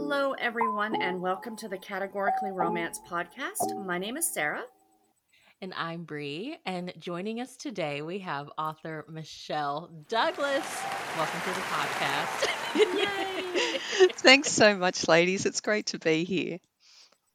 Hello, 0.00 0.32
everyone, 0.34 1.02
and 1.02 1.20
welcome 1.20 1.56
to 1.56 1.68
the 1.68 1.76
Categorically 1.76 2.52
Romance 2.52 3.00
podcast. 3.10 3.84
My 3.84 3.98
name 3.98 4.16
is 4.16 4.32
Sarah. 4.32 4.62
And 5.60 5.74
I'm 5.76 6.04
Bree. 6.04 6.56
And 6.64 6.94
joining 7.00 7.40
us 7.40 7.56
today, 7.56 8.00
we 8.00 8.20
have 8.20 8.48
author 8.56 9.04
Michelle 9.10 9.90
Douglas. 10.08 10.64
Welcome 11.16 11.40
to 11.40 11.50
the 11.50 11.66
podcast. 11.66 12.46
Yay! 12.76 14.08
Thanks 14.12 14.52
so 14.52 14.76
much, 14.76 15.08
ladies. 15.08 15.44
It's 15.46 15.60
great 15.60 15.86
to 15.86 15.98
be 15.98 16.22
here. 16.22 16.58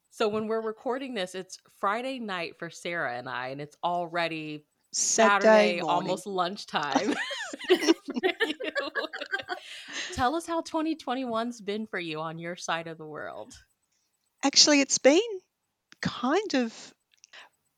So, 0.09 0.30
when 0.30 0.48
we're 0.48 0.61
recording 0.61 1.14
this, 1.14 1.36
it's 1.36 1.59
Friday 1.82 2.20
night 2.20 2.57
for 2.57 2.70
Sarah 2.70 3.18
and 3.18 3.27
I, 3.27 3.50
and 3.50 3.59
it's 3.59 3.75
already 3.84 4.64
Saturday, 4.93 5.45
Saturday 5.45 5.82
almost 5.82 6.25
lunchtime. 6.25 7.14
Tell 10.13 10.35
us 10.35 10.45
how 10.45 10.61
2021's 10.61 11.59
been 11.61 11.87
for 11.87 11.99
you 11.99 12.19
on 12.19 12.37
your 12.37 12.55
side 12.55 12.87
of 12.87 12.97
the 12.97 13.05
world. 13.05 13.53
Actually, 14.43 14.81
it's 14.81 14.99
been 14.99 15.19
kind 16.01 16.55
of. 16.55 16.93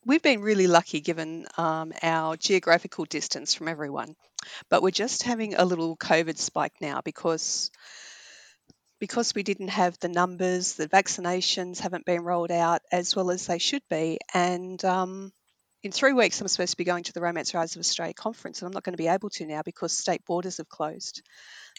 We've 0.05 0.21
been 0.21 0.41
really 0.41 0.67
lucky 0.67 1.01
given 1.01 1.47
um, 1.57 1.91
our 2.03 2.37
geographical 2.37 3.05
distance 3.05 3.55
from 3.55 3.67
everyone, 3.67 4.15
but 4.69 4.83
we're 4.83 4.91
just 4.91 5.23
having 5.23 5.55
a 5.55 5.65
little 5.65 5.97
COVID 5.97 6.37
spike 6.37 6.73
now 6.79 7.01
because 7.03 7.71
because 8.99 9.33
we 9.33 9.43
didn't 9.43 9.69
have 9.69 9.97
the 9.99 10.09
numbers, 10.09 10.73
the 10.73 10.87
vaccinations 10.87 11.79
haven't 11.79 12.05
been 12.05 12.23
rolled 12.23 12.51
out 12.51 12.81
as 12.91 13.15
well 13.15 13.31
as 13.31 13.47
they 13.47 13.57
should 13.57 13.83
be, 13.89 14.19
and 14.33 14.83
um, 14.85 15.31
in 15.85 15.91
three 15.91 16.13
weeks 16.13 16.41
I'm 16.41 16.47
supposed 16.47 16.71
to 16.71 16.77
be 16.77 16.83
going 16.83 17.03
to 17.03 17.13
the 17.13 17.21
Romance 17.21 17.53
Writers 17.53 17.75
of 17.75 17.79
Australia 17.79 18.15
conference, 18.15 18.59
and 18.59 18.67
I'm 18.67 18.73
not 18.73 18.83
going 18.83 18.93
to 18.93 18.97
be 18.97 19.07
able 19.07 19.29
to 19.29 19.45
now 19.45 19.61
because 19.63 19.95
state 19.95 20.25
borders 20.25 20.57
have 20.57 20.67
closed. 20.67 21.21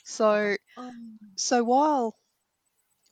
So, 0.04 0.54
um, 0.76 1.18
so 1.34 1.64
while 1.64 2.14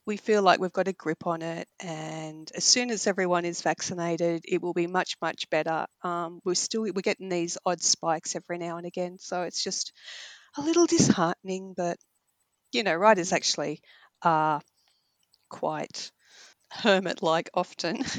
we 0.05 0.15
feel 0.15 0.41
like 0.41 0.61
we've 0.61 0.71
got 0.71 0.87
a 0.87 0.93
grip 0.93 1.27
on 1.27 1.41
it, 1.41 1.67
and 1.81 2.49
as 2.55 2.63
soon 2.63 2.91
as 2.91 3.07
everyone 3.07 3.43
is 3.43 3.61
vaccinated, 3.61 4.45
it 4.47 4.61
will 4.61 4.71
be 4.71 4.87
much 4.87 5.17
much 5.21 5.49
better. 5.49 5.85
Um, 6.01 6.39
we're 6.45 6.55
still 6.55 6.83
we're 6.83 7.01
getting 7.01 7.27
these 7.27 7.57
odd 7.65 7.81
spikes 7.81 8.37
every 8.37 8.57
now 8.57 8.77
and 8.77 8.85
again, 8.85 9.17
so 9.19 9.41
it's 9.41 9.61
just 9.61 9.91
a 10.57 10.61
little 10.61 10.85
disheartening. 10.85 11.73
But 11.75 11.97
you 12.71 12.83
know, 12.83 12.95
writers 12.95 13.27
mm-hmm. 13.27 13.35
actually 13.35 13.81
are 14.21 14.61
quite 15.49 16.13
hermit 16.81 17.21
like 17.23 17.49
often. 17.53 18.03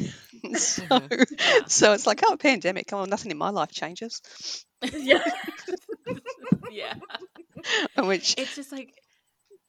so, 0.55 0.85
yeah. 0.91 1.25
so 1.67 1.93
it's 1.93 2.07
like, 2.07 2.23
oh, 2.27 2.37
pandemic. 2.37 2.93
Oh, 2.93 3.05
nothing 3.05 3.31
in 3.31 3.39
my 3.39 3.51
life 3.51 3.71
changes. 3.71 4.23
yeah. 4.83 5.25
yeah. 6.71 6.95
Which 7.97 8.35
it's 8.39 8.55
just 8.55 8.71
like 8.71 8.95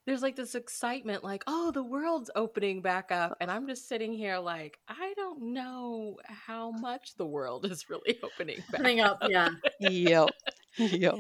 there's 0.06 0.22
like 0.22 0.36
this 0.36 0.56
excitement, 0.56 1.24
like, 1.24 1.44
oh, 1.48 1.72
the 1.72 1.84
world's 1.84 2.32
opening 2.36 2.82
back 2.82 3.12
up. 3.12 3.36
And 3.42 3.52
I'm 3.52 3.68
just 3.68 3.90
sitting 3.90 4.14
here 4.14 4.38
like, 4.38 4.78
I 4.88 5.14
don't 5.18 5.54
know 5.54 6.16
how 6.28 6.72
much 6.72 7.16
the 7.18 7.26
world 7.26 7.66
is 7.66 7.90
really 7.90 8.18
opening 8.24 8.60
back 8.72 9.00
up. 9.00 9.20
up. 9.22 9.30
Yeah. 9.30 9.50
yep. 9.80 10.30
Yep. 10.78 11.16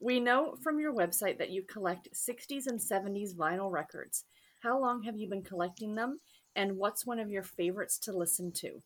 we 0.00 0.20
know 0.20 0.56
from 0.62 0.80
your 0.80 0.94
website 0.94 1.38
that 1.38 1.50
you 1.50 1.62
collect 1.62 2.08
60s 2.14 2.66
and 2.68 2.80
70s 2.80 3.34
vinyl 3.36 3.70
records. 3.70 4.24
How 4.64 4.80
long 4.80 5.02
have 5.02 5.16
you 5.18 5.28
been 5.28 5.42
collecting 5.42 5.94
them? 5.94 6.20
And 6.56 6.78
what's 6.78 7.04
one 7.04 7.18
of 7.18 7.30
your 7.30 7.42
favorites 7.42 7.98
to 8.00 8.16
listen 8.16 8.50
to? 8.52 8.80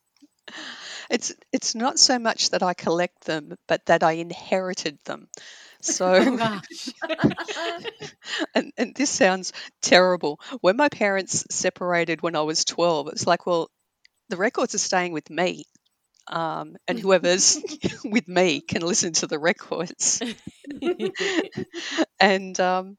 It's 1.08 1.32
it's 1.52 1.74
not 1.76 1.98
so 2.00 2.18
much 2.18 2.50
that 2.50 2.64
I 2.64 2.74
collect 2.74 3.24
them, 3.24 3.54
but 3.68 3.86
that 3.86 4.02
I 4.02 4.12
inherited 4.12 4.98
them. 5.04 5.28
So, 5.80 6.12
oh, 6.40 6.60
and, 8.54 8.72
and 8.76 8.94
this 8.94 9.10
sounds 9.10 9.52
terrible. 9.80 10.40
When 10.60 10.76
my 10.76 10.88
parents 10.88 11.44
separated 11.50 12.22
when 12.22 12.34
I 12.34 12.42
was 12.42 12.64
12, 12.64 13.08
it's 13.08 13.26
like, 13.26 13.46
well, 13.46 13.70
the 14.28 14.36
records 14.36 14.74
are 14.74 14.78
staying 14.78 15.12
with 15.12 15.30
me. 15.30 15.64
Um, 16.28 16.76
and 16.86 16.98
whoever's 17.00 17.58
with 18.04 18.28
me 18.28 18.60
can 18.60 18.82
listen 18.82 19.12
to 19.14 19.26
the 19.26 19.38
records. 19.38 20.22
and 22.20 22.60
um, 22.60 22.96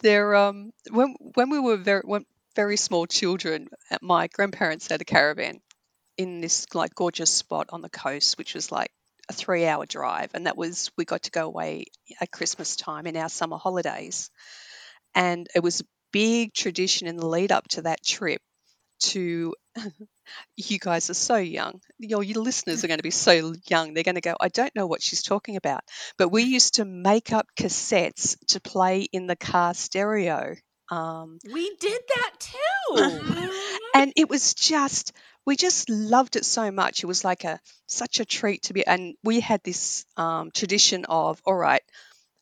they're 0.00 0.34
um, 0.34 0.72
when 0.90 1.14
when 1.34 1.50
we 1.50 1.58
were 1.58 1.76
very 1.76 2.02
when 2.04 2.24
very 2.54 2.76
small 2.76 3.06
children, 3.06 3.68
my 4.02 4.26
grandparents 4.26 4.88
had 4.88 5.00
a 5.00 5.04
caravan 5.04 5.60
in 6.18 6.40
this 6.40 6.66
like 6.74 6.94
gorgeous 6.94 7.30
spot 7.30 7.68
on 7.70 7.80
the 7.80 7.88
coast, 7.88 8.36
which 8.36 8.54
was 8.54 8.72
like 8.72 8.90
a 9.28 9.32
three 9.32 9.66
hour 9.66 9.86
drive. 9.86 10.30
And 10.34 10.46
that 10.46 10.56
was, 10.56 10.90
we 10.96 11.04
got 11.04 11.22
to 11.22 11.30
go 11.30 11.46
away 11.46 11.86
at 12.20 12.30
Christmas 12.30 12.76
time 12.76 13.06
in 13.06 13.16
our 13.16 13.28
summer 13.28 13.56
holidays. 13.56 14.30
And 15.14 15.46
it 15.54 15.62
was 15.62 15.80
a 15.80 15.84
big 16.12 16.52
tradition 16.52 17.06
in 17.06 17.16
the 17.16 17.26
lead 17.26 17.52
up 17.52 17.68
to 17.68 17.82
that 17.82 18.04
trip 18.04 18.42
to, 19.00 19.54
you 20.56 20.78
guys 20.78 21.10
are 21.10 21.14
so 21.14 21.36
young. 21.36 21.80
Your, 21.98 22.22
your 22.22 22.42
listeners 22.42 22.84
are 22.84 22.88
going 22.88 22.98
to 22.98 23.02
be 23.02 23.10
so 23.10 23.52
young. 23.68 23.94
They're 23.94 24.04
going 24.04 24.14
to 24.16 24.20
go, 24.20 24.36
I 24.40 24.48
don't 24.48 24.74
know 24.74 24.86
what 24.86 25.02
she's 25.02 25.22
talking 25.22 25.56
about. 25.56 25.80
But 26.16 26.28
we 26.28 26.44
used 26.44 26.74
to 26.74 26.84
make 26.84 27.32
up 27.32 27.46
cassettes 27.58 28.36
to 28.48 28.60
play 28.60 29.02
in 29.02 29.26
the 29.26 29.36
car 29.36 29.74
stereo. 29.74 30.54
Um, 30.90 31.38
we 31.52 31.76
did 31.76 32.00
that 32.14 32.32
too. 32.38 33.50
and 33.94 34.12
it 34.16 34.28
was 34.28 34.54
just 34.54 35.12
we 35.48 35.56
just 35.56 35.88
loved 35.88 36.36
it 36.36 36.44
so 36.44 36.70
much. 36.70 37.02
It 37.02 37.06
was 37.06 37.24
like 37.24 37.44
a 37.44 37.58
such 37.86 38.20
a 38.20 38.26
treat 38.26 38.64
to 38.64 38.74
be. 38.74 38.86
And 38.86 39.14
we 39.24 39.40
had 39.40 39.62
this 39.64 40.04
um, 40.18 40.50
tradition 40.50 41.06
of, 41.06 41.40
all 41.46 41.54
right, 41.54 41.80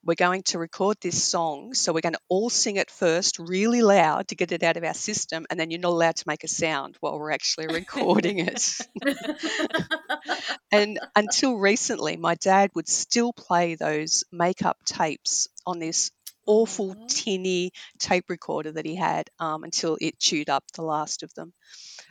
we're 0.06 0.15
going 0.15 0.43
to 0.44 0.59
record 0.59 0.97
this 1.00 1.22
song, 1.22 1.75
so 1.75 1.93
we're 1.93 2.00
going 2.00 2.15
to 2.15 2.21
all 2.28 2.49
sing 2.49 2.77
it 2.77 2.91
first, 2.91 3.39
really 3.41 3.83
loud, 3.83 4.28
to 4.28 4.37
get 4.37 4.53
it 4.53 4.62
out 4.62 4.77
of 4.77 4.84
our 4.84 4.94
system, 4.94 5.47
and 5.50 5.59
then 5.59 5.71
you're 5.71 5.81
not 5.81 5.91
allowed 5.91 6.17
to 6.17 6.25
make 6.28 6.44
a 6.44 6.49
sound 6.49 6.97
while 7.00 7.19
we're 7.19 7.33
actually 7.33 7.67
recording 7.67 8.39
it. 8.39 8.78
and 10.72 11.00
until 11.16 11.56
recently, 11.56 12.16
my 12.16 12.37
dad 12.37 12.71
would 12.75 12.89
still 12.89 13.33
play 13.33 13.75
those 13.75 14.22
makeup 14.31 14.78
tapes 14.87 15.49
on 15.66 15.81
this 15.81 16.12
awful 16.47 16.95
tinny 17.09 17.72
tape 17.99 18.31
recorder 18.31 18.72
that 18.72 18.87
he 18.87 18.95
had 18.95 19.28
um, 19.39 19.65
until 19.65 19.99
it 20.00 20.19
chewed 20.19 20.49
up 20.49 20.65
the 20.75 20.83
last 20.83 21.22
of 21.22 21.34
them. 21.34 21.53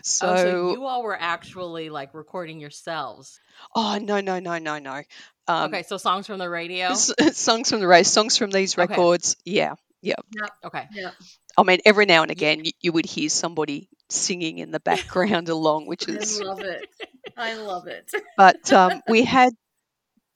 So, 0.03 0.27
oh, 0.27 0.35
so 0.35 0.71
you 0.71 0.85
all 0.85 1.03
were 1.03 1.19
actually 1.19 1.89
like 1.89 2.13
recording 2.13 2.59
yourselves. 2.59 3.39
Oh 3.75 3.97
no 4.01 4.19
no 4.19 4.39
no 4.39 4.57
no 4.57 4.79
no. 4.79 5.01
Um, 5.47 5.73
okay, 5.73 5.83
so 5.83 5.97
songs 5.97 6.27
from 6.27 6.39
the 6.39 6.49
radio. 6.49 6.93
songs 6.93 7.69
from 7.69 7.79
the 7.79 7.87
radio. 7.87 8.03
Songs 8.03 8.37
from 8.37 8.51
these 8.51 8.77
records. 8.77 9.35
Okay. 9.41 9.57
Yeah. 9.57 9.75
Yeah. 10.01 10.15
Yep. 10.35 10.49
Okay. 10.65 10.87
Yeah. 10.91 11.11
I 11.57 11.63
mean, 11.63 11.79
every 11.85 12.05
now 12.05 12.21
and 12.23 12.31
again, 12.31 12.65
you, 12.65 12.71
you, 12.81 12.91
would 12.91 13.05
hear 13.05 13.29
somebody 13.29 13.89
singing 14.09 14.57
in 14.57 14.71
the 14.71 14.79
background 14.79 15.49
along, 15.49 15.87
which 15.87 16.07
is. 16.07 16.41
I 16.41 16.43
love 16.43 16.59
it. 16.59 16.89
I 17.37 17.55
love 17.55 17.87
it. 17.87 18.11
but 18.37 18.71
um, 18.73 19.01
we 19.07 19.23
had 19.23 19.53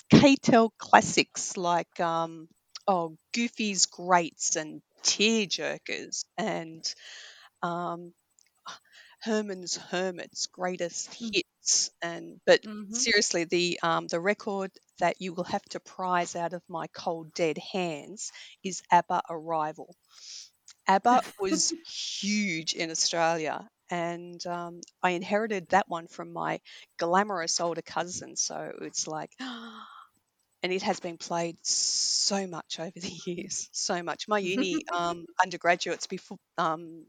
K-tel 0.09 0.73
classics 0.77 1.57
like 1.57 1.99
um, 1.99 2.47
oh, 2.87 3.15
Goofy's 3.33 3.85
Greats 3.85 4.55
and 4.55 4.81
Tear 5.03 5.45
Jerkers 5.45 6.23
and 6.37 6.83
um, 7.61 8.13
Herman's 9.21 9.75
Hermits 9.75 10.47
greatest 10.47 11.11
mm. 11.11 11.35
hits 11.35 11.48
and 12.01 12.39
but 12.45 12.63
mm-hmm. 12.63 12.93
seriously 12.93 13.43
the 13.43 13.79
um, 13.83 14.07
the 14.07 14.19
record 14.19 14.71
that 14.99 15.21
you 15.21 15.33
will 15.33 15.45
have 15.45 15.63
to 15.63 15.79
prize 15.79 16.35
out 16.35 16.53
of 16.53 16.61
my 16.67 16.87
cold 16.87 17.33
dead 17.33 17.57
hands 17.57 18.31
is 18.63 18.81
ABBA 18.91 19.21
Arrival. 19.29 19.95
ABBA 20.87 21.21
was 21.39 21.73
huge 22.21 22.73
in 22.73 22.91
Australia 22.91 23.67
and 23.89 24.45
um, 24.45 24.81
I 25.01 25.11
inherited 25.11 25.69
that 25.69 25.87
one 25.87 26.07
from 26.07 26.33
my 26.33 26.59
glamorous 26.97 27.59
older 27.59 27.81
cousin 27.81 28.35
so 28.35 28.71
it's 28.81 29.07
like 29.07 29.31
and 30.63 30.73
it 30.73 30.83
has 30.83 30.99
been 30.99 31.17
played 31.17 31.57
so 31.63 32.47
much 32.47 32.79
over 32.79 32.91
the 32.95 33.19
years 33.25 33.69
so 33.71 34.01
much 34.03 34.27
my 34.27 34.39
uni 34.39 34.83
um, 34.91 35.25
undergraduates 35.43 36.07
before 36.07 36.37
um, 36.57 37.05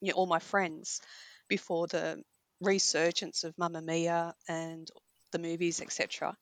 you 0.00 0.08
know, 0.08 0.14
all 0.14 0.26
my 0.26 0.38
friends 0.38 1.00
before 1.48 1.86
the 1.86 2.22
resurgence 2.62 3.44
of 3.44 3.56
Mamma 3.58 3.82
Mia 3.82 4.34
and 4.48 4.90
the 5.32 5.38
movies, 5.38 5.80
etc., 5.80 6.36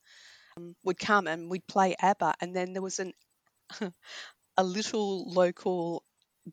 um, 0.57 0.75
would 0.85 0.99
come 0.99 1.27
and 1.27 1.51
we'd 1.51 1.67
play 1.67 1.95
ABBA, 2.01 2.35
and 2.41 2.55
then 2.55 2.73
there 2.73 2.83
was 2.83 2.99
an 2.99 3.13
a 4.57 4.65
little 4.65 5.31
local 5.31 6.05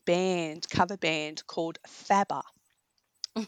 band, 0.06 0.66
cover 0.70 0.96
band 0.96 1.46
called 1.46 1.78
Fabba. 1.86 2.42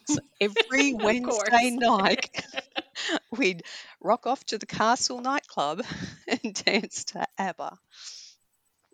So 0.05 0.19
every 0.41 0.95
Wednesday 0.95 1.71
night, 1.71 2.45
we'd 3.31 3.63
rock 4.01 4.27
off 4.27 4.45
to 4.47 4.59
the 4.59 4.67
Castle 4.67 5.21
nightclub 5.21 5.83
and 6.27 6.55
dance 6.55 7.05
to 7.07 7.27
ABBA. 7.39 7.79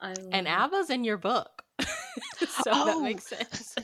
and 0.01 0.49
ABBA's 0.49 0.91
in 0.91 1.05
your 1.05 1.19
book. 1.19 1.65
so 1.81 1.87
oh, 2.69 2.87
that 2.87 3.03
makes 3.03 3.27
sense. 3.27 3.75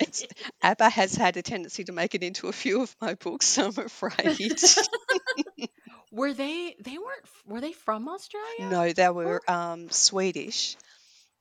It's, 0.00 0.26
ABBA 0.62 0.88
has 0.90 1.14
had 1.14 1.36
a 1.36 1.42
tendency 1.42 1.84
to 1.84 1.92
make 1.92 2.14
it 2.14 2.22
into 2.22 2.48
a 2.48 2.52
few 2.52 2.82
of 2.82 2.94
my 3.00 3.14
books, 3.14 3.58
I'm 3.58 3.76
afraid. 3.78 4.38
were 6.10 6.32
they? 6.32 6.76
They 6.80 6.98
weren't. 6.98 7.24
Were 7.46 7.60
they 7.60 7.72
from 7.72 8.08
Australia? 8.08 8.68
No, 8.70 8.92
they 8.92 9.08
were 9.08 9.42
um, 9.48 9.90
Swedish. 9.90 10.76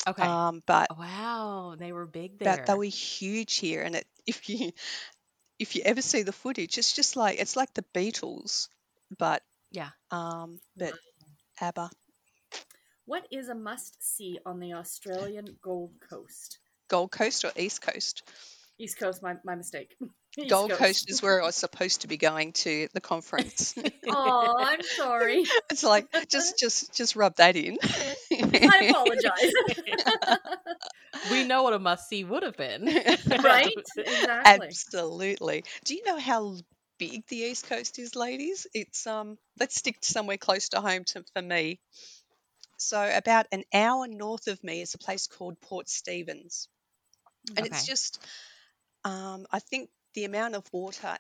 Okay. 0.08 0.24
Um, 0.24 0.62
but 0.66 0.90
wow, 0.98 1.76
they 1.78 1.92
were 1.92 2.06
big 2.06 2.40
there. 2.40 2.56
but 2.56 2.66
they 2.66 2.74
were 2.74 2.84
huge 2.86 3.56
here, 3.56 3.82
and 3.82 3.96
it, 3.96 4.08
if 4.26 4.50
you 4.50 4.72
if 5.60 5.76
you 5.76 5.82
ever 5.86 6.02
see 6.02 6.24
the 6.24 6.32
footage, 6.34 6.78
it's 6.78 6.94
just 6.94 7.16
like 7.16 7.40
it's 7.40 7.56
like 7.56 7.74
the 7.74 7.86
Beatles, 7.94 8.68
but 9.18 9.44
Yeah. 9.72 9.92
um, 10.12 10.60
but 10.78 10.94
ABBA. 11.62 11.90
What 13.06 13.28
is 13.32 13.50
a 13.50 13.56
must 13.56 14.02
see 14.04 14.40
on 14.46 14.60
the 14.60 14.74
Australian 14.74 15.58
Gold 15.62 16.00
Coast? 16.02 16.60
Gold 16.94 17.10
Coast 17.10 17.44
or 17.44 17.52
East 17.56 17.82
Coast? 17.82 18.22
East 18.78 19.00
Coast, 19.00 19.24
my, 19.24 19.34
my 19.44 19.56
mistake. 19.56 19.96
East 20.38 20.48
Gold 20.48 20.70
Coast 20.74 21.10
is 21.10 21.24
where 21.24 21.42
I 21.42 21.46
was 21.48 21.56
supposed 21.66 22.02
to 22.02 22.08
be 22.08 22.18
going 22.18 22.54
to 22.54 22.88
the 22.94 23.02
conference. 23.02 23.74
Oh, 24.08 24.56
I'm 24.60 24.84
sorry. 24.84 25.44
it's 25.72 25.84
like 25.84 26.06
just 26.30 26.60
just 26.60 26.94
just 26.94 27.16
rub 27.16 27.38
that 27.38 27.56
in. 27.56 27.80
I 27.82 28.90
apologize. 28.90 29.54
we 31.32 31.46
know 31.46 31.64
what 31.64 31.74
a 31.74 31.80
must 31.80 32.10
see 32.10 32.24
would 32.24 32.44
have 32.44 32.58
been. 32.58 32.86
right? 32.86 33.74
Exactly. 33.98 34.68
Absolutely. 34.68 35.64
Do 35.86 35.96
you 35.96 36.04
know 36.06 36.20
how 36.20 36.58
big 37.00 37.26
the 37.28 37.38
East 37.38 37.68
Coast 37.68 37.98
is, 37.98 38.16
ladies? 38.16 38.68
It's 38.76 39.08
um 39.08 39.38
let's 39.60 39.76
stick 39.76 39.98
somewhere 40.04 40.38
close 40.38 40.70
to 40.70 40.82
home 40.82 41.06
to, 41.06 41.24
for 41.34 41.42
me. 41.42 41.80
So 42.78 43.02
about 43.16 43.48
an 43.52 43.64
hour 43.74 44.08
north 44.08 44.48
of 44.48 44.64
me 44.64 44.82
is 44.82 44.94
a 44.94 44.98
place 44.98 45.28
called 45.28 45.60
Port 45.62 45.90
Stephens. 45.90 46.68
And 47.58 47.66
it's 47.66 47.86
just 47.86 48.20
um 49.04 49.46
I 49.52 49.60
think 49.60 49.90
the 50.16 50.26
amount 50.26 50.56
of 50.56 50.66
water 50.74 51.18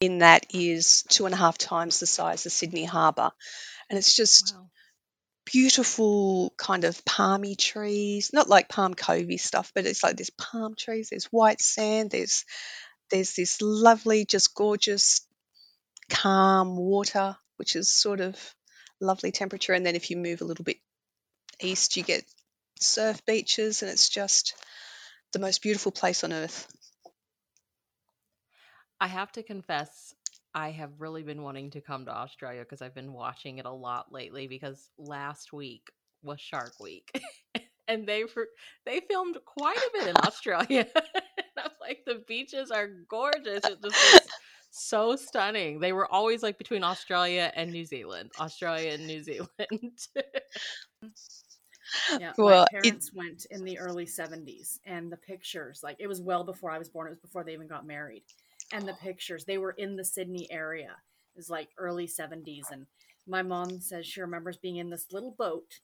in 0.00 0.18
that 0.18 0.46
is 0.54 1.02
two 1.08 1.26
and 1.26 1.34
a 1.34 1.38
half 1.38 1.58
times 1.58 2.00
the 2.00 2.06
size 2.06 2.46
of 2.46 2.52
Sydney 2.52 2.84
Harbour. 2.84 3.30
And 3.90 3.98
it's 3.98 4.14
just 4.14 4.54
Wow. 4.54 4.70
beautiful 5.46 6.52
kind 6.56 6.84
of 6.84 7.04
palmy 7.04 7.56
trees, 7.56 8.30
not 8.32 8.48
like 8.48 8.68
palm 8.68 8.94
covey 8.94 9.38
stuff, 9.38 9.72
but 9.74 9.86
it's 9.86 10.02
like 10.02 10.16
there's 10.16 10.30
palm 10.30 10.74
trees, 10.76 11.08
there's 11.10 11.26
white 11.26 11.60
sand, 11.60 12.10
there's 12.10 12.44
there's 13.10 13.34
this 13.34 13.60
lovely, 13.62 14.24
just 14.26 14.54
gorgeous, 14.54 15.26
calm 16.10 16.76
water, 16.76 17.36
which 17.56 17.76
is 17.76 17.88
sort 17.88 18.20
of 18.20 18.36
lovely 19.00 19.32
temperature. 19.32 19.72
And 19.72 19.86
then 19.86 19.96
if 19.96 20.10
you 20.10 20.16
move 20.16 20.40
a 20.42 20.44
little 20.44 20.64
bit 20.64 20.78
east, 21.60 21.96
you 21.96 22.02
get 22.04 22.24
surf 22.80 23.24
beaches, 23.26 23.82
and 23.82 23.90
it's 23.90 24.08
just 24.08 24.54
the 25.32 25.38
most 25.38 25.62
beautiful 25.62 25.92
place 25.92 26.24
on 26.24 26.32
earth. 26.32 26.66
I 29.00 29.06
have 29.06 29.30
to 29.32 29.42
confess, 29.42 30.14
I 30.54 30.70
have 30.70 30.90
really 30.98 31.22
been 31.22 31.42
wanting 31.42 31.70
to 31.72 31.80
come 31.80 32.06
to 32.06 32.10
Australia 32.10 32.62
because 32.62 32.82
I've 32.82 32.94
been 32.94 33.12
watching 33.12 33.58
it 33.58 33.66
a 33.66 33.72
lot 33.72 34.12
lately. 34.12 34.48
Because 34.48 34.90
last 34.98 35.52
week 35.52 35.90
was 36.22 36.40
Shark 36.40 36.72
Week, 36.80 37.10
and 37.88 38.06
they 38.08 38.24
they 38.84 39.00
filmed 39.08 39.38
quite 39.44 39.76
a 39.76 39.90
bit 39.92 40.08
in 40.08 40.16
Australia. 40.16 40.86
I'm 41.58 41.70
like, 41.80 42.04
the 42.06 42.22
beaches 42.26 42.70
are 42.70 42.88
gorgeous. 43.08 43.64
It 43.64 43.82
just 43.82 44.28
so 44.70 45.16
stunning. 45.16 45.80
They 45.80 45.92
were 45.92 46.10
always 46.10 46.42
like 46.42 46.58
between 46.58 46.84
Australia 46.84 47.52
and 47.54 47.72
New 47.72 47.84
Zealand, 47.84 48.32
Australia 48.38 48.92
and 48.92 49.06
New 49.06 49.22
Zealand. 49.22 49.48
Yeah, 52.16 52.34
Well, 52.36 52.48
my 52.48 52.62
it- 52.82 52.98
parents 52.98 53.12
went 53.12 53.46
in 53.50 53.64
the 53.64 53.78
early 53.78 54.06
70s, 54.06 54.80
and 54.84 55.10
the 55.10 55.16
pictures, 55.16 55.82
like, 55.82 55.96
it 55.98 56.06
was 56.06 56.20
well 56.20 56.44
before 56.44 56.70
I 56.70 56.78
was 56.78 56.88
born. 56.88 57.06
It 57.08 57.10
was 57.10 57.18
before 57.20 57.44
they 57.44 57.52
even 57.52 57.68
got 57.68 57.86
married. 57.86 58.24
And 58.72 58.86
the 58.88 58.94
pictures, 58.94 59.44
they 59.44 59.58
were 59.58 59.72
in 59.72 59.96
the 59.96 60.04
Sydney 60.04 60.50
area. 60.50 60.96
It 61.34 61.36
was 61.38 61.50
like 61.50 61.70
early 61.78 62.06
70s. 62.06 62.70
And 62.70 62.86
my 63.26 63.42
mom 63.42 63.80
says 63.80 64.06
she 64.06 64.20
remembers 64.20 64.56
being 64.56 64.76
in 64.76 64.90
this 64.90 65.06
little 65.12 65.32
boat, 65.32 65.80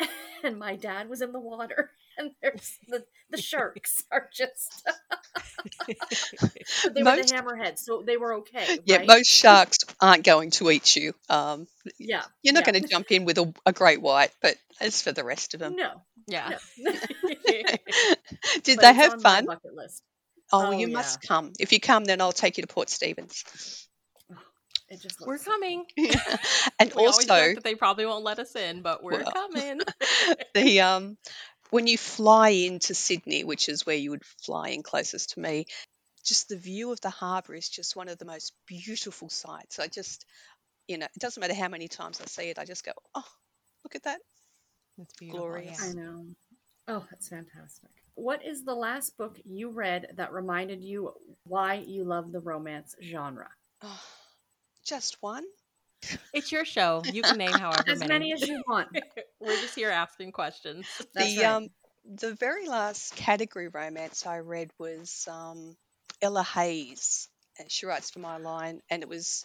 and 0.44 0.58
my 0.58 0.76
dad 0.76 1.08
was 1.08 1.22
in 1.22 1.32
the 1.32 1.40
water. 1.40 1.92
And 2.18 2.32
there's 2.42 2.78
the, 2.88 3.04
the 3.30 3.38
sharks 3.40 4.04
are 4.12 4.28
just, 4.34 4.86
but 5.34 6.94
they 6.94 7.02
were 7.02 7.16
Most- 7.16 7.28
the 7.28 7.34
hammerheads, 7.34 7.78
so 7.78 8.02
they 8.06 8.16
were 8.16 8.34
okay. 8.38 8.78
Yeah, 8.84 9.04
most 9.06 9.28
sharks 9.28 9.78
aren't 10.00 10.24
going 10.24 10.50
to 10.52 10.70
eat 10.70 10.96
you. 10.96 11.14
Um, 11.28 11.66
yeah. 11.98 12.22
you're 12.42 12.54
not 12.54 12.66
yeah. 12.66 12.72
going 12.72 12.82
to 12.82 12.88
jump 12.88 13.10
in 13.10 13.24
with 13.24 13.38
a, 13.38 13.52
a 13.66 13.72
great 13.72 14.00
white, 14.02 14.30
but 14.40 14.56
as 14.80 15.00
for 15.02 15.12
the 15.12 15.24
rest 15.24 15.54
of 15.54 15.60
them, 15.60 15.76
No. 15.76 15.92
yeah. 16.26 16.58
no. 16.78 16.92
did 18.62 18.76
But 18.76 18.82
they 18.82 18.92
have 18.94 19.22
fun? 19.22 19.46
bucket 19.46 19.74
list. 19.74 20.02
Oh, 20.52 20.66
Oh, 20.66 20.70
you 20.72 20.88
yeah. 20.88 20.92
must 20.94 21.22
come. 21.22 21.52
If 21.58 21.72
you 21.72 21.80
come, 21.80 22.04
then 22.04 22.20
I'll 22.20 22.32
take 22.32 22.58
you 22.58 22.62
to 22.62 22.66
Port 22.68 22.90
Stephens. 22.90 23.88
It 24.90 25.00
just 25.00 25.18
We're 25.22 25.32
looks 25.34 25.44
so 25.46 25.50
coming. 25.52 25.86
and 26.78 26.92
We 26.94 27.06
also, 27.06 27.22
joke 27.22 27.54
that 27.54 27.64
they 27.64 27.74
probably 27.74 28.04
won't 28.04 28.24
let 28.24 28.38
us 28.38 28.54
in, 28.54 28.82
but 28.82 29.02
we're 29.02 29.22
Well. 29.22 29.32
coming. 29.32 29.80
the 30.54 30.80
um, 30.82 31.16
when 31.72 31.86
you 31.86 31.96
fly 31.96 32.50
into 32.50 32.92
Sydney, 32.94 33.44
which 33.44 33.70
is 33.70 33.86
where 33.86 33.96
you 33.96 34.10
would 34.10 34.26
fly 34.44 34.68
in 34.68 34.82
closest 34.82 35.30
to 35.30 35.40
me, 35.40 35.64
just 36.22 36.50
the 36.50 36.56
view 36.56 36.92
of 36.92 37.00
the 37.00 37.08
harbour 37.08 37.54
is 37.54 37.66
just 37.66 37.96
one 37.96 38.10
of 38.10 38.18
the 38.18 38.26
most 38.26 38.52
beautiful 38.66 39.30
sights. 39.30 39.78
I 39.78 39.86
just, 39.86 40.26
you 40.86 40.98
know, 40.98 41.06
it 41.06 41.18
doesn't 41.18 41.40
matter 41.40 41.54
how 41.54 41.68
many 41.68 41.88
times 41.88 42.20
I 42.20 42.26
see 42.26 42.50
it, 42.50 42.58
I 42.58 42.66
just 42.66 42.84
go, 42.84 42.92
oh, 43.14 43.24
look 43.84 43.94
at 43.94 44.02
that. 44.02 44.20
That's 44.98 45.14
beautiful. 45.14 45.46
Glorious. 45.46 45.80
yeah. 45.80 45.88
I 45.88 45.92
know. 45.94 46.26
Oh, 46.88 47.06
that's 47.10 47.30
fantastic. 47.30 47.88
What 48.16 48.44
is 48.44 48.64
the 48.64 48.74
last 48.74 49.16
book 49.16 49.38
you 49.42 49.70
read 49.70 50.08
that 50.16 50.34
reminded 50.34 50.84
you 50.84 51.14
why 51.44 51.82
you 51.86 52.04
love 52.04 52.32
the 52.32 52.40
romance 52.40 52.94
genre? 53.02 53.48
Oh, 53.80 54.02
just 54.84 55.16
one. 55.22 55.44
It's 56.32 56.50
your 56.50 56.64
show. 56.64 57.02
You 57.12 57.22
can 57.22 57.38
name 57.38 57.52
however 57.52 57.84
As 57.90 58.00
many 58.00 58.32
as 58.32 58.46
you 58.46 58.62
want. 58.66 58.88
We're 59.40 59.60
just 59.60 59.74
here 59.74 59.90
asking 59.90 60.32
questions. 60.32 60.86
That's 61.14 61.34
the 61.36 61.42
right. 61.42 61.46
um, 61.50 61.68
the 62.16 62.34
very 62.34 62.68
last 62.68 63.14
category 63.16 63.68
romance 63.68 64.26
I 64.26 64.38
read 64.38 64.70
was 64.78 65.26
um, 65.30 65.76
Ella 66.20 66.42
Hayes, 66.42 67.28
and 67.58 67.70
she 67.70 67.86
writes 67.86 68.10
for 68.10 68.18
my 68.18 68.38
line, 68.38 68.80
and 68.90 69.02
it 69.02 69.08
was 69.08 69.44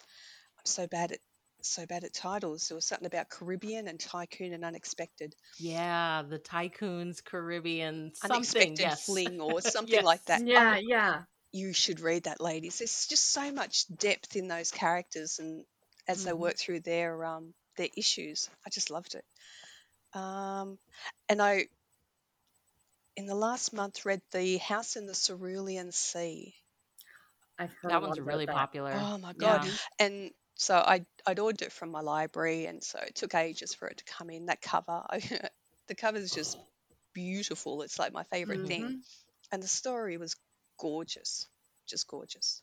I'm 0.59 0.65
so 0.65 0.88
bad 0.88 1.12
at 1.12 1.19
so 1.62 1.86
bad 1.86 2.04
at 2.04 2.13
titles. 2.13 2.68
There 2.68 2.75
was 2.75 2.86
something 2.88 3.06
about 3.07 3.30
Caribbean 3.30 3.88
and 3.88 4.00
tycoon 4.00 4.53
and 4.53 4.63
unexpected, 4.63 5.36
Yeah, 5.60 6.24
the 6.27 6.39
Tycoons 6.39 7.24
Caribbean 7.24 8.12
something. 8.15 8.36
unexpected 8.38 8.80
Yes. 8.80 9.06
fling 9.06 9.42
or 9.42 9.62
something 9.62 10.03
like 10.03 10.24
that. 10.25 10.45
Yeah, 10.45 10.75
Oh, 10.77 10.80
yeah. 10.80 11.24
you 11.51 11.74
should 11.74 12.00
read 12.00 12.24
that, 12.24 12.39
ladies. 12.39 12.77
There's 12.80 13.07
just 13.07 13.31
so 13.31 13.51
much 13.51 13.86
depth 13.98 14.36
in 14.36 14.48
those 14.48 14.71
characters, 14.71 15.39
and 15.39 15.65
as 16.07 16.24
they 16.24 16.33
Mhm. 16.33 16.33
work 16.33 16.57
through 16.57 16.81
their 16.81 17.24
um 17.25 17.54
their 17.77 17.89
issues, 17.98 18.50
I 18.65 18.70
just 18.70 18.91
loved 18.91 19.15
it. 19.15 19.25
Um, 20.17 20.79
and 21.29 21.41
I, 21.41 21.67
in 23.17 23.25
the 23.25 23.36
last 23.36 23.74
month, 23.74 24.05
read 24.05 24.22
The 24.31 24.55
House 24.60 24.96
in 24.96 25.08
the 25.08 25.13
Cerulean 25.13 25.91
Sea. 25.91 26.55
I've 27.60 27.74
heard 27.74 27.89
That 27.89 28.01
one's 28.01 28.20
really 28.20 28.48
that. 28.48 28.48
popular. 28.48 29.10
Oh 29.10 29.17
my 29.17 29.34
god! 29.34 29.63
Yeah. 29.63 29.77
And 30.00 30.31
so 30.55 30.75
I 30.77 31.05
I'd 31.25 31.39
ordered 31.39 31.63
it 31.63 31.72
from 31.72 31.91
my 31.91 32.01
library, 32.01 32.65
and 32.65 32.84
so 32.84 33.00
it 33.00 33.15
took 33.15 33.36
ages 33.36 33.74
for 33.74 33.88
it 33.88 33.98
to 33.98 34.03
come 34.05 34.29
in. 34.29 34.46
That 34.48 34.62
cover, 34.62 35.05
I, 35.10 35.20
the 35.88 35.96
cover 35.96 36.17
is 36.17 36.34
just 36.34 36.58
beautiful. 37.13 37.81
It's 37.84 38.00
like 38.00 38.13
my 38.13 38.24
favorite 38.25 38.62
Mm-hmm. 38.62 38.63
thing, 38.65 38.98
and 39.51 39.62
the 39.63 39.67
story 39.67 40.17
was 40.17 40.36
gorgeous, 40.79 41.48
just 41.88 42.08
gorgeous. 42.08 42.62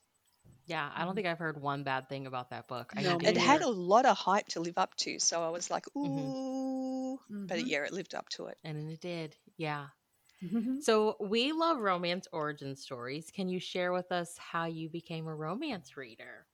Yeah, 0.65 0.91
I 0.95 1.05
don't 1.05 1.13
Mhm. 1.13 1.15
think 1.15 1.27
I've 1.27 1.37
heard 1.39 1.61
one 1.61 1.83
bad 1.83 2.09
thing 2.09 2.25
about 2.27 2.49
that 2.49 2.67
book. 2.67 2.93
I 2.97 3.01
No, 3.01 3.19
It 3.23 3.37
had 3.37 3.61
a 3.61 3.67
lot 3.69 4.07
of 4.07 4.17
hype 4.17 4.47
to 4.49 4.59
live 4.59 4.77
up 4.79 4.95
to, 4.97 5.19
so 5.19 5.43
I 5.43 5.49
was 5.49 5.69
like, 5.69 5.85
ooh, 5.95 7.19
Mhm. 7.29 7.45
but 7.47 7.63
yeah, 7.65 7.83
it 7.85 7.93
lived 7.93 8.15
up 8.15 8.29
to 8.29 8.47
it. 8.47 8.57
and 8.63 8.89
it 8.91 8.99
did. 8.99 9.37
Yeah. 9.57 9.89
Mhm. 10.41 10.79
So 10.79 11.17
we 11.19 11.51
love 11.53 11.79
romance 11.79 12.27
origin 12.31 12.75
stories. 12.75 13.31
Can 13.31 13.49
you 13.49 13.59
share 13.59 13.93
with 13.93 14.11
us 14.11 14.37
how 14.37 14.65
you 14.65 14.89
became 14.89 15.27
a 15.27 15.35
romance 15.35 15.97
reader? 15.97 16.47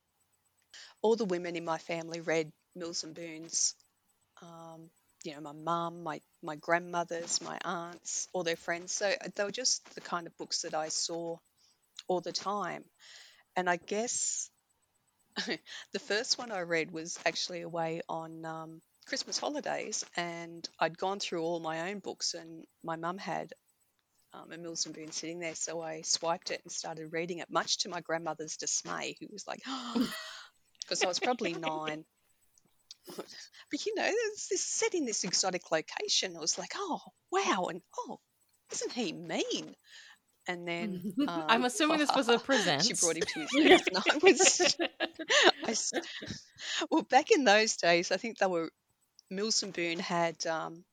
All 1.03 1.15
the 1.15 1.25
women 1.25 1.55
in 1.55 1.63
my 1.65 1.77
family 1.77 2.21
read 2.21 2.51
Mills 2.75 3.03
and 3.03 3.13
Boons. 3.13 3.75
Um, 4.41 4.91
you 5.23 5.33
know, 5.35 5.41
my 5.41 5.53
mum, 5.53 6.03
my 6.03 6.21
my 6.41 6.55
grandmothers, 6.55 7.41
my 7.41 7.59
aunts, 7.65 8.27
all 8.33 8.43
their 8.43 8.57
friends. 8.57 8.93
So 8.93 9.15
they 9.35 9.43
were 9.43 9.51
just 9.51 9.85
the 9.95 10.01
kind 10.01 10.27
of 10.27 10.37
books 10.37 10.63
that 10.63 10.73
I 10.75 10.89
saw 10.89 11.37
all 12.07 12.21
the 12.21 12.33
time. 12.33 12.85
And 13.55 13.69
I 13.69 13.77
guess 13.77 14.49
the 15.93 15.99
first 15.99 16.37
one 16.37 16.51
I 16.51 16.61
read 16.61 16.91
was 16.91 17.17
actually 17.25 17.61
away 17.61 18.01
on 18.07 18.45
um, 18.45 18.81
Christmas 19.05 19.37
holidays, 19.37 20.05
and 20.15 20.67
I'd 20.79 20.97
gone 20.97 21.19
through 21.19 21.43
all 21.43 21.59
my 21.59 21.91
own 21.91 21.99
books, 21.99 22.33
and 22.33 22.65
my 22.83 22.95
mum 22.95 23.17
had 23.17 23.53
um, 24.33 24.51
a 24.51 24.57
Mills 24.57 24.85
and 24.85 25.13
sitting 25.13 25.39
there, 25.39 25.55
so 25.55 25.81
I 25.81 26.01
swiped 26.01 26.51
it 26.51 26.61
and 26.63 26.71
started 26.71 27.11
reading 27.11 27.39
it, 27.39 27.49
much 27.49 27.79
to 27.79 27.89
my 27.89 28.01
grandmother's 28.01 28.57
dismay, 28.57 29.17
who 29.19 29.27
was 29.31 29.45
like, 29.47 29.61
because 30.81 31.03
I 31.03 31.07
was 31.07 31.19
probably 31.19 31.53
nine. 31.53 32.05
But 33.71 33.85
you 33.85 33.95
know, 33.95 34.05
it's 34.05 34.47
this 34.49 34.63
set 34.63 34.93
in 34.93 35.05
this 35.05 35.23
exotic 35.23 35.71
location. 35.71 36.35
I 36.35 36.39
was 36.39 36.57
like, 36.57 36.73
oh 36.75 36.99
wow, 37.31 37.67
and 37.69 37.81
oh, 37.97 38.19
isn't 38.71 38.91
he 38.91 39.11
mean? 39.11 39.75
And 40.51 40.67
then 40.67 41.01
um, 41.27 41.43
I'm 41.49 41.63
assuming 41.65 41.99
this 41.99 42.15
was 42.15 42.27
a 42.27 42.39
present. 42.39 42.83
She 42.85 42.93
brought 42.93 43.17
him 43.17 43.25
to 43.25 43.39
his 43.39 43.57
knees. 43.57 43.81
No, 43.91 44.01
it 44.07 44.21
was, 44.23 44.75
I 45.63 45.75
well, 46.89 47.03
back 47.03 47.31
in 47.31 47.43
those 47.43 47.77
days, 47.77 48.11
I 48.11 48.17
think 48.17 48.37
they 48.37 48.47
were 48.47 48.69
Mills 49.29 49.63
and 49.63 49.73
Boon 49.73 49.99
had 49.99 50.45
um, 50.45 50.83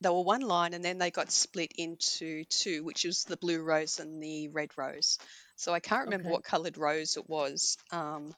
they 0.00 0.08
were 0.10 0.22
one 0.22 0.40
line 0.42 0.74
and 0.74 0.84
then 0.84 0.98
they 0.98 1.10
got 1.10 1.30
split 1.30 1.72
into 1.76 2.44
two, 2.44 2.84
which 2.84 3.04
was 3.04 3.24
the 3.24 3.36
blue 3.36 3.62
rose 3.62 4.00
and 4.00 4.22
the 4.22 4.48
red 4.48 4.70
rose. 4.76 5.18
So 5.56 5.72
I 5.72 5.80
can't 5.80 6.04
remember 6.04 6.28
Okay. 6.28 6.32
what 6.32 6.44
coloured 6.44 6.76
rose 6.76 7.16
it 7.16 7.28
was. 7.28 7.78
Um, 7.92 8.34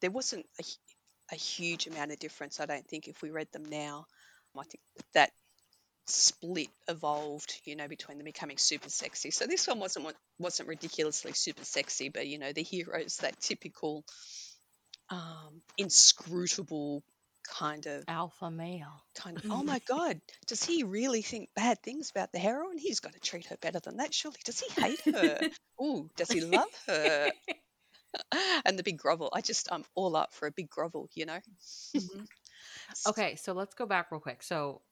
there 0.00 0.10
wasn't 0.10 0.46
a, 0.60 0.64
a 1.32 1.36
huge 1.36 1.86
amount 1.86 2.12
of 2.12 2.18
difference, 2.18 2.60
I 2.60 2.66
don't 2.66 2.86
think, 2.86 3.08
if 3.08 3.22
we 3.22 3.30
read 3.30 3.48
them 3.52 3.64
now. 3.64 4.06
I 4.58 4.64
think 4.64 4.80
that 5.14 5.30
split 6.08 6.68
evolved, 6.88 7.60
you 7.64 7.76
know, 7.76 7.88
between 7.88 8.18
them 8.18 8.24
becoming 8.24 8.58
super 8.58 8.88
sexy. 8.88 9.30
So 9.30 9.46
this 9.46 9.66
one 9.66 9.78
wasn't 9.80 10.06
wa- 10.06 10.12
wasn't 10.38 10.68
ridiculously 10.68 11.32
super 11.32 11.64
sexy, 11.64 12.08
but 12.08 12.26
you 12.26 12.38
know, 12.38 12.52
the 12.52 12.62
hero's 12.62 13.18
that 13.18 13.40
typical 13.40 14.04
um, 15.10 15.62
inscrutable 15.76 17.02
kind 17.48 17.86
of 17.86 18.04
Alpha 18.08 18.50
male. 18.50 19.02
kind 19.14 19.38
of 19.38 19.44
oh 19.50 19.62
my 19.62 19.80
god 19.88 20.20
does 20.46 20.62
he 20.62 20.82
really 20.82 21.22
think 21.22 21.48
bad 21.56 21.82
things 21.82 22.10
about 22.10 22.30
the 22.30 22.38
heroine 22.38 22.76
he's 22.76 23.00
got 23.00 23.14
to 23.14 23.20
treat 23.20 23.46
her 23.46 23.56
better 23.62 23.80
than 23.80 23.96
that 23.96 24.12
surely 24.12 24.36
does 24.44 24.60
he 24.60 24.82
hate 24.82 25.00
her 25.14 25.38
oh 25.80 26.10
does 26.16 26.30
he 26.30 26.42
love 26.42 26.68
her 26.86 27.32
and 28.66 28.78
the 28.78 28.82
big 28.82 28.98
grovel 28.98 29.30
i 29.32 29.40
just 29.40 29.72
i'm 29.72 29.84
all 29.94 30.14
up 30.14 30.34
for 30.34 30.46
a 30.46 30.50
big 30.52 30.68
grovel 30.68 31.08
you 31.14 31.24
know 31.24 31.38
Mhm. 31.96 32.26
Okay, 33.06 33.36
so 33.36 33.52
let's 33.52 33.74
go 33.74 33.86
back 33.86 34.10
real 34.10 34.20
quick. 34.20 34.42
So 34.42 34.82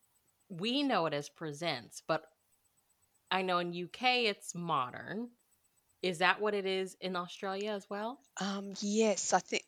we 0.48 0.82
know 0.82 1.06
it 1.06 1.14
as 1.14 1.28
presents, 1.28 2.02
but 2.06 2.24
I 3.30 3.42
know 3.42 3.58
in 3.58 3.72
UK 3.72 4.26
it's 4.26 4.52
modern. 4.54 5.30
Is 6.02 6.18
that 6.18 6.40
what 6.40 6.54
it 6.54 6.66
is 6.66 6.96
in 7.00 7.16
Australia 7.16 7.72
as 7.72 7.88
well? 7.90 8.24
um 8.40 8.72
yes 8.80 9.32
i 9.32 9.38
think 9.38 9.64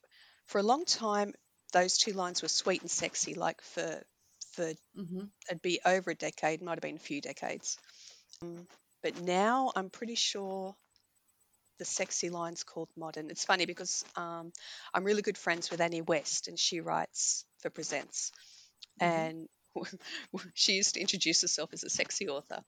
for 0.47 0.58
a 0.58 0.62
long 0.62 0.85
time 0.85 1.35
those 1.73 1.99
two 1.99 2.12
lines 2.12 2.42
were 2.42 2.49
sweet 2.49 2.80
and 2.82 2.90
sexy 2.90 3.35
like 3.35 3.61
for 3.62 4.02
for 4.52 4.73
Mhm. 4.94 5.28
it'd 5.49 5.62
be 5.62 5.80
over 5.85 6.11
a 6.11 6.14
decade 6.16 6.62
might 6.62 6.76
have 6.76 6.82
been 6.82 6.97
a 6.97 7.00
few 7.11 7.20
decades 7.20 7.78
um, 8.42 8.66
but 9.02 9.20
now 9.23 9.73
i'm 9.76 9.90
pretty 9.90 10.14
sure 10.16 10.76
the 11.78 11.85
sexy 11.85 12.28
line's 12.28 12.64
called 12.64 12.88
modern 12.97 13.30
it's 13.30 13.44
funny 13.44 13.66
because 13.66 14.04
um, 14.16 14.52
i'm 14.92 15.04
really 15.04 15.23
good 15.23 15.38
friends 15.38 15.70
with 15.70 15.80
annie 15.80 16.02
west 16.02 16.49
and 16.49 16.58
she 16.58 16.80
writes 16.80 17.44
for 17.61 17.70
presents 17.70 18.32
Mhm. 18.97 19.28
and 19.28 19.49
she 20.54 20.75
used 20.75 20.94
to 20.94 21.00
introduce 21.00 21.42
herself 21.42 21.70
as 21.73 21.85
a 21.85 21.90
sexy 21.90 22.28
author 22.28 22.62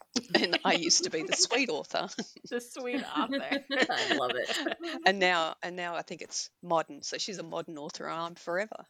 and 0.34 0.58
i 0.64 0.74
used 0.74 1.04
to 1.04 1.10
be 1.10 1.22
the 1.22 1.34
sweet 1.36 1.68
author 1.70 2.08
The 2.50 2.60
sweet 2.60 3.02
author. 3.16 3.64
I 3.90 4.14
love 4.14 4.32
it. 4.34 4.76
and 5.06 5.18
now 5.18 5.54
and 5.62 5.76
now 5.76 5.94
i 5.96 6.02
think 6.02 6.22
it's 6.22 6.50
modern 6.62 7.02
so 7.02 7.18
she's 7.18 7.38
a 7.38 7.42
modern 7.42 7.78
author 7.78 8.06
and 8.06 8.20
i'm 8.20 8.34
forever 8.34 8.86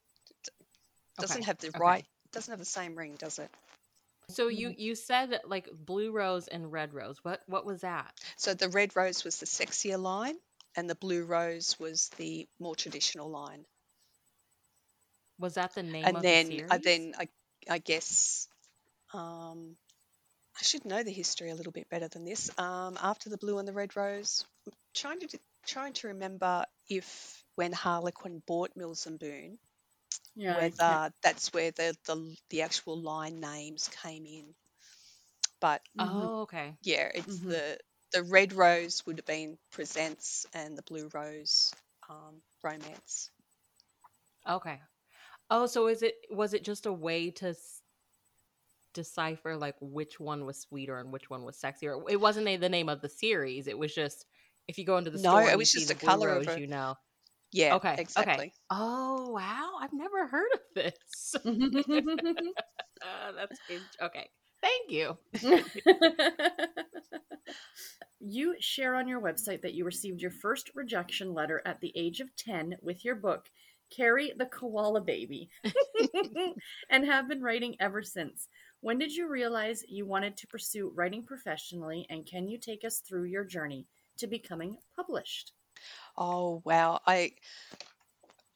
doesn't 1.19 1.43
Okay, 1.43 1.45
have 1.45 1.59
the 1.59 1.73
okay. 1.75 1.79
right 1.79 2.07
doesn't 2.33 2.53
have 2.53 2.59
the 2.59 2.65
same 2.65 2.97
ring 2.97 3.17
does 3.19 3.39
it 3.39 3.51
So 4.29 4.49
you 4.49 4.71
mm. 4.71 4.79
you 4.79 4.95
said 4.95 5.41
like 5.47 5.69
blue 5.73 6.13
rose 6.13 6.49
and 6.49 6.73
red 6.73 6.95
rose. 6.95 7.19
What 7.25 7.43
what 7.47 7.67
was 7.67 7.83
that? 7.83 8.13
So 8.37 8.55
the 8.55 8.69
red 8.69 8.97
rose 8.97 9.25
was 9.25 9.39
the 9.39 9.47
sexier 9.47 9.99
line, 10.01 10.37
and 10.77 10.89
the 10.89 10.95
blue 10.95 11.25
rose 11.25 11.79
was 11.79 12.09
the 12.19 12.49
more 12.59 12.75
traditional 12.77 13.31
line. 13.31 13.67
Was 15.39 15.55
that 15.55 15.75
the 15.75 15.83
name 15.83 16.05
and 16.05 16.17
of 16.19 16.23
then, 16.23 16.49
the? 16.49 16.65
I 16.71 16.79
then 16.79 17.15
I, 17.19 17.29
I 17.69 17.79
guess, 17.79 18.49
um, 19.15 19.77
I 20.59 20.63
should 20.63 20.85
know 20.85 21.03
the 21.03 21.13
history 21.13 21.51
a 21.51 21.55
little 21.55 21.73
bit 21.73 21.89
better 21.91 22.09
than 22.09 22.25
this. 22.25 22.51
Um, 22.59 22.99
after 23.03 23.29
the 23.31 23.39
blue 23.39 23.59
and 23.59 23.69
the 23.69 23.73
red 23.73 23.97
rose, 23.97 24.45
I'm 24.67 24.73
trying 24.95 25.21
to 25.21 25.39
trying 25.67 25.93
to 25.95 26.09
remember 26.09 26.67
if 26.89 27.45
when 27.57 27.73
Harlequin 27.73 28.43
bought 28.47 28.77
Mills 28.77 29.07
and 29.07 29.19
Boon, 29.19 29.59
Yeah. 30.35 30.59
I 30.59 30.71
can't- 30.87 31.01
whether 31.01 31.13
that's 31.23 31.53
where 31.53 31.71
the, 31.73 31.97
the 32.07 32.37
the 32.51 32.63
actual 32.63 33.01
line 33.01 33.41
names 33.41 33.89
came 34.03 34.27
in. 34.27 34.55
But 35.61 35.83
Mhm. 35.97 36.31
Oh, 36.31 36.43
okay. 36.43 36.77
yeah, 36.83 37.11
it's 37.15 37.39
Mhm. 37.39 37.47
the 37.47 37.79
the 38.13 38.23
red 38.25 38.53
rose 38.53 39.05
would 39.07 39.19
have 39.19 39.27
been 39.27 39.59
presents, 39.71 40.47
and 40.53 40.77
the 40.77 40.83
blue 40.83 41.09
rose 41.15 41.73
um, 42.09 42.43
romance. 42.63 43.31
Okay. 44.49 44.81
Oh, 45.53 45.67
so 45.67 45.87
is 45.87 46.03
it 46.03 46.17
was 46.31 46.53
it 46.53 46.65
just 46.65 46.85
a 46.87 46.93
way 46.93 47.31
to 47.31 47.51
s- 47.51 47.83
decipher 48.95 49.57
like 49.57 49.77
which 49.81 50.21
one 50.21 50.45
was 50.45 50.61
sweeter 50.61 50.99
and 50.99 51.13
which 51.13 51.31
one 51.31 51.45
was 51.45 51.57
sexier? 51.57 52.03
It 52.11 52.21
wasn't 52.21 52.49
a- 52.49 52.57
the 52.57 52.69
name 52.69 52.89
of 52.89 53.01
the 53.01 53.09
series. 53.09 53.67
It 53.67 53.79
was 53.79 53.95
just 53.95 54.27
if 54.69 54.79
you 54.79 54.85
go 54.85 54.99
into 54.99 55.11
the 55.11 55.19
No, 55.19 55.47
store, 55.47 55.49
it 55.49 55.57
and 55.57 55.61
you 55.61 55.65
was 55.65 55.71
see 55.71 55.85
just 55.85 55.89
the 55.89 55.95
the 55.95 55.95
blue 55.95 56.21
colour 56.21 56.33
of 56.33 56.47
a- 56.49 56.57
you 56.57 56.67
know. 56.67 56.97
Yeah, 57.53 57.77
Okay, 57.77 58.03
okay. 58.19 58.45
exactly. 58.45 58.55
Oh 58.71 59.31
wow, 59.31 59.75
I've 59.81 59.93
never 59.93 60.27
heard 60.29 60.51
of 60.55 60.61
this. 60.75 61.35
uh, 61.37 61.43
that's 63.37 63.61
good. 63.69 63.89
Okay, 64.03 64.29
thank 64.63 64.91
you. 64.91 65.17
you 68.21 68.55
share 68.61 68.95
on 68.95 69.09
your 69.09 69.21
website 69.21 69.63
that 69.63 69.75
you 69.75 69.85
received 69.85 70.21
your 70.21 70.31
first 70.31 70.71
rejection 70.75 71.35
letter 71.35 71.61
at 71.67 71.81
the 71.81 71.93
age 71.97 72.21
of 72.21 72.35
10 72.37 72.77
with 72.81 73.05
your 73.05 73.15
book, 73.17 73.51
Carrie 73.95 74.33
the 74.37 74.47
Koala 74.47 75.01
Baby, 75.01 75.51
and 76.91 77.05
have 77.05 77.29
been 77.29 77.43
writing 77.43 77.77
ever 77.81 78.03
since. 78.03 78.49
When 78.81 78.99
did 78.99 79.13
you 79.13 79.29
realize 79.29 79.85
you 79.89 80.07
wanted 80.07 80.37
to 80.39 80.47
pursue 80.47 80.93
writing 80.95 81.25
professionally, 81.25 82.07
and 82.11 82.27
can 82.27 82.49
you 82.49 82.59
take 82.59 82.85
us 82.85 82.99
through 82.99 83.25
your 83.25 83.45
journey 83.45 83.87
to 84.19 84.27
becoming 84.27 84.77
published? 84.97 85.53
Oh 86.17 86.63
wow! 86.65 87.01
I 87.07 87.33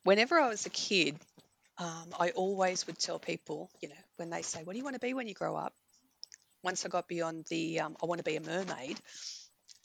whenever 0.05 0.39
I 0.39 0.49
was 0.49 0.67
a 0.67 0.71
kid, 0.71 1.17
um, 1.79 2.15
I 2.19 2.31
always 2.31 2.87
would 2.87 2.99
tell 2.99 3.19
people, 3.19 3.71
you 3.81 3.89
know, 3.89 3.95
when 4.17 4.31
they 4.31 4.43
say, 4.43 4.63
"What 4.65 4.73
do 4.73 4.79
you 4.79 4.85
want 4.85 4.95
to 4.95 5.01
be 5.01 5.15
when 5.15 5.29
you 5.29 5.35
grow 5.35 5.57
up?" 5.57 5.75
Once 6.63 6.85
I 6.85 6.89
got 6.89 7.09
beyond 7.09 7.45
the 7.51 7.81
um, 7.81 7.97
"I 8.03 8.07
want 8.07 8.19
to 8.19 8.25
be 8.25 8.37
a 8.37 8.41
mermaid," 8.41 9.01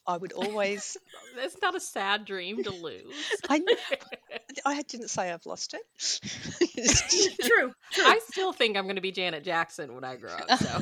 I 0.08 0.18
would 0.18 0.34
always. 0.34 0.98
That's 1.36 1.62
not 1.62 1.76
a 1.76 1.80
sad 1.80 2.26
dream 2.26 2.64
to 2.64 2.72
lose. 2.72 3.14
I 3.50 3.62
I 4.66 4.82
didn't 4.84 5.10
say 5.10 5.32
I've 5.32 5.46
lost 5.46 5.74
it. 5.74 5.82
True. 7.42 7.72
True. 7.92 8.06
I 8.06 8.20
still 8.30 8.54
think 8.54 8.78
I'm 8.78 8.86
going 8.86 8.96
to 8.96 9.02
be 9.02 9.12
Janet 9.12 9.44
Jackson 9.44 9.94
when 9.94 10.04
I 10.04 10.16
grow 10.16 10.32
up. 10.34 10.52
So 10.60 10.82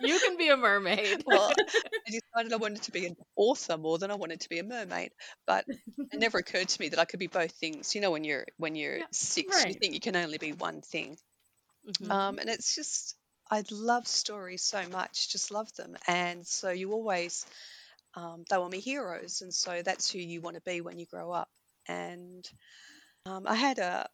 you 0.00 0.18
can 0.18 0.36
be 0.36 0.48
a 0.48 0.56
mermaid. 0.56 1.22
well, 1.26 1.50
I 1.56 2.10
decided 2.10 2.52
I 2.52 2.56
wanted 2.56 2.82
to 2.82 2.92
be 2.92 3.06
an 3.06 3.16
author 3.36 3.76
more 3.78 3.98
than 3.98 4.10
I 4.10 4.14
wanted 4.14 4.40
to 4.40 4.48
be 4.48 4.58
a 4.58 4.64
mermaid. 4.64 5.12
But 5.46 5.64
it 5.68 6.18
never 6.20 6.38
occurred 6.38 6.68
to 6.68 6.80
me 6.80 6.90
that 6.90 6.98
I 6.98 7.04
could 7.04 7.20
be 7.20 7.26
both 7.26 7.52
things. 7.52 7.94
You 7.94 8.00
know, 8.00 8.10
when 8.10 8.24
you're 8.24 8.46
when 8.58 8.74
you're 8.74 8.98
Yeah. 8.98 9.04
six, 9.12 9.64
you 9.64 9.74
think 9.74 9.94
you 9.94 10.00
can 10.00 10.16
only 10.16 10.38
be 10.38 10.52
one 10.52 10.82
thing. 10.82 11.16
Mhm. 11.88 12.10
Um, 12.10 12.38
and 12.38 12.48
it's 12.48 12.74
just 12.74 13.16
I 13.50 13.62
love 13.70 14.06
stories 14.06 14.62
so 14.62 14.88
much, 14.88 15.30
just 15.30 15.50
love 15.50 15.72
them. 15.74 15.96
And 16.06 16.46
so 16.46 16.70
you 16.70 16.92
always 16.92 17.46
um, 18.16 18.44
they 18.50 18.58
were 18.58 18.68
my 18.70 18.76
heroes, 18.78 19.42
and 19.42 19.52
so 19.54 19.82
that's 19.82 20.10
who 20.10 20.18
you 20.18 20.40
want 20.40 20.56
to 20.56 20.62
be 20.62 20.80
when 20.80 20.98
you 20.98 21.06
grow 21.06 21.32
up. 21.32 21.48
And 21.88 22.48
um, 23.26 23.44
I 23.46 23.54
had 23.54 23.78
a 23.78 24.08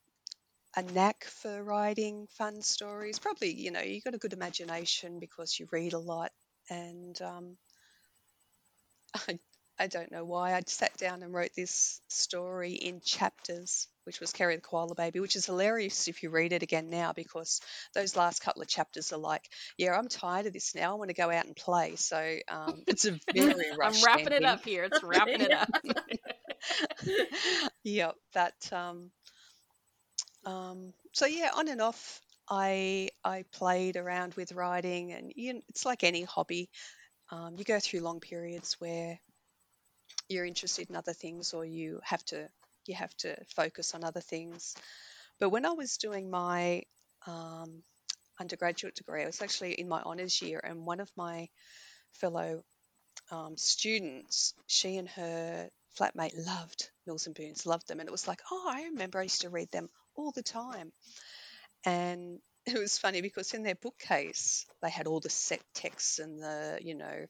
a 0.77 0.83
knack 0.83 1.25
for 1.25 1.63
writing 1.63 2.27
fun 2.31 2.63
stories. 2.63 3.19
Probably, 3.19 3.53
you 3.53 3.71
know, 3.73 3.81
you 3.81 4.01
got 4.01 4.15
a 4.15 4.19
good 4.19 4.33
imagination 4.33 5.19
because 5.19 5.59
you 5.59 5.67
read 5.73 5.95
a 5.95 5.99
lot. 5.99 6.31
And 6.69 7.21
um, 7.23 7.57
I, 9.29 9.39
I 9.81 9.87
don't 9.87 10.13
know 10.13 10.27
why 10.27 10.53
I 10.53 10.61
sat 10.67 10.95
down 10.99 11.23
and 11.23 11.33
wrote 11.33 11.53
this 11.57 12.03
story 12.09 12.73
in 12.73 13.01
chapters, 13.01 13.89
which 14.05 14.21
was 14.21 14.31
Carrie 14.31 14.57
the 14.57 14.61
Koala 14.61 14.95
Baby, 14.95 15.21
which 15.21 15.37
is 15.37 15.47
hilarious 15.47 16.07
if 16.07 16.23
you 16.23 16.29
read 16.29 16.53
it 16.53 16.63
again 16.63 16.91
now 16.91 17.15
because 17.15 17.63
those 17.95 18.15
last 18.15 18.43
couple 18.43 18.61
of 18.61 18.69
chapters 18.69 19.11
are 19.11 19.19
like, 19.19 19.49
yeah, 19.79 19.97
I'm 19.97 20.09
tired 20.09 20.45
of 20.45 20.53
this 20.53 20.75
now. 20.75 20.93
I 20.93 20.95
want 20.97 21.09
to 21.09 21.15
go 21.15 21.31
out 21.31 21.47
and 21.47 21.57
play. 21.57 21.97
So 21.97 22.37
um, 22.49 22.83
it's 22.87 23.07
a 23.07 23.19
very 23.33 23.71
I'm 23.83 24.05
wrapping 24.05 24.35
it 24.35 24.45
up 24.45 24.63
here. 24.63 24.85
It's 24.85 25.03
wrapping 25.03 25.41
it 25.41 25.51
up. 25.51 25.71
yep, 27.83 28.17
that 28.35 28.73
um, 28.75 29.11
um, 30.45 30.93
so 31.13 31.25
yeah, 31.25 31.53
on 31.57 31.69
and 31.69 31.81
off, 31.81 32.21
I 32.51 33.09
I 33.25 33.47
played 33.51 33.97
around 33.97 34.35
with 34.35 34.53
writing, 34.53 35.13
and 35.13 35.33
you, 35.35 35.53
kn- 35.53 35.63
it's 35.71 35.87
like 35.87 36.05
any 36.05 36.25
hobby. 36.25 36.69
Um, 37.31 37.55
you 37.57 37.65
go 37.65 37.81
through 37.81 38.01
long 38.01 38.21
periods 38.21 38.77
where 38.79 39.19
you're 40.31 40.47
interested 40.47 40.89
in 40.89 40.97
other 40.97 41.13
things, 41.13 41.53
or 41.53 41.65
you 41.65 42.01
have 42.05 42.25
to 42.27 42.49
you 42.87 42.95
have 42.95 43.15
to 43.19 43.37
focus 43.55 43.95
on 43.95 44.05
other 44.05 44.21
things. 44.21 44.75
But 45.39 45.51
when 45.51 45.67
I 45.67 45.73
was 45.73 45.97
doing 45.97 46.31
my 46.31 46.83
um, 47.27 47.83
undergraduate 48.39 48.95
degree, 48.95 49.23
I 49.23 49.27
was 49.27 49.43
actually 49.43 49.73
in 49.73 49.89
my 49.89 50.01
honours 50.01 50.41
year, 50.41 50.61
and 50.63 50.87
one 50.87 51.01
of 51.01 51.11
my 51.17 51.49
fellow 52.13 52.63
um, 53.31 53.57
students, 53.57 54.55
she 54.67 54.97
and 54.97 55.09
her 55.11 55.69
flatmate 55.99 56.35
loved 56.47 56.91
Mills 57.07 57.27
and 57.27 57.35
Boons, 57.35 57.67
loved 57.67 57.89
them, 57.89 58.01
and 58.01 58.09
it 58.09 58.13
was 58.13 58.29
like, 58.29 58.41
oh, 58.51 58.69
I 58.71 58.85
remember 58.85 59.19
I 59.19 59.25
used 59.25 59.43
to 59.43 59.51
read 59.51 59.71
them 59.71 59.89
all 60.15 60.31
the 60.31 60.43
time, 60.43 60.93
and 61.85 62.39
it 62.67 62.79
was 62.79 62.99
funny 62.99 63.21
because 63.21 63.55
in 63.55 63.63
their 63.63 63.75
bookcase 63.75 64.67
they 64.83 64.91
had 64.91 65.07
all 65.07 65.21
the 65.21 65.31
set 65.31 65.63
texts 65.75 66.19
and 66.19 66.43
the 66.43 66.79
you 66.83 66.95
know 66.95 67.27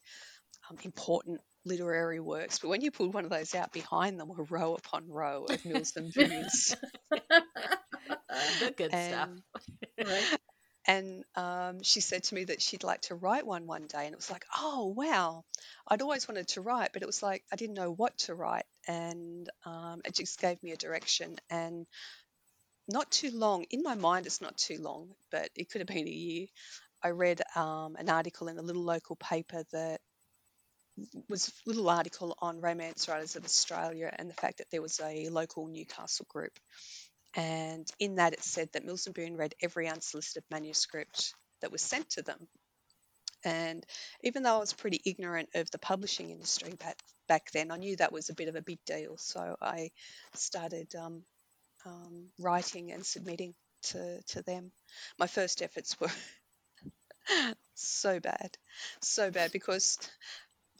um, 0.70 0.78
important 0.84 1.40
literary 1.64 2.20
works, 2.20 2.58
but 2.58 2.68
when 2.68 2.80
you 2.80 2.90
pulled 2.90 3.12
one 3.12 3.24
of 3.24 3.30
those 3.30 3.54
out, 3.54 3.72
behind 3.72 4.18
them 4.18 4.28
were 4.28 4.44
row 4.44 4.74
upon 4.74 5.08
row 5.08 5.44
of 5.44 5.64
Mills 5.64 5.92
and 5.96 6.12
Boons. 6.12 6.76
the 8.60 8.74
good 8.76 8.90
stuff. 8.90 9.28
and, 9.98 10.08
right. 10.08 10.38
and 10.86 11.24
um, 11.36 11.82
she 11.82 12.00
said 12.00 12.24
to 12.24 12.34
me 12.34 12.44
that 12.44 12.62
she'd 12.62 12.84
like 12.84 13.02
to 13.02 13.14
write 13.14 13.46
one 13.46 13.66
one 13.66 13.86
day, 13.86 14.04
and 14.04 14.12
it 14.12 14.16
was 14.16 14.30
like, 14.30 14.44
oh 14.56 14.94
wow, 14.96 15.44
I'd 15.88 16.02
always 16.02 16.26
wanted 16.26 16.48
to 16.48 16.60
write, 16.60 16.90
but 16.92 17.02
it 17.02 17.06
was 17.06 17.22
like 17.22 17.44
I 17.52 17.56
didn't 17.56 17.76
know 17.76 17.92
what 17.92 18.16
to 18.18 18.34
write, 18.34 18.66
and 18.88 19.48
um, 19.66 20.00
it 20.04 20.14
just 20.14 20.40
gave 20.40 20.62
me 20.62 20.72
a 20.72 20.76
direction. 20.76 21.36
And 21.50 21.86
not 22.88 23.10
too 23.10 23.30
long 23.32 23.64
in 23.70 23.82
my 23.82 23.94
mind, 23.94 24.26
it's 24.26 24.40
not 24.40 24.56
too 24.56 24.78
long, 24.80 25.10
but 25.30 25.50
it 25.54 25.70
could 25.70 25.80
have 25.80 25.88
been 25.88 26.08
a 26.08 26.10
year. 26.10 26.46
I 27.02 27.10
read 27.10 27.40
um, 27.56 27.96
an 27.96 28.10
article 28.10 28.48
in 28.48 28.58
a 28.58 28.62
little 28.62 28.82
local 28.82 29.16
paper 29.16 29.62
that 29.72 30.00
was 31.28 31.48
a 31.48 31.68
little 31.68 31.88
article 31.88 32.36
on 32.40 32.60
romance 32.60 33.08
writers 33.08 33.36
of 33.36 33.44
Australia 33.44 34.14
and 34.18 34.28
the 34.28 34.34
fact 34.34 34.58
that 34.58 34.70
there 34.70 34.82
was 34.82 35.00
a 35.00 35.28
local 35.28 35.66
Newcastle 35.66 36.26
group. 36.28 36.58
And 37.34 37.88
in 37.98 38.16
that, 38.16 38.32
it 38.32 38.42
said 38.42 38.70
that 38.72 38.84
Mills 38.84 39.06
and 39.06 39.14
Boon 39.14 39.36
read 39.36 39.54
every 39.62 39.88
unsolicited 39.88 40.44
manuscript 40.50 41.34
that 41.60 41.70
was 41.70 41.82
sent 41.82 42.10
to 42.10 42.22
them. 42.22 42.48
And 43.44 43.86
even 44.22 44.42
though 44.42 44.56
I 44.56 44.58
was 44.58 44.72
pretty 44.72 45.00
ignorant 45.04 45.48
of 45.54 45.70
the 45.70 45.78
publishing 45.78 46.30
industry 46.30 46.74
back, 46.74 46.98
back 47.26 47.50
then, 47.52 47.70
I 47.70 47.76
knew 47.76 47.96
that 47.96 48.12
was 48.12 48.28
a 48.28 48.34
bit 48.34 48.48
of 48.48 48.56
a 48.56 48.62
big 48.62 48.84
deal. 48.84 49.16
So 49.16 49.56
I 49.62 49.92
started 50.34 50.94
um, 50.94 51.22
um, 51.86 52.26
writing 52.38 52.92
and 52.92 53.04
submitting 53.06 53.54
to, 53.84 54.20
to 54.28 54.42
them. 54.42 54.72
My 55.18 55.26
first 55.26 55.62
efforts 55.62 55.98
were 55.98 56.10
so 57.74 58.20
bad, 58.20 58.58
so 59.00 59.30
bad 59.30 59.52
because 59.52 59.98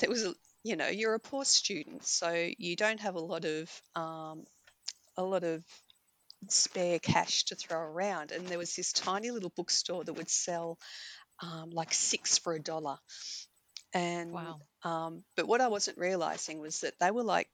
there 0.00 0.10
was 0.10 0.24
a, 0.26 0.34
you 0.64 0.76
know, 0.76 0.88
you're 0.88 1.14
a 1.14 1.20
poor 1.20 1.46
student, 1.46 2.04
so 2.04 2.32
you 2.58 2.76
don't 2.76 3.00
have 3.00 3.16
a 3.16 3.20
lot 3.20 3.46
of 3.46 3.82
um, 3.96 4.46
a 5.16 5.24
lot 5.24 5.44
of 5.44 5.64
spare 6.48 6.98
cash 7.00 7.44
to 7.46 7.56
throw 7.56 7.80
around. 7.80 8.32
And 8.32 8.46
there 8.48 8.58
was 8.58 8.76
this 8.76 8.92
tiny 8.92 9.30
little 9.30 9.52
bookstore 9.56 10.04
that 10.04 10.14
would 10.14 10.30
sell 10.30 10.78
um, 11.42 11.70
like 11.70 11.94
six 11.94 12.38
for 12.38 12.54
a 12.54 12.60
dollar. 12.60 12.98
And 13.94 14.32
Wow. 14.32 14.66
um, 14.84 15.24
but 15.36 15.48
what 15.48 15.60
I 15.60 15.68
wasn't 15.68 15.98
realizing 15.98 16.60
was 16.60 16.80
that 16.80 16.98
they 17.00 17.10
were 17.12 17.24
like 17.24 17.50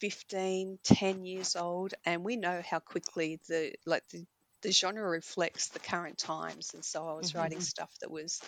15, 0.00 0.78
10 0.84 1.24
years 1.24 1.56
old, 1.56 1.94
and 2.04 2.24
we 2.24 2.36
know 2.36 2.62
how 2.62 2.80
quickly 2.80 3.40
the 3.48 3.74
like 3.86 4.06
the, 4.08 4.26
the 4.62 4.72
genre 4.72 5.08
reflects 5.08 5.68
the 5.68 5.80
current 5.80 6.18
times. 6.18 6.74
And 6.74 6.84
so 6.84 7.08
I 7.08 7.14
was 7.14 7.34
writing 7.34 7.60
Mhm. 7.60 7.62
stuff 7.62 7.92
that 8.00 8.10
was 8.10 8.40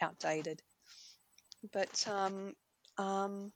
outdated. 0.00 0.62
But 1.72 2.06
um, 2.08 2.54
um, 2.98 3.52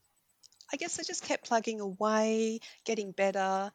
I 0.73 0.77
guess 0.77 0.99
I 1.01 1.03
just 1.03 1.25
kept 1.25 1.47
plugging 1.49 1.81
away, 1.81 2.61
getting 2.85 3.13
better. 3.13 3.73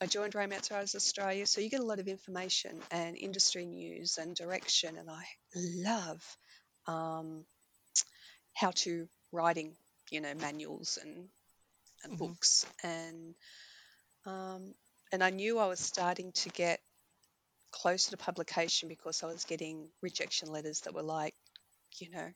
I 0.00 0.06
joined 0.06 0.34
Romance 0.34 0.70
Writers 0.70 0.94
Australia, 0.94 1.46
so 1.46 1.60
you 1.60 1.70
get 1.70 1.80
a 1.80 1.84
lot 1.86 2.00
of 2.00 2.08
information 2.08 2.80
and 2.90 3.16
industry 3.16 3.66
news 3.66 4.18
and 4.18 4.34
direction, 4.34 4.96
and 4.98 5.10
I 5.10 5.24
love 5.54 6.38
um, 6.86 7.44
how 8.54 8.70
to 8.72 9.08
writing, 9.32 9.76
you 10.10 10.20
know, 10.20 10.34
manuals 10.34 10.98
and, 11.02 11.28
and 12.04 12.16
Mhm. 12.16 12.16
books, 12.16 12.66
and 12.82 13.34
um, 14.26 14.74
and 15.12 15.22
I 15.24 15.30
knew 15.30 15.58
I 15.58 15.66
was 15.66 15.80
starting 15.80 16.32
to 16.32 16.48
get 16.50 16.80
closer 17.72 18.10
to 18.12 18.16
publication 18.16 18.88
because 18.88 19.22
I 19.22 19.26
was 19.26 19.44
getting 19.44 19.88
rejection 20.02 20.50
letters 20.50 20.80
that 20.82 20.94
were 20.94 21.02
like, 21.02 21.34
you 21.98 22.10
know, 22.10 22.28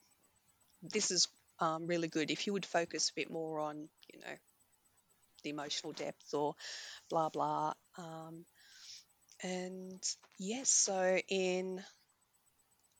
this 0.82 1.10
is 1.10 1.28
um, 1.60 1.86
really 1.86 2.08
good. 2.08 2.30
If 2.30 2.46
you 2.46 2.52
would 2.52 2.66
focus 2.66 3.10
a 3.10 3.14
bit 3.14 3.30
more 3.30 3.60
on, 3.60 3.88
you 4.12 4.20
know, 4.20 4.34
the 5.42 5.50
emotional 5.50 5.92
depth 5.92 6.34
or 6.34 6.54
blah 7.10 7.28
blah. 7.28 7.74
Um, 7.98 8.44
and 9.42 10.00
yes, 10.38 10.70
so 10.70 11.18
in, 11.28 11.82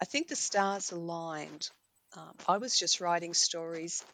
I 0.01 0.05
think 0.05 0.29
the 0.29 0.37
stars 0.37 0.90
aligned. 0.90 1.71
Um, 2.16 2.35
I 2.49 2.59
was 2.59 2.79
just 2.79 3.01
writing 3.01 3.33
stories 3.33 4.05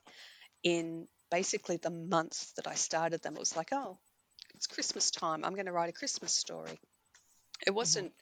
in 0.62 1.09
basically 1.31 1.78
the 1.78 1.90
month 1.90 2.54
that 2.57 2.66
I 2.66 2.74
started 2.74 3.22
them. 3.22 3.35
It 3.35 3.40
was 3.40 3.57
like, 3.57 3.70
oh, 3.72 3.98
it's 4.54 4.66
Christmas 4.66 5.11
time. 5.11 5.44
I'm 5.44 5.54
going 5.54 5.66
to 5.66 5.72
write 5.72 5.88
a 5.88 5.92
Christmas 5.98 6.33
story. 6.33 6.78
It 7.66 7.70
wasn't, 7.70 8.12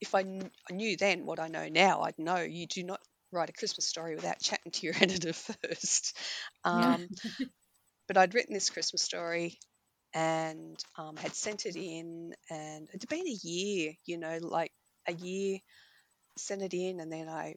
if 0.00 0.14
I 0.14 0.22
kn- 0.22 0.50
I 0.70 0.74
knew 0.74 0.96
then 0.96 1.26
what 1.26 1.38
I 1.38 1.48
know 1.48 1.68
now, 1.68 2.02
I'd 2.02 2.18
know 2.18 2.38
you 2.38 2.66
do 2.66 2.82
not 2.82 3.00
write 3.32 3.50
a 3.50 3.52
Christmas 3.52 3.86
story 3.86 4.14
without 4.14 4.40
chatting 4.42 4.72
to 4.72 4.86
your 4.86 4.94
editor 5.00 5.32
first. 5.32 6.16
Um, 6.64 7.10
but 8.08 8.16
I'd 8.16 8.34
written 8.34 8.54
this 8.54 8.70
Christmas 8.70 9.02
story 9.02 9.58
and 10.14 10.76
um, 10.96 11.16
had 11.16 11.34
sent 11.34 11.66
it 11.66 11.76
in, 11.76 12.34
and 12.50 12.88
it'd 12.92 13.08
been 13.08 13.26
a 13.26 13.30
year, 13.46 13.92
you 14.06 14.18
know, 14.18 14.38
like 14.40 14.72
a 15.08 15.12
year, 15.12 15.58
sent 16.36 16.62
it 16.62 16.74
in, 16.74 17.00
and 17.00 17.12
then 17.12 17.28
I, 17.28 17.56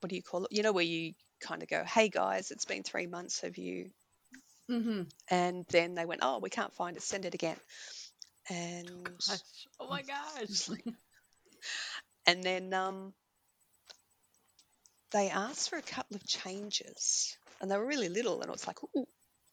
what 0.00 0.10
do 0.10 0.16
you 0.16 0.22
call 0.22 0.44
it? 0.44 0.52
You 0.52 0.62
know, 0.62 0.72
where 0.72 0.84
you 0.84 1.14
kind 1.40 1.62
of 1.62 1.68
go, 1.68 1.84
hey 1.84 2.08
guys, 2.08 2.50
it's 2.50 2.64
been 2.64 2.82
three 2.82 3.06
months, 3.06 3.40
have 3.40 3.56
you? 3.56 3.90
hmm 4.68 5.02
And 5.30 5.64
then 5.70 5.94
they 5.94 6.04
went, 6.04 6.20
oh, 6.22 6.38
we 6.38 6.50
can't 6.50 6.74
find 6.74 6.96
it, 6.96 7.02
send 7.02 7.24
it 7.24 7.34
again. 7.34 7.56
And 8.48 9.20
Gosh. 9.26 9.40
Oh 9.80 9.88
my 9.88 10.02
gosh. 10.02 10.68
And 12.26 12.42
then 12.42 12.72
um, 12.74 13.14
they 15.14 15.30
asked 15.30 15.70
for 15.70 15.78
a 15.78 15.82
couple 15.82 16.16
of 16.16 16.26
changes, 16.26 17.38
and 17.60 17.70
they 17.70 17.78
were 17.78 17.86
really 17.86 18.10
little, 18.10 18.42
and 18.42 18.50
I 18.50 18.52
was 18.52 18.66
like, 18.66 18.82
"Ooh, 18.94 19.06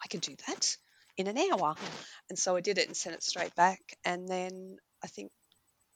I 0.04 0.08
can 0.08 0.20
do 0.20 0.36
that 0.48 0.76
in 1.16 1.28
an 1.28 1.38
hour." 1.38 1.76
And 2.30 2.38
so 2.38 2.58
I 2.58 2.62
did 2.62 2.78
it 2.78 2.88
and 2.88 2.98
sent 2.98 3.16
it 3.16 3.24
straight 3.24 3.56
back. 3.56 3.80
And 4.04 4.28
then 4.28 4.78
I 5.04 5.08
think 5.08 5.32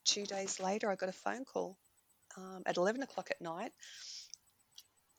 two 0.04 0.24
days 0.24 0.58
later, 0.60 0.90
I 0.90 0.94
got 0.94 1.10
a 1.10 1.12
phone 1.12 1.44
call 1.44 1.76
um, 2.38 2.62
at 2.64 2.78
eleven 2.78 3.02
o'clock 3.02 3.30
at 3.30 3.42
night 3.42 3.72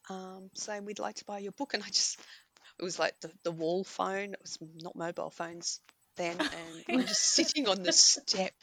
um, 0.09 0.49
saying 0.53 0.85
we'd 0.85 0.99
like 0.99 1.15
to 1.15 1.25
buy 1.25 1.39
your 1.39 1.51
book, 1.51 1.73
and 1.73 1.83
I 1.83 1.87
just 1.87 2.19
it 2.79 2.83
was 2.83 2.99
like 2.99 3.19
the, 3.21 3.31
the 3.43 3.51
wall 3.51 3.83
phone. 3.83 4.33
It 4.33 4.41
was 4.41 4.57
not 4.81 4.95
mobile 4.95 5.29
phones 5.29 5.79
then, 6.15 6.37
and 6.39 6.85
I'm 6.89 7.05
just 7.05 7.23
sitting 7.33 7.67
on 7.67 7.83
the 7.83 7.91
step, 7.91 8.53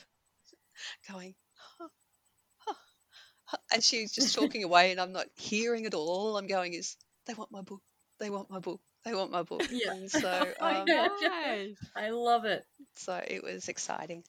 going. 1.11 1.35
And 3.73 3.83
she's 3.83 4.13
just 4.13 4.35
talking 4.35 4.65
away, 4.65 4.91
and 4.91 5.01
I'm 5.01 5.13
not 5.13 5.27
hearing 5.37 5.85
it 5.85 5.95
all. 5.95 6.09
All 6.09 6.37
I'm 6.37 6.47
going 6.47 6.75
is, 6.75 6.97
they 7.27 7.35
want 7.35 7.51
my 7.51 7.63
book. 7.63 7.83
They 8.21 8.31
want 8.31 8.51
my 8.51 8.59
book. 8.59 8.81
They 9.05 9.15
want 9.15 9.31
my 9.31 9.43
book. 9.43 9.67
Yeah. 9.71 9.93
And 9.93 10.11
so, 10.11 10.53
Oh 10.61 10.65
my 10.65 10.81
um, 10.81 10.87
gosh. 10.87 11.77
I 11.97 12.11
love 12.11 12.45
it. 12.45 12.65
so 12.97 13.21
it 13.27 13.43
was 13.43 13.69
exciting. 13.69 14.25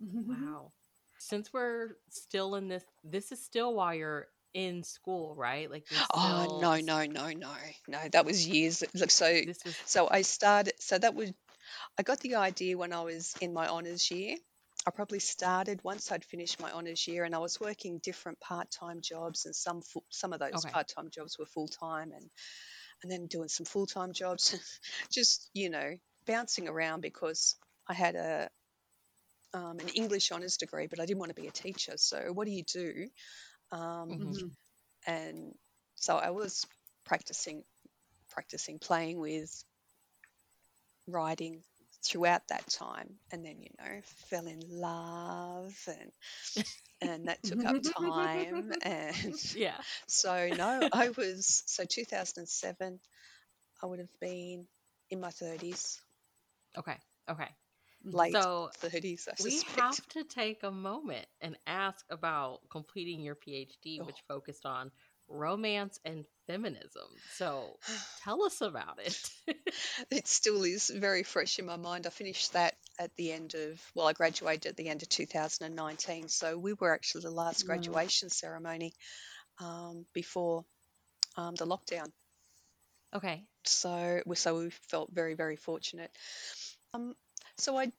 Wow. 0.00 0.72
Since 1.18 1.52
we're 1.52 1.96
still 2.10 2.54
in 2.54 2.68
this, 2.68 2.84
this 3.02 3.32
is 3.32 3.42
still 3.42 3.74
while 3.74 3.94
you're 3.94 4.28
in 4.54 4.82
school, 4.82 5.34
right? 5.34 5.70
Like, 5.70 5.90
you're 5.90 6.00
Oh 6.14 6.58
no, 6.60 6.76
no, 6.76 7.04
no, 7.04 7.30
no, 7.30 7.52
no. 7.88 7.98
That 8.12 8.24
was 8.24 8.46
years. 8.46 8.82
Look, 8.94 9.10
so 9.10 9.26
This 9.26 9.58
was 9.64 9.76
so 9.84 10.08
I 10.10 10.22
started. 10.22 10.74
So 10.78 10.98
that 10.98 11.14
was. 11.14 11.32
I 11.98 12.02
got 12.02 12.20
the 12.20 12.36
idea 12.36 12.78
when 12.78 12.92
I 12.92 13.02
was 13.02 13.34
in 13.40 13.52
my 13.52 13.68
honours 13.68 14.10
year. 14.10 14.36
I 14.86 14.90
probably 14.92 15.18
started 15.18 15.82
once 15.82 16.12
I'd 16.12 16.24
finished 16.24 16.60
my 16.60 16.72
honours 16.72 17.08
year, 17.08 17.24
and 17.24 17.34
I 17.34 17.38
was 17.38 17.60
working 17.60 17.98
different 17.98 18.40
part-time 18.40 19.00
jobs, 19.00 19.44
and 19.46 19.54
some 19.54 19.82
fu- 19.82 20.04
some 20.10 20.32
of 20.32 20.38
those 20.40 20.52
Okay. 20.58 20.70
part-time 20.70 21.10
jobs 21.10 21.38
were 21.38 21.46
full-time, 21.46 22.12
and 22.12 22.30
and 23.02 23.10
then 23.10 23.26
doing 23.26 23.48
some 23.48 23.66
full-time 23.66 24.12
jobs, 24.12 24.54
just 25.10 25.50
you 25.54 25.70
know 25.70 25.96
bouncing 26.26 26.68
around 26.68 27.00
because 27.00 27.56
I 27.88 27.94
had 27.94 28.14
a 28.14 28.50
um, 29.54 29.78
an 29.80 29.88
English 29.90 30.30
honours 30.32 30.56
degree, 30.56 30.86
but 30.86 31.00
I 31.00 31.06
didn't 31.06 31.20
want 31.20 31.34
to 31.34 31.40
be 31.40 31.48
a 31.48 31.52
teacher. 31.52 31.94
So 31.96 32.32
what 32.32 32.46
do 32.46 32.52
you 32.52 32.62
do? 32.64 33.08
Um, 33.72 34.10
Mhm. 34.10 34.34
Mhm. 34.34 34.56
and 35.06 35.54
so 35.96 36.16
I 36.16 36.30
was 36.30 36.66
practicing 37.04 37.64
practicing 38.30 38.78
playing 38.78 39.18
with 39.18 39.64
writing 41.06 41.62
throughout 42.06 42.42
that 42.48 42.66
time 42.68 43.14
and 43.32 43.44
then 43.44 43.56
you 43.60 43.70
know 43.78 44.00
fell 44.30 44.46
in 44.46 44.60
love 44.68 45.74
and 45.88 46.12
and 47.00 47.28
that 47.28 47.42
took 47.44 47.64
up 47.64 47.76
time 47.82 48.72
and 48.82 49.34
yeah. 49.54 49.80
so 50.06 50.50
no 50.52 50.86
I 50.92 51.10
was 51.10 51.62
so 51.66 51.84
2007 51.84 53.00
I 53.82 53.86
would 53.86 54.00
have 54.00 54.20
been 54.20 54.66
in 55.10 55.20
my 55.20 55.30
30s 55.30 56.00
Okay. 56.78 56.96
Okay. 57.30 57.48
late 58.04 58.46
So 58.46 58.70
30s 58.72 59.28
I 59.28 59.34
we 59.42 59.62
have 59.76 59.98
to 60.10 60.24
take 60.24 60.62
a 60.62 60.70
moment 60.70 61.26
and 61.40 61.56
ask 61.66 62.04
about 62.10 62.60
completing 62.70 63.20
your 63.22 63.36
PhD, 63.36 64.00
Oh. 64.00 64.04
which 64.04 64.22
focused 64.28 64.66
on 64.66 64.90
romance 65.28 65.98
and 66.04 66.24
feminism. 66.46 67.08
So 67.30 67.78
tell 68.24 68.42
us 68.44 68.60
about 68.60 68.98
it. 69.00 69.30
it 70.10 70.26
still 70.28 70.62
is 70.64 70.90
very 70.90 71.22
fresh 71.22 71.58
in 71.58 71.66
my 71.66 71.76
mind. 71.76 72.06
I 72.06 72.10
finished 72.10 72.52
that 72.52 72.76
at 72.98 73.14
the 73.16 73.32
end 73.32 73.54
of, 73.54 73.80
well, 73.94 74.06
I 74.08 74.12
graduated 74.12 74.70
at 74.70 74.76
the 74.76 74.88
end 74.88 75.02
of 75.02 75.08
2019. 75.08 76.28
So 76.28 76.58
we 76.58 76.72
were 76.74 76.94
actually 76.94 77.22
the 77.22 77.30
last 77.30 77.66
Wow. 77.66 77.66
graduation 77.66 78.30
ceremony 78.30 78.94
um, 79.60 80.06
before 80.12 80.64
um, 81.36 81.54
the 81.56 81.66
lockdown. 81.66 82.12
okay. 83.14 83.44
So 83.64 84.22
we, 84.26 84.36
so 84.36 84.58
we 84.58 84.70
felt 84.70 85.10
very, 85.12 85.34
very 85.34 85.56
fortunate. 85.56 86.10
Um, 86.94 87.14
so 87.58 87.76
I, 87.76 87.92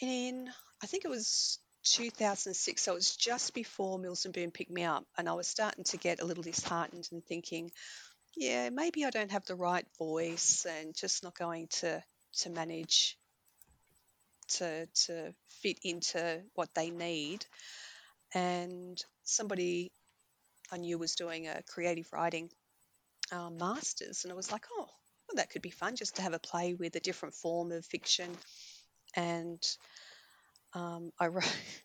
in, 0.00 0.48
I 0.82 0.86
think 0.86 1.04
it 1.04 1.10
was 1.10 1.58
2006. 1.92 2.82
So 2.82 2.92
it 2.92 2.94
was 2.94 3.16
just 3.16 3.54
before 3.54 3.98
Mills 3.98 4.24
and 4.24 4.34
Boon 4.34 4.50
picked 4.50 4.70
me 4.70 4.84
up, 4.84 5.04
and 5.16 5.28
I 5.28 5.34
was 5.34 5.46
starting 5.46 5.84
to 5.84 5.96
get 5.96 6.20
a 6.20 6.24
little 6.24 6.42
disheartened 6.42 7.08
and 7.12 7.24
thinking, 7.24 7.70
yeah, 8.36 8.70
maybe 8.70 9.04
I 9.04 9.10
don't 9.10 9.32
have 9.32 9.46
the 9.46 9.56
right 9.56 9.86
voice 9.98 10.66
and 10.66 10.94
just 10.94 11.24
not 11.24 11.36
going 11.36 11.68
to 11.80 12.02
to 12.40 12.50
manage 12.50 13.18
to 14.48 14.86
to 15.06 15.34
fit 15.62 15.78
into 15.82 16.42
what 16.54 16.74
they 16.74 16.90
need. 16.90 17.44
And 18.34 19.02
somebody 19.24 19.90
I 20.70 20.76
knew 20.76 20.98
was 20.98 21.14
doing 21.14 21.48
a 21.48 21.62
creative 21.62 22.12
writing 22.12 22.50
um, 23.32 23.58
masters, 23.58 24.24
and 24.24 24.32
I 24.32 24.36
was 24.36 24.52
like, 24.52 24.66
oh, 24.72 24.86
well, 25.28 25.36
that 25.36 25.50
could 25.50 25.62
be 25.62 25.70
fun 25.70 25.96
just 25.96 26.16
to 26.16 26.22
have 26.22 26.34
a 26.34 26.38
play 26.38 26.74
with 26.74 26.96
a 26.96 27.00
different 27.00 27.34
form 27.34 27.72
of 27.72 27.84
fiction. 27.84 28.30
And 29.14 29.62
um, 30.78 31.12
I 31.18 31.28
wrote. 31.28 31.44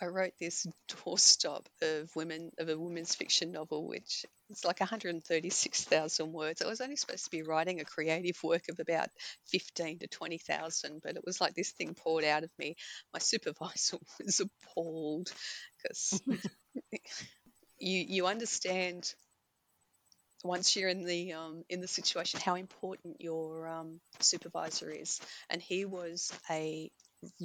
I 0.00 0.06
wrote 0.06 0.34
this 0.38 0.66
doorstop 0.88 1.66
of 1.82 2.14
women 2.14 2.52
of 2.58 2.68
a 2.68 2.78
women's 2.78 3.14
fiction 3.14 3.50
novel, 3.52 3.86
which 3.86 4.24
is 4.50 4.64
like 4.64 4.80
136,000 4.80 6.32
words. 6.32 6.62
I 6.62 6.68
was 6.68 6.80
only 6.80 6.96
supposed 6.96 7.24
to 7.24 7.30
be 7.30 7.42
writing 7.42 7.80
a 7.80 7.84
creative 7.84 8.40
work 8.42 8.68
of 8.68 8.78
about 8.78 9.08
15 9.48 9.98
to 10.00 10.06
20,000, 10.06 11.00
but 11.02 11.16
it 11.16 11.24
was 11.24 11.40
like 11.40 11.54
this 11.54 11.72
thing 11.72 11.94
poured 11.94 12.24
out 12.24 12.44
of 12.44 12.50
me. 12.58 12.76
My 13.12 13.18
supervisor 13.18 13.98
was 14.24 14.40
appalled 14.40 15.32
because 15.82 16.22
you 17.78 18.04
you 18.08 18.26
understand 18.26 19.14
once 20.44 20.76
you're 20.76 20.88
in 20.88 21.04
the 21.04 21.32
um, 21.32 21.64
in 21.68 21.80
the 21.80 21.88
situation 21.88 22.40
how 22.40 22.54
important 22.54 23.20
your 23.20 23.66
um, 23.66 24.00
supervisor 24.20 24.90
is, 24.90 25.20
and 25.50 25.60
he 25.60 25.84
was 25.84 26.32
a 26.50 26.90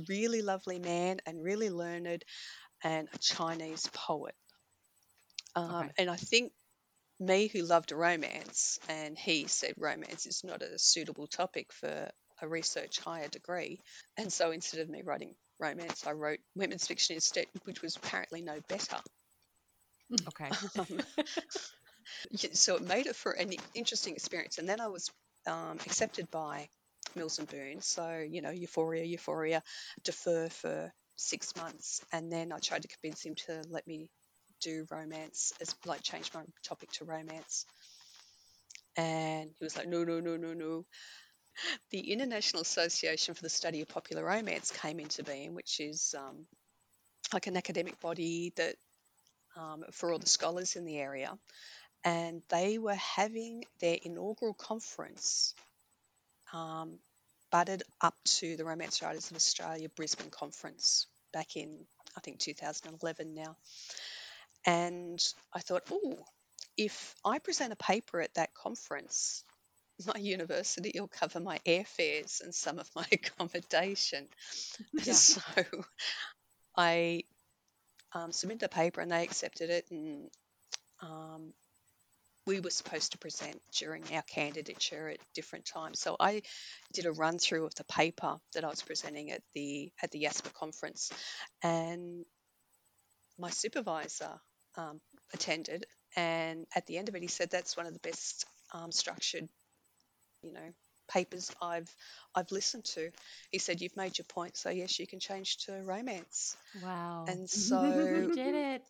really 0.08 0.42
lovely 0.42 0.80
man 0.80 1.20
and 1.26 1.44
really 1.44 1.70
learned 1.70 2.24
and 2.84 3.08
a 3.14 3.18
Chinese 3.18 3.88
poet. 3.94 4.36
Um, 5.56 5.76
Okay. 5.76 5.90
And 6.00 6.10
I 6.10 6.16
think 6.16 6.52
me, 7.20 7.48
who 7.48 7.62
loved 7.62 7.92
romance, 7.92 8.80
and 8.90 9.18
he 9.18 9.48
said 9.48 9.74
romance 9.78 10.26
is 10.26 10.44
not 10.44 10.62
a 10.62 10.78
suitable 10.78 11.28
topic 11.28 11.72
for 11.72 12.10
a 12.42 12.48
research 12.48 13.00
higher 13.00 13.28
degree. 13.28 13.80
And 14.18 14.32
so 14.32 14.52
instead 14.52 14.82
of 14.82 14.90
me 14.90 15.02
writing 15.04 15.36
romance, 15.60 16.06
I 16.06 16.12
wrote 16.12 16.40
women's 16.56 16.88
fiction 16.88 17.16
instead, 17.16 17.46
which 17.64 17.82
was 17.82 17.96
apparently 17.96 18.42
no 18.42 18.60
better. 18.68 18.98
Okay. 20.28 20.50
Um, 20.80 21.02
so 22.54 22.76
it 22.76 22.82
made 22.84 23.08
it 23.08 23.16
for 23.16 23.32
an 23.32 23.54
interesting 23.74 24.14
experience. 24.16 24.58
And 24.58 24.68
then 24.68 24.82
I 24.82 24.88
was 24.88 25.10
um, 25.48 25.78
accepted 25.86 26.30
by 26.32 26.70
Mills 27.15 27.39
and 27.39 27.47
Boon. 27.47 27.82
So, 27.82 28.26
you 28.30 28.41
know, 28.41 28.52
euphoria, 28.52 29.04
euphoria, 29.04 29.63
defer 30.04 30.49
for 30.49 30.93
six 31.15 31.56
months. 31.56 32.02
And 32.12 32.32
then 32.32 32.52
I 32.52 32.60
tried 32.60 32.84
to 32.84 32.88
convince 32.88 33.23
him 33.23 33.36
to 33.47 33.63
let 33.69 33.88
me 33.88 34.10
do 34.62 34.86
romance, 34.89 35.54
as 35.62 35.76
like 35.86 36.02
change 36.02 36.32
my 36.34 36.41
topic 36.63 36.91
to 36.93 37.06
romance. 37.06 37.65
And 38.95 39.49
he 39.58 39.63
was 39.63 39.76
like, 39.78 39.88
no, 39.88 40.04
no, 40.04 40.19
no, 40.19 40.38
no, 40.38 40.54
no. 40.54 40.86
The 41.91 42.12
International 42.12 42.62
Association 42.62 43.34
for 43.36 43.43
the 43.43 43.49
Study 43.49 43.82
of 43.82 43.88
Popular 43.88 44.23
Romance 44.23 44.71
came 44.71 44.99
into 44.99 45.23
being, 45.23 45.54
which 45.54 45.80
is 45.80 46.15
um, 46.17 46.45
like 47.32 47.47
an 47.47 47.58
academic 47.58 47.99
body 47.99 48.54
that 48.56 48.76
um, 49.56 49.84
for 49.91 50.12
all 50.12 50.19
the 50.19 50.28
scholars 50.28 50.76
in 50.76 50.86
the 50.86 50.97
area. 50.97 51.38
And 52.04 52.41
they 52.49 52.80
were 52.80 52.95
having 52.95 53.65
their 53.80 53.97
inaugural 54.04 54.54
conference 54.54 55.54
um, 56.54 57.00
butted 57.52 57.84
up 58.00 58.16
to 58.26 58.56
the 58.56 58.66
Romance 58.66 59.02
Writers 59.02 59.30
of 59.30 59.36
Australia 59.36 59.89
Brisbane 59.89 60.30
conference 60.30 61.08
back 61.34 61.56
in, 61.56 61.86
I 62.16 62.22
think, 62.22 62.39
2011 62.39 63.34
now. 63.34 63.58
And 64.66 65.22
I 65.54 65.60
thought, 65.60 65.84
oh, 65.92 66.18
if 66.78 67.16
I 67.26 67.39
present 67.39 67.74
a 67.74 67.76
paper 67.76 68.22
at 68.22 68.36
that 68.36 68.54
conference, 68.54 69.44
my 70.06 70.16
university 70.20 71.00
will 71.00 71.08
cover 71.08 71.39
my 71.39 71.60
airfares 71.66 72.42
and 72.42 72.54
some 72.54 72.80
of 72.80 72.89
my 72.96 73.06
accommodation. 73.12 74.28
Yeah. 75.04 75.13
So 75.13 75.42
I 76.78 77.24
um, 78.13 78.32
submitted 78.32 78.63
a 78.63 78.70
paper 78.70 79.02
and 79.02 79.12
they 79.12 79.24
accepted 79.24 79.70
it. 79.70 79.86
And 79.92 80.30
um, 81.02 81.54
we 82.46 82.60
were 82.60 82.70
supposed 82.70 83.14
to 83.14 83.18
present 83.18 83.62
during 83.72 84.04
our 84.14 84.22
candidature 84.24 85.10
at 85.10 85.20
different 85.34 85.66
times. 85.66 86.00
So 86.00 86.16
I 86.20 86.42
did 86.94 87.06
a 87.06 87.12
run 87.12 87.38
through 87.40 87.66
of 87.66 87.76
the 87.76 87.86
paper 87.86 88.38
that 88.54 88.64
I 88.64 88.68
was 88.68 88.82
presenting 88.82 89.32
at 89.32 89.42
the 89.54 89.92
at 90.02 90.12
the 90.12 90.24
YASPA 90.24 90.54
conference, 90.54 91.12
and 91.62 92.26
my 93.38 93.50
supervisor 93.50 94.40
um, 94.78 95.00
attended. 95.34 95.86
And 96.16 96.68
at 96.76 96.86
the 96.86 96.98
end 96.98 97.10
of 97.10 97.16
it, 97.16 97.22
he 97.22 97.28
said 97.28 97.50
that's 97.50 97.76
one 97.76 97.88
of 97.88 97.94
the 97.94 98.00
best 98.00 98.46
um, 98.72 98.92
structured, 98.92 99.48
you 100.44 100.54
know, 100.54 100.74
papers 101.10 101.52
I've 101.62 101.94
I've 102.36 102.52
listened 102.52 102.86
to. 102.96 103.10
He 103.52 103.60
said 103.60 103.82
you've 103.82 103.98
made 103.98 104.18
your 104.18 104.26
point, 104.26 104.58
so 104.58 104.70
yes, 104.70 105.00
you 105.00 105.08
can 105.08 105.20
change 105.20 105.58
to 105.66 105.74
romance. 105.84 106.56
Wow. 106.82 107.26
And 107.28 107.50
so 107.50 108.30
did 108.34 108.56
it. 108.56 108.84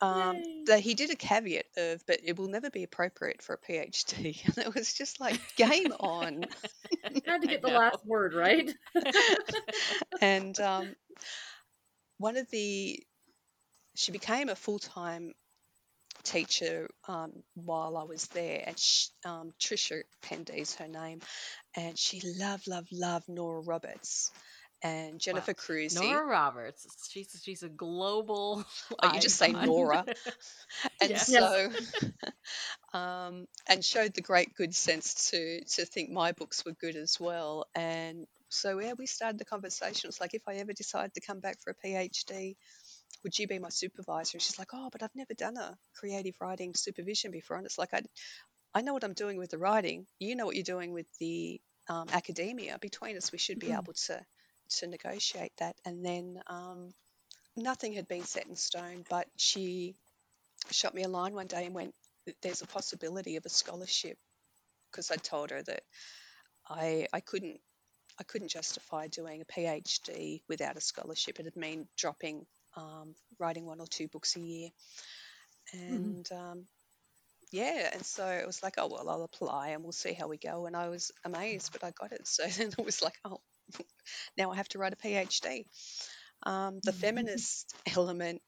Um, 0.00 0.42
that 0.66 0.80
he 0.80 0.94
did 0.94 1.10
a 1.10 1.16
caveat 1.16 1.66
of, 1.76 2.06
but 2.06 2.20
it 2.22 2.38
will 2.38 2.48
never 2.48 2.70
be 2.70 2.84
appropriate 2.84 3.42
for 3.42 3.54
a 3.54 3.58
PhD. 3.58 4.38
And 4.56 4.58
it 4.58 4.74
was 4.74 4.92
just 4.92 5.20
like, 5.20 5.40
game 5.56 5.92
on. 5.98 6.44
Had 7.26 7.42
to 7.42 7.48
get 7.48 7.62
the 7.62 7.68
last 7.68 8.06
word 8.06 8.34
right. 8.34 8.72
and 10.20 10.58
um, 10.60 10.94
one 12.18 12.36
of 12.36 12.48
the, 12.50 13.02
she 13.96 14.12
became 14.12 14.48
a 14.48 14.54
full 14.54 14.78
time 14.78 15.34
teacher 16.22 16.88
um, 17.08 17.32
while 17.54 17.96
I 17.96 18.04
was 18.04 18.26
there, 18.28 18.62
and 18.66 18.78
sh 18.78 19.06
um, 19.24 19.52
Trisha 19.60 20.02
Pender's 20.22 20.74
her 20.76 20.88
name, 20.88 21.20
and 21.76 21.98
she 21.98 22.20
loved, 22.38 22.68
loved, 22.68 22.92
loved 22.92 23.28
Nora 23.28 23.62
Roberts 23.62 24.30
and 24.82 25.20
Jennifer 25.20 25.54
Crusie. 25.54 25.94
Nora 25.94 26.26
Roberts. 26.26 26.86
She's 27.10 27.40
she's 27.42 27.62
a 27.62 27.68
global. 27.68 28.64
Oh, 29.02 29.06
you 29.06 29.20
just 29.20 29.36
say 29.36 29.52
icon. 29.52 29.64
Nora. 29.66 30.04
and 31.00 31.10
Yes. 31.10 31.28
so 31.30 31.70
um, 32.92 33.46
and 33.68 33.84
showed 33.84 34.14
the 34.14 34.20
great 34.22 34.54
good 34.54 34.74
sense 34.74 35.30
to 35.30 35.64
to 35.64 35.84
think 35.84 36.10
my 36.10 36.32
books 36.32 36.64
were 36.64 36.72
good 36.72 36.96
as 36.96 37.18
well 37.20 37.66
and 37.74 38.26
so 38.48 38.78
yeah 38.78 38.92
we 38.98 39.06
started 39.06 39.38
the 39.38 39.44
conversation 39.44 40.08
It's 40.08 40.20
like 40.20 40.34
if 40.34 40.42
i 40.48 40.54
ever 40.54 40.72
decide 40.72 41.12
to 41.14 41.20
come 41.20 41.40
back 41.40 41.58
for 41.62 41.70
a 41.72 41.86
phd 41.86 42.56
would 43.22 43.38
you 43.38 43.46
be 43.46 43.58
my 43.58 43.68
supervisor 43.68 44.36
and 44.36 44.42
she's 44.42 44.58
like 44.58 44.70
oh 44.72 44.88
but 44.90 45.02
i've 45.02 45.14
never 45.14 45.34
done 45.34 45.56
a 45.56 45.76
creative 45.94 46.34
writing 46.40 46.74
supervision 46.74 47.30
before 47.30 47.56
and 47.56 47.66
it's 47.66 47.78
like 47.78 47.92
i 47.94 48.02
i 48.74 48.80
know 48.82 48.92
what 48.94 49.04
i'm 49.04 49.14
doing 49.14 49.38
with 49.38 49.50
the 49.50 49.58
writing 49.58 50.06
you 50.18 50.36
know 50.36 50.46
what 50.46 50.54
you're 50.56 50.64
doing 50.64 50.92
with 50.92 51.06
the 51.20 51.60
um, 51.88 52.06
academia 52.12 52.78
between 52.80 53.16
us 53.16 53.32
we 53.32 53.38
should 53.38 53.58
be 53.58 53.68
Mhm. 53.68 53.78
able 53.78 53.94
to 54.06 54.20
to 54.68 54.86
negotiate 54.86 55.52
that 55.58 55.76
and 55.84 56.04
then 56.04 56.40
um, 56.48 56.90
nothing 57.56 57.92
had 57.92 58.08
been 58.08 58.24
set 58.24 58.46
in 58.46 58.56
stone, 58.56 59.04
but 59.08 59.26
she 59.36 59.94
shot 60.70 60.94
me 60.94 61.02
a 61.02 61.08
line 61.08 61.34
one 61.34 61.46
day 61.46 61.66
and 61.66 61.74
went, 61.74 61.94
"There's 62.42 62.62
a 62.62 62.66
possibility 62.66 63.36
of 63.36 63.46
a 63.46 63.48
scholarship," 63.50 64.18
because 64.90 65.10
I 65.10 65.16
told 65.16 65.50
her 65.50 65.62
that 65.62 65.82
I 66.68 67.06
I 67.12 67.20
couldn't 67.20 67.60
I 68.18 68.24
couldn't 68.24 68.48
justify 68.48 69.08
doing 69.08 69.42
a 69.42 69.44
PhD 69.46 70.42
without 70.48 70.76
a 70.76 70.80
scholarship. 70.80 71.40
It 71.40 71.46
had 71.46 71.56
mean 71.56 71.88
dropping 71.96 72.46
um, 72.76 73.14
writing 73.38 73.66
one 73.66 73.80
or 73.80 73.86
two 73.86 74.08
books 74.08 74.36
a 74.36 74.40
year, 74.40 74.70
and 75.72 76.30
um, 76.32 76.66
yeah, 77.52 77.90
and 77.92 78.04
so 78.04 78.26
it 78.26 78.46
was 78.46 78.62
like, 78.62 78.74
oh 78.78 78.88
well, 78.88 79.08
I'll 79.08 79.24
apply 79.24 79.68
and 79.70 79.82
we'll 79.82 79.92
see 79.92 80.12
how 80.14 80.28
we 80.28 80.38
go. 80.38 80.66
And 80.66 80.76
I 80.76 80.88
was 80.88 81.12
amazed, 81.24 81.72
but 81.72 81.84
I 81.84 81.90
got 81.92 82.12
it. 82.12 82.22
So 82.26 82.46
then 82.46 82.68
it 82.78 82.84
was 82.84 83.02
like, 83.02 83.16
oh, 83.24 83.40
now 84.38 84.50
I 84.50 84.56
have 84.56 84.68
to 84.70 84.78
write 84.78 84.92
a 84.92 84.96
PhD. 84.96 85.64
Um, 86.44 86.80
the 86.82 86.92
feminist 86.92 87.74
element, 87.96 88.42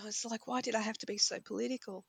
I 0.00 0.04
was 0.04 0.24
like, 0.24 0.46
why 0.46 0.60
did 0.60 0.74
I 0.74 0.80
have 0.80 0.98
to 0.98 1.06
be 1.06 1.18
so 1.18 1.38
political? 1.40 2.04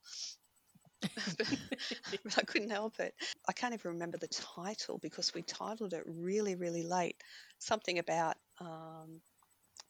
but 1.02 2.38
I 2.38 2.42
couldn't 2.42 2.70
help 2.70 3.00
it. 3.00 3.14
I 3.48 3.52
can't 3.52 3.72
even 3.74 3.92
remember 3.92 4.18
the 4.18 4.28
title 4.28 4.98
because 4.98 5.32
we 5.32 5.42
titled 5.42 5.94
it 5.94 6.02
really, 6.06 6.56
really 6.56 6.82
late. 6.82 7.16
Something 7.58 7.98
about 7.98 8.36
um, 8.60 9.20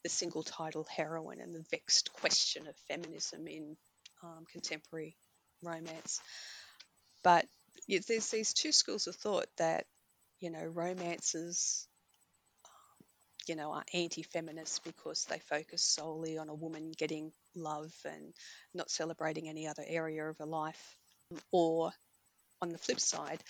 the 0.02 0.08
single 0.08 0.42
title 0.42 0.86
heroine 0.88 1.40
and 1.40 1.54
the 1.54 1.64
vexed 1.70 2.12
question 2.12 2.66
of 2.68 2.76
feminism 2.88 3.46
in 3.48 3.76
um, 4.22 4.44
contemporary 4.50 5.16
romance. 5.62 6.20
But 7.22 7.46
yeah, 7.86 8.00
there's 8.06 8.28
these 8.28 8.52
two 8.54 8.72
schools 8.72 9.06
of 9.06 9.16
thought 9.16 9.48
that, 9.58 9.86
you 10.38 10.50
know, 10.50 10.64
romances 10.64 11.86
you 13.50 13.56
know, 13.56 13.72
are 13.72 13.84
anti-feminist 13.92 14.84
because 14.84 15.24
they 15.24 15.40
focus 15.40 15.82
solely 15.82 16.38
on 16.38 16.48
a 16.48 16.54
woman 16.54 16.92
getting 16.96 17.32
love 17.56 17.92
and 18.04 18.32
not 18.72 18.88
celebrating 18.88 19.48
any 19.48 19.66
other 19.66 19.82
area 19.84 20.24
of 20.24 20.38
her 20.38 20.46
life. 20.46 20.96
Or 21.50 21.90
on 22.62 22.68
the 22.68 22.78
flip 22.78 23.00
side, 23.00 23.42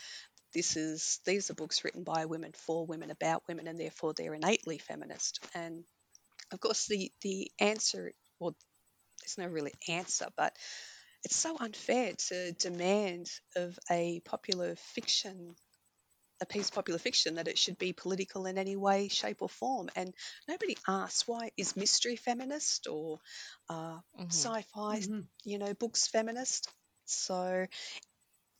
this 0.55 0.79
is 0.79 1.21
these 1.27 1.51
are 1.51 1.55
books 1.55 1.85
written 1.85 2.03
by 2.03 2.25
women 2.25 2.53
for 2.55 2.87
women 2.87 3.11
about 3.11 3.43
women 3.47 3.67
and 3.67 3.79
therefore 3.79 4.15
they're 4.15 4.33
innately 4.33 4.79
feminist. 4.79 5.47
And 5.55 5.85
of 6.51 6.61
course, 6.61 6.87
the 6.87 7.13
the 7.21 7.51
answer, 7.61 8.13
well, 8.39 8.57
there's 9.21 9.37
no 9.37 9.53
really 9.53 9.75
answer, 9.87 10.29
but 10.35 10.57
it's 11.25 11.37
so 11.37 11.59
unfair 11.61 12.15
to 12.29 12.53
demand 12.53 13.31
of 13.55 13.79
a 13.91 14.21
popular 14.25 14.77
fiction 14.95 15.57
a 16.41 16.47
piece 16.47 16.69
of 16.69 16.75
popular 16.75 16.99
fiction 16.99 17.35
that 17.35 17.49
it 17.49 17.59
should 17.59 17.79
be 17.79 17.93
political 17.93 18.47
in 18.47 18.57
any 18.59 18.77
way, 18.77 19.09
shape, 19.09 19.43
or 19.43 19.49
form. 19.49 19.91
And 19.95 20.15
nobody 20.49 20.77
asks 20.89 21.29
why 21.29 21.51
is 21.57 21.77
mystery 21.77 22.17
feminist 22.17 22.87
or 22.87 23.19
uh, 23.69 23.99
mm-hmm. 24.19 24.27
sci-fi, 24.29 25.01
mm-hmm. 25.01 25.21
you 25.45 25.59
know, 25.59 25.75
books 25.75 26.07
feminist. 26.07 26.71
So 27.05 27.67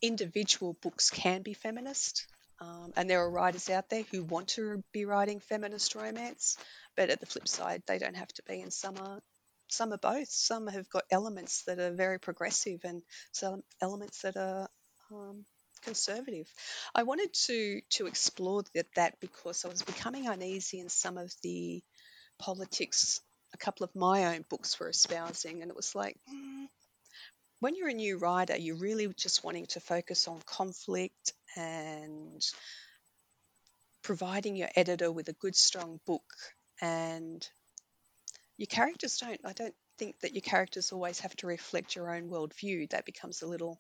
individual 0.03 0.77
books 0.83 1.11
can 1.11 1.43
be 1.43 1.55
feminist. 1.55 2.27
Um, 2.61 2.93
and 2.97 3.09
there 3.09 3.21
are 3.21 3.31
writers 3.31 3.71
out 3.71 3.89
there 3.89 4.05
who 4.11 4.23
want 4.23 4.49
to 4.49 4.85
be 4.93 5.07
writing 5.07 5.41
feminist 5.41 5.95
romance, 5.95 6.59
but 6.97 7.09
at 7.09 7.21
the 7.21 7.27
flip 7.27 7.49
side, 7.49 7.83
they 7.87 7.99
don't 7.99 8.17
have 8.17 8.33
to 8.35 8.43
be. 8.47 8.61
And 8.61 8.73
some 8.73 8.97
are, 8.99 9.21
some 9.69 9.93
are 9.95 9.99
both. 9.99 10.29
Some 10.29 10.67
have 10.67 10.91
got 10.91 11.05
elements 11.11 11.63
that 11.65 11.79
are 11.79 11.93
very 11.93 12.19
progressive, 12.19 12.81
and 12.85 13.03
some 13.33 13.63
elements 13.81 14.21
that 14.23 14.37
are 14.37 14.69
um, 15.11 15.47
conservative. 15.83 16.49
I 16.95 17.03
wanted 17.03 17.33
to 17.47 17.81
to 17.91 18.07
explore 18.07 18.63
that, 18.75 18.87
that 18.97 19.21
because 19.21 19.65
I 19.65 19.69
was 19.69 19.83
becoming 19.83 20.27
uneasy 20.27 20.81
in 20.81 20.89
some 20.89 21.19
of 21.19 21.33
the 21.43 21.83
politics. 22.39 23.21
A 23.53 23.59
couple 23.59 23.85
of 23.85 23.95
my 23.97 24.35
own 24.35 24.45
books 24.49 24.79
were 24.79 24.89
espousing, 24.89 25.63
and 25.63 25.71
it 25.71 25.77
was 25.77 25.95
like. 25.95 26.17
Mm, 26.33 26.69
when 27.61 27.75
you're 27.75 27.89
a 27.89 27.95
new 27.95 28.17
writer, 28.17 28.57
you're 28.57 28.77
really 28.77 29.07
just 29.17 29.45
wanting 29.45 29.67
to 29.67 29.81
focus 29.81 30.27
on 30.29 30.41
conflict 30.47 31.35
and 31.57 32.43
providing 34.03 34.57
your 34.57 34.71
editor 34.75 35.13
with 35.13 35.29
a 35.29 35.35
good, 35.35 35.55
strong 35.55 36.01
book. 36.07 36.25
And 36.81 37.47
your 38.57 38.67
characters 38.67 39.19
don't, 39.19 39.41
I 39.45 39.53
don't 39.53 39.75
think 39.99 40.21
that 40.21 40.35
your 40.35 40.41
characters 40.41 40.93
always 40.93 41.21
have 41.21 41.37
to 41.37 41.47
reflect 41.47 41.95
your 41.95 42.15
own 42.15 42.31
worldview. 42.31 42.91
That 42.91 43.05
becomes 43.05 43.43
a 43.43 43.47
little 43.47 43.79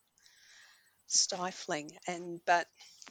stifling. 1.10 1.90
And, 2.06 2.40
but 2.46 2.66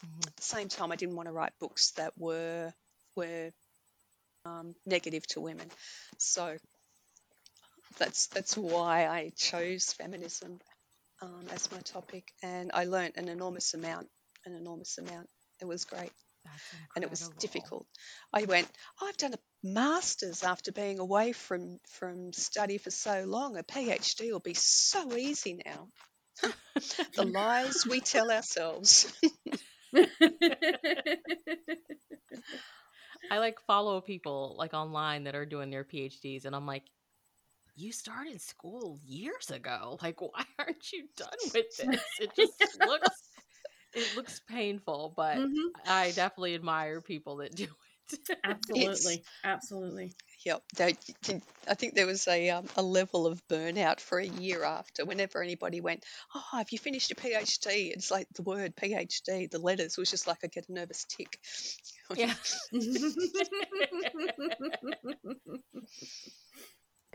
mm-hmm. 0.06 0.28
at 0.28 0.36
the 0.36 0.44
same 0.44 0.70
time, 0.70 0.92
I 0.92 0.96
didn't 0.96 1.16
want 1.16 1.28
to 1.28 1.34
write 1.34 1.54
books 1.60 1.92
that 1.92 2.14
were, 2.18 2.74
were 3.16 3.52
um, 4.46 4.76
negative 4.86 5.26
to 5.28 5.42
women. 5.42 5.68
So 6.18 6.58
that's 7.98 8.28
that's 8.28 8.56
why 8.58 9.08
I 9.08 9.32
chose 9.36 9.94
feminism 9.94 10.60
um, 11.22 11.46
as 11.52 11.72
my 11.72 11.80
topic, 11.80 12.32
and 12.42 12.72
I 12.74 12.86
learnt 12.86 13.18
an 13.18 13.28
enormous 13.28 13.74
amount. 13.74 14.08
An 14.46 14.56
enormous 14.56 14.98
amount. 14.98 15.28
It 15.62 15.68
was 15.68 15.84
great, 15.84 16.12
and 16.96 17.04
it 17.04 17.10
was 17.10 17.30
difficult. 17.40 17.86
I 18.34 18.44
went. 18.44 18.68
I've 19.02 19.18
done 19.18 19.34
a 19.34 19.40
master's 19.62 20.44
after 20.44 20.72
being 20.72 21.00
away 21.00 21.34
from 21.34 21.80
from 21.90 22.32
study 22.32 22.78
for 22.78 22.92
so 22.92 23.26
long. 23.26 23.58
A 23.58 23.64
PhD 23.64 24.32
will 24.32 24.40
be 24.40 24.54
so 24.54 25.16
easy 25.16 25.62
now. 25.66 25.90
the 27.15 27.25
lies 27.25 27.86
we 27.86 28.02
tell 28.02 28.32
ourselves. 28.32 29.12
I 33.32 33.38
like 33.39 33.60
follow 33.67 34.02
people 34.02 34.56
like 34.58 34.73
online 34.73 35.25
that 35.25 35.36
are 35.36 35.45
doing 35.45 35.69
their 35.69 35.84
PhDs, 35.84 36.45
and 36.45 36.56
I'm 36.56 36.65
like, 36.65 36.84
you 37.75 37.91
started 37.91 38.41
school 38.41 38.99
years 39.06 39.52
ago. 39.52 39.97
Like, 40.02 40.21
why 40.21 40.43
aren't 40.58 40.91
you 40.91 41.06
done 41.15 41.30
with 41.54 41.78
this? 41.78 42.02
It 42.19 42.32
just 42.36 42.80
looks 42.80 43.30
it 43.93 44.15
looks 44.15 44.41
painful, 44.47 45.13
but 45.15 45.38
mm-hmm. 45.38 45.67
I 45.88 46.12
definitely 46.12 46.56
admire 46.56 47.02
people 47.02 47.38
that 47.38 47.56
do 47.56 47.63
it. 47.63 48.38
Absolutely, 48.43 49.15
it's, 49.15 49.30
absolutely. 49.43 50.13
Yep. 50.45 50.63
I 50.80 50.93
think 51.73 51.95
there 51.95 52.06
was 52.06 52.28
a 52.28 52.52
um, 52.52 52.65
a 52.78 52.82
level 52.82 53.28
of 53.28 53.45
burnout 53.47 53.99
for 53.99 54.19
a 54.19 54.25
year 54.25 54.63
after. 54.63 55.06
Whenever 55.06 55.43
anybody 55.43 55.82
went, 55.82 56.06
"Oh, 56.34 56.43
have 56.54 56.71
you 56.71 56.80
finished 56.80 57.10
your 57.10 57.17
PhD?" 57.17 57.91
It's 57.91 58.10
like 58.10 58.28
the 58.34 58.43
word 58.43 58.75
PhD, 58.75 59.52
the 59.52 59.60
letters 59.60 59.97
was 59.97 60.10
just 60.10 60.28
like 60.28 60.39
I 60.43 60.47
get 60.47 60.69
a 60.69 60.73
nervous 60.73 61.06
tick. 61.06 61.39
Yeah. 62.15 62.34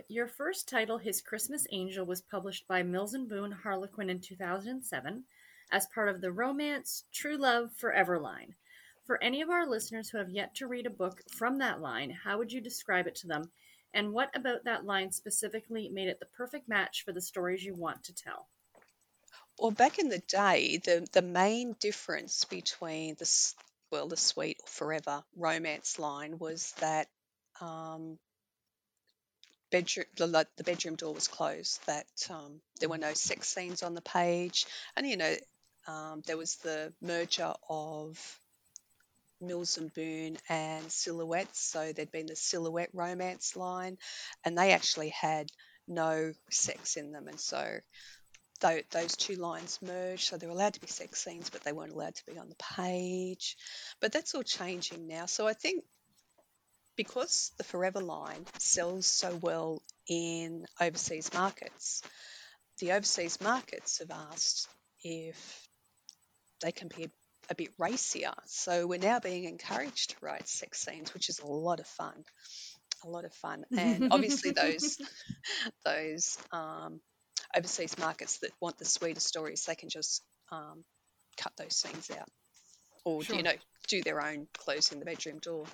Your 0.09 0.29
first 0.29 0.69
title, 0.69 0.99
His 0.99 1.23
Christmas 1.23 1.67
Angel, 1.73 2.05
was 2.05 2.21
published 2.21 2.69
by 2.69 2.83
Mills 2.83 3.15
and 3.15 3.29
Boon 3.29 3.53
Harlequin 3.53 4.11
in 4.11 4.21
2007 4.21 5.25
as 5.73 5.87
part 5.87 6.09
of 6.09 6.21
the 6.21 6.31
romance 6.31 7.05
True 7.13 7.37
Love 7.37 7.71
Forever 7.77 8.19
line. 8.19 8.55
For 9.07 9.23
any 9.23 9.43
of 9.43 9.51
our 9.51 9.67
listeners 9.67 10.09
who 10.09 10.19
have 10.19 10.31
yet 10.31 10.55
to 10.57 10.67
read 10.67 10.87
a 10.87 10.91
book 10.91 11.21
from 11.31 11.59
that 11.59 11.81
line, 11.81 12.11
how 12.11 12.39
would 12.39 12.53
you 12.53 12.61
describe 12.61 13.07
it 13.07 13.17
to 13.17 13.27
them? 13.27 13.51
And 13.93 14.13
what 14.13 14.35
about 14.35 14.65
that 14.65 14.85
line 14.85 15.13
specifically 15.13 15.89
made 15.89 16.09
it 16.09 16.19
the 16.21 16.27
perfect 16.27 16.69
match 16.69 17.05
for 17.05 17.13
the 17.13 17.21
stories 17.21 17.63
you 17.63 17.75
want 17.75 18.05
to 18.05 18.15
tell? 18.15 18.49
Well, 19.59 19.71
back 19.71 19.99
in 19.99 20.09
the 20.09 20.19
day, 20.19 20.79
the, 20.85 21.07
the 21.13 21.23
main 21.23 21.77
difference 21.79 22.45
between 22.45 23.15
the 23.17 23.55
well, 23.91 24.09
the 24.09 24.17
sweet 24.17 24.59
or 24.61 24.67
forever 24.67 25.23
romance 25.37 26.01
line 26.01 26.39
was 26.39 26.73
that 26.81 27.07
um, 27.61 28.19
bedroom 29.71 30.07
the, 30.17 30.47
the 30.57 30.65
bedroom 30.65 30.97
door 30.97 31.15
was 31.15 31.29
closed 31.29 31.87
that 31.87 32.07
um, 32.31 32.61
there 32.81 32.89
were 32.89 32.99
no 32.99 33.15
sex 33.15 33.49
scenes 33.49 33.85
on 33.85 33.95
the 33.95 34.01
page 34.01 34.67
and 34.97 35.07
you 35.07 35.17
know 35.17 35.35
um, 35.87 36.23
there 36.27 36.37
was 36.37 36.57
the 36.57 36.93
merger 37.01 37.53
of 37.69 38.41
Mills 39.47 39.79
and 39.79 39.93
Boon 39.93 40.37
and 40.49 40.91
Silhouettes 40.91 41.61
so 41.61 41.93
there'd 41.93 42.13
been 42.13 42.27
the 42.27 42.37
Silhouette 42.37 42.91
romance 42.93 43.57
line 43.57 43.99
and 44.45 44.57
they 44.57 44.73
actually 44.73 45.11
had 45.11 45.49
no 45.87 46.33
sex 46.51 46.97
in 46.97 47.13
them 47.13 47.29
and 47.29 47.41
so 47.41 47.79
those 48.61 49.15
two 49.17 49.35
lines 49.35 49.79
merged 49.83 50.25
so 50.25 50.39
they 50.39 50.47
were 50.47 50.53
allowed 50.55 50.73
to 50.73 50.81
be 50.81 50.87
sex 50.87 51.23
scenes 51.23 51.51
but 51.51 51.63
they 51.65 51.73
weren't 51.73 51.93
allowed 51.93 52.15
to 52.15 52.25
be 52.25 52.39
on 52.39 52.49
the 52.49 52.57
page. 52.77 53.59
But 54.01 54.13
that's 54.13 54.35
all 54.35 54.43
changing 54.43 55.07
now 55.07 55.27
so 55.27 55.47
i 55.47 55.53
think 55.53 55.85
because 56.97 57.53
the 57.59 57.65
Forever 57.65 58.01
line 58.01 58.45
sells 58.59 59.07
so 59.07 59.35
well 59.37 59.83
in 60.09 60.67
overseas 60.81 61.33
markets, 61.33 62.03
the 62.79 62.93
overseas 62.93 63.41
markets 63.41 63.99
have 63.99 64.11
asked 64.11 64.69
if 65.03 65.69
they 66.63 66.73
can 66.73 66.89
be 66.89 67.11
a 67.51 67.55
bit 67.55 67.71
racier. 67.79 68.33
So 68.47 68.87
we're 68.87 68.99
now 68.99 69.21
being 69.21 69.45
encouraged 69.45 70.11
to 70.11 70.17
write 70.21 70.49
sex 70.49 70.81
scenes, 70.81 71.13
which 71.15 71.29
is 71.29 71.41
a 71.41 71.47
lot 71.47 71.81
of 71.81 71.87
fun. 71.87 72.25
A 73.05 73.09
lot 73.09 73.25
of 73.25 73.33
fun. 73.35 73.65
And 73.77 74.13
obviously 74.13 74.53
those 74.53 74.99
those 75.85 76.39
um, 76.53 77.01
overseas 77.57 77.99
markets 77.99 78.39
that 78.39 78.51
want 78.61 78.79
the 78.79 78.85
sweeter 78.85 79.21
stories, 79.21 79.65
they 79.65 79.75
can 79.75 79.89
just 79.89 80.23
um, 80.51 80.85
cut 81.37 81.53
those 81.57 81.77
scenes 81.77 82.11
out. 82.11 82.29
Or 83.05 83.23
sure. 83.23 83.37
you 83.37 83.43
know, 83.43 83.53
do 83.89 84.03
their 84.03 84.25
own 84.25 84.47
closing 84.57 84.99
the 84.99 85.05
bedroom 85.05 85.39
door 85.39 85.67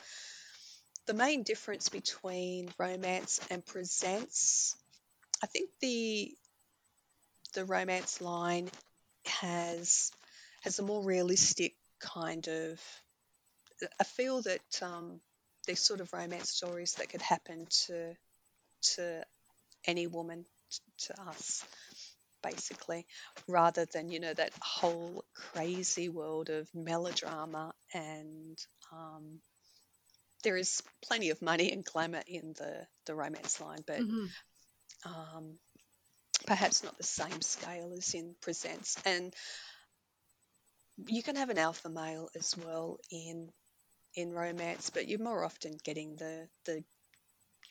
the 1.11 1.15
main 1.15 1.43
difference 1.43 1.89
between 1.89 2.73
romance 2.79 3.41
and 3.51 3.67
presents, 3.67 4.77
I 5.43 5.47
think 5.47 5.71
the 5.81 6.33
the 7.55 7.65
romance 7.65 8.21
line 8.21 8.71
has 9.27 10.13
has 10.61 10.79
a 10.79 10.83
more 10.83 11.05
realistic 11.05 11.75
kind 11.99 12.47
of. 12.49 12.81
I 13.99 14.05
feel 14.05 14.43
that 14.43 14.83
um, 14.83 15.21
they're 15.67 15.77
sort 15.77 16.01
of 16.01 16.13
romance 16.13 16.51
stories 16.51 16.95
that 16.95 17.09
could 17.09 17.23
happen 17.23 17.67
to 17.87 18.15
to 18.95 19.25
any 19.87 20.07
woman, 20.07 20.45
to 20.99 21.21
us, 21.23 21.65
basically, 22.43 23.07
rather 23.49 23.87
than 23.87 24.11
you 24.11 24.21
know 24.21 24.35
that 24.35 24.53
whole 24.61 25.25
crazy 25.35 26.09
world 26.09 26.51
of 26.51 26.69
melodrama 26.75 27.73
and 27.95 28.59
um, 28.93 29.41
there 30.43 30.57
is 30.57 30.83
plenty 31.03 31.31
of 31.31 31.43
money 31.43 31.73
and 31.73 31.85
glamour 31.85 32.23
in 32.27 32.55
the, 32.59 32.87
the 33.07 33.15
romance 33.15 33.61
line, 33.61 33.81
but 33.87 34.01
mm-hmm. 34.01 34.27
um, 35.05 35.59
perhaps 36.47 36.83
not 36.83 36.97
the 36.97 37.05
same 37.05 37.41
scale 37.41 37.93
as 37.97 38.15
in 38.15 38.35
Presents. 38.41 38.97
And 39.05 39.35
you 41.07 41.23
can 41.23 41.37
have 41.37 41.51
an 41.51 41.59
alpha 41.59 41.89
male 41.89 42.29
as 42.37 42.57
well 42.57 42.99
in 43.11 43.49
in 44.17 44.33
romance, 44.33 44.91
but 44.91 45.09
you're 45.09 45.23
more 45.23 45.45
often 45.45 45.77
getting 45.85 46.17
the 46.17 46.49
the 46.67 46.83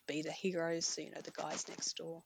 beta 0.08 0.32
heroes, 0.32 0.86
so, 0.86 1.02
you 1.02 1.12
know, 1.12 1.22
the 1.22 1.32
guys 1.32 1.68
next 1.68 1.96
door. 1.98 2.24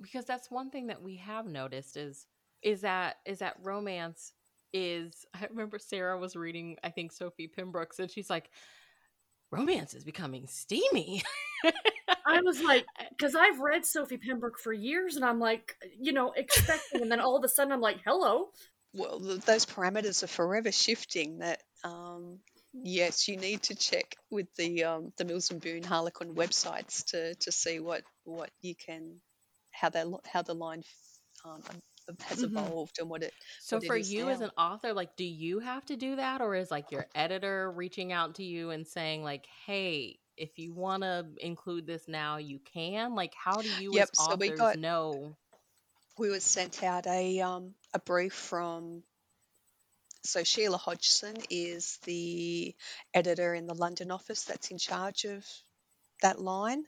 Because 0.00 0.24
that's 0.24 0.50
one 0.50 0.70
thing 0.70 0.88
that 0.88 1.02
we 1.02 1.16
have 1.16 1.46
noticed 1.46 1.96
is 1.96 2.26
is 2.62 2.82
that 2.82 3.16
is 3.26 3.40
that 3.40 3.56
romance 3.62 4.32
is 4.72 5.24
I 5.34 5.46
remember 5.50 5.78
Sarah 5.78 6.18
was 6.18 6.36
reading 6.36 6.76
I 6.84 6.90
think 6.90 7.12
Sophie 7.12 7.48
Pembroke's 7.48 7.98
and 7.98 8.10
she's 8.10 8.30
like 8.30 8.50
romance 9.50 9.94
is 9.94 10.04
becoming 10.04 10.46
steamy. 10.48 11.22
I 12.26 12.40
was 12.40 12.60
like, 12.60 12.84
because 13.10 13.34
I've 13.34 13.60
read 13.60 13.84
Sophie 13.84 14.16
Pembroke 14.16 14.58
for 14.58 14.72
years, 14.72 15.16
and 15.16 15.24
I'm 15.24 15.38
like, 15.38 15.76
you 15.98 16.12
know, 16.12 16.32
expecting, 16.36 17.02
and 17.02 17.10
then 17.10 17.20
all 17.20 17.36
of 17.36 17.44
a 17.44 17.48
sudden 17.48 17.72
I'm 17.72 17.80
like, 17.80 18.00
hello. 18.04 18.48
Well, 18.94 19.18
those 19.20 19.66
parameters 19.66 20.22
are 20.22 20.28
forever 20.28 20.72
shifting. 20.72 21.38
That 21.40 21.62
um, 21.84 22.40
Yes, 22.82 23.28
you 23.28 23.36
need 23.36 23.62
to 23.64 23.74
check 23.76 24.16
with 24.30 24.48
the 24.56 24.84
um, 24.84 25.12
the 25.18 25.24
Mills 25.24 25.50
and 25.50 25.60
Boon 25.60 25.82
Harlequin 25.84 26.34
websites 26.34 27.04
to, 27.06 27.34
to 27.36 27.52
see 27.52 27.80
what, 27.80 28.04
what 28.24 28.50
you 28.62 28.74
can 28.76 29.20
how 29.72 29.90
they 29.90 30.04
how 30.26 30.42
the 30.42 30.54
line 30.54 30.82
um, 31.44 31.62
has 32.22 32.42
Mhm. 32.42 32.44
evolved 32.44 32.98
and 33.00 33.08
what 33.10 33.22
it 33.22 33.34
So 33.58 33.80
what 33.80 33.80
for 33.80 33.96
you 33.96 34.28
as 34.30 34.40
an 34.40 34.50
author, 34.58 34.92
like 34.92 35.16
do 35.16 35.24
you 35.24 35.58
have 35.60 35.84
to 35.86 35.96
do 35.96 36.16
that 36.16 36.40
or 36.40 36.54
is 36.54 36.70
like 36.70 36.90
your 36.92 37.06
editor 37.14 37.70
reaching 37.72 38.12
out 38.12 38.36
to 38.36 38.44
you 38.44 38.70
and 38.70 38.86
saying 38.86 39.22
like, 39.24 39.46
"Hey, 39.66 40.20
if 40.36 40.58
you 40.58 40.72
want 40.74 41.02
to 41.02 41.26
include 41.40 41.86
this 41.86 42.08
now, 42.08 42.36
you 42.38 42.58
can." 42.60 43.14
Like 43.14 43.34
how 43.34 43.62
do 43.62 43.68
you 43.70 43.98
as 43.98 44.10
Yep. 44.10 44.16
So 44.16 44.36
we 44.36 44.50
authors 44.50 44.52
got 44.52 44.76
know? 44.76 45.36
We 46.18 46.30
were 46.30 46.40
sent 46.40 46.82
out 46.82 47.06
a 47.06 47.40
um, 47.40 47.74
a 47.92 47.98
brief 47.98 48.34
from 48.34 49.02
so 50.22 50.42
Sheila 50.42 50.78
Hodgson 50.78 51.36
is 51.50 51.98
the 52.04 52.74
editor 53.12 53.54
in 53.54 53.66
the 53.66 53.74
London 53.74 54.10
office 54.10 54.44
that's 54.44 54.70
in 54.70 54.78
charge 54.78 55.24
of 55.24 55.46
that 56.22 56.40
line, 56.40 56.84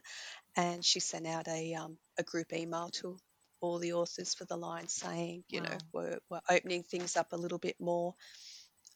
and 0.55 0.83
she 0.83 0.99
sent 0.99 1.27
out 1.27 1.47
a 1.47 1.75
um, 1.75 1.97
a 2.17 2.23
group 2.23 2.53
email 2.53 2.89
to 3.01 3.17
all 3.61 3.79
the 3.79 3.93
authors 3.93 4.33
for 4.33 4.45
the 4.45 4.57
line 4.57 4.87
saying, 4.87 5.43
you 5.49 5.61
know, 5.61 5.77
we're, 5.91 6.19
we're 6.29 6.41
opening 6.49 6.83
things 6.83 7.17
up 7.17 7.33
a 7.33 7.37
little 7.37 7.57
bit 7.57 7.75
more, 7.79 8.15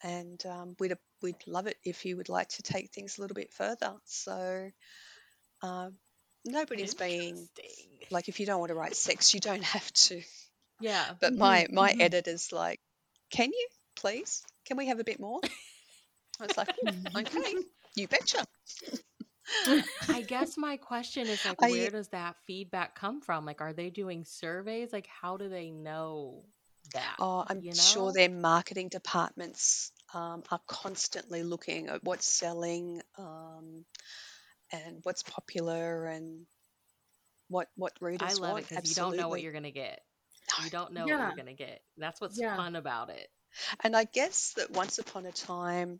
and 0.04 0.44
um, 0.46 0.76
we'd 0.80 0.94
we'd 1.22 1.36
love 1.48 1.68
it 1.68 1.78
if 1.84 2.06
you 2.06 2.18
would 2.18 2.30
like 2.30 2.50
to 2.50 2.64
take 2.64 2.92
things 2.92 3.18
a 3.18 3.22
little 3.22 3.36
bit 3.36 3.54
further. 3.54 3.94
So 4.06 4.72
um, 5.62 5.96
nobody's 6.46 6.94
being 6.94 7.48
like, 8.10 8.28
if 8.28 8.40
you 8.40 8.46
don't 8.46 8.60
want 8.60 8.70
to 8.70 8.76
write 8.76 8.96
sex, 8.96 9.34
you 9.34 9.40
don't 9.40 9.64
have 9.64 9.92
to. 9.94 10.22
Yeah. 10.80 11.06
But 11.20 11.34
my 11.36 11.68
my 11.72 11.94
mhm. 11.94 12.02
editor's 12.02 12.52
like, 12.52 12.80
can 13.32 13.52
you 13.52 13.68
please? 13.96 14.44
Can 14.66 14.78
we 14.78 14.88
have 14.88 15.00
a 15.00 15.04
bit 15.04 15.20
more? 15.20 15.40
I 16.40 16.46
was 16.48 16.58
like, 16.58 16.74
"Hmm, 16.84 17.06
okay, 17.18 17.56
you 17.96 18.08
betcha. 18.08 18.46
I 20.10 20.22
guess 20.22 20.58
my 20.58 20.78
question 20.78 21.28
is 21.28 21.44
like, 21.46 21.62
I 21.62 21.70
where 21.70 21.90
does 21.90 22.08
that 22.10 22.36
feedback 22.48 22.96
come 22.96 23.22
from? 23.22 23.46
Like, 23.46 23.62
are 23.62 23.74
they 23.74 23.90
doing 23.90 24.26
surveys? 24.26 24.94
Like, 24.94 25.08
how 25.08 25.38
do 25.38 25.50
they 25.50 25.72
know 25.72 26.44
that? 26.94 27.16
oh, 27.20 27.44
I'm 27.48 27.62
You 27.62 27.76
sure 27.76 28.14
their 28.14 28.30
marketing 28.30 28.90
departments 28.90 29.92
um, 30.14 30.44
are 30.52 30.62
constantly 30.68 31.44
looking 31.44 31.90
at 31.90 32.04
what's 32.04 32.26
selling 32.26 33.02
um, 33.18 33.86
and 34.72 35.00
what's 35.04 35.24
popular 35.24 36.06
and 36.06 36.46
what 37.50 37.68
what 37.76 37.94
readers 38.00 38.22
I 38.22 38.26
readers 38.26 38.40
love 38.40 38.50
it 38.50 38.54
want. 38.54 38.70
because 38.70 38.90
you 38.90 38.96
don't 38.96 39.18
know 39.18 39.30
what 39.30 39.42
you're 39.42 39.54
gonna 39.54 39.72
get. 39.72 40.02
No. 40.58 40.66
You 40.66 40.70
don't 40.72 40.94
know 40.94 41.08
what 41.08 41.20
you're 41.20 41.36
gonna 41.36 41.54
get. 41.54 41.82
That's 41.98 42.20
what's 42.22 42.40
Yeah. 42.40 42.56
fun 42.56 42.76
about 42.76 43.10
it. 43.10 43.30
And 43.84 43.96
I 43.96 44.06
guess 44.06 44.54
that 44.54 44.72
once 44.72 44.98
upon 44.98 45.26
a 45.26 45.32
time, 45.32 46.00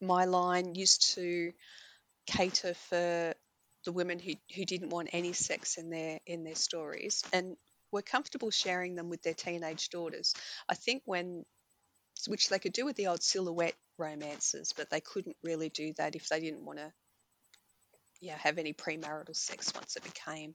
my 0.00 0.24
line 0.24 0.74
used 0.74 1.14
to 1.14 1.52
cater 2.26 2.74
for 2.74 3.34
the 3.84 3.92
women 3.92 4.18
who, 4.18 4.32
who 4.54 4.64
didn't 4.64 4.90
want 4.90 5.10
any 5.12 5.32
sex 5.32 5.76
in 5.76 5.90
their 5.90 6.20
in 6.26 6.44
their 6.44 6.54
stories 6.54 7.22
and 7.32 7.56
were 7.92 8.02
comfortable 8.02 8.50
sharing 8.50 8.94
them 8.96 9.08
with 9.10 9.22
their 9.22 9.34
teenage 9.34 9.90
daughters. 9.90 10.34
I 10.68 10.74
think 10.74 11.02
when 11.04 11.44
which 12.26 12.48
they 12.48 12.58
could 12.58 12.72
do 12.72 12.84
with 12.84 12.96
the 12.96 13.08
old 13.08 13.22
silhouette 13.22 13.76
romances, 13.98 14.72
but 14.76 14.90
they 14.90 15.00
couldn't 15.00 15.36
really 15.42 15.68
do 15.68 15.92
that 15.98 16.16
if 16.16 16.28
they 16.28 16.40
didn't 16.40 16.64
want 16.64 16.78
to 16.78 16.92
yeah, 18.20 18.36
have 18.38 18.58
any 18.58 18.72
premarital 18.72 19.36
sex 19.36 19.72
once 19.74 19.96
it 19.96 20.04
became 20.04 20.54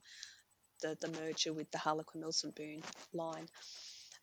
the, 0.81 0.97
the 1.01 1.09
merger 1.21 1.53
with 1.53 1.69
the 1.71 1.77
Harlequin 1.77 2.21
Mills 2.21 2.43
and 2.43 2.55
Boon 2.55 2.81
line. 3.13 3.47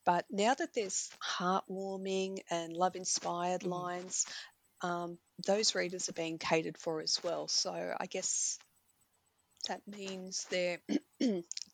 But 0.05 0.25
now 0.31 0.55
that 0.55 0.73
there's 0.75 1.11
heartwarming 1.23 2.41
and 2.51 2.73
love 2.73 2.97
inspired 2.97 3.63
Mhm. 3.63 3.71
lines, 3.71 4.27
um, 4.83 5.19
those 5.47 5.75
readers 5.75 6.09
are 6.09 6.13
being 6.15 6.39
catered 6.39 6.79
for 6.79 7.01
as 7.01 7.19
well. 7.25 7.49
So 7.49 7.73
I 7.73 8.07
guess 8.07 8.59
that 9.69 9.83
means 9.87 10.47
they're 10.51 10.81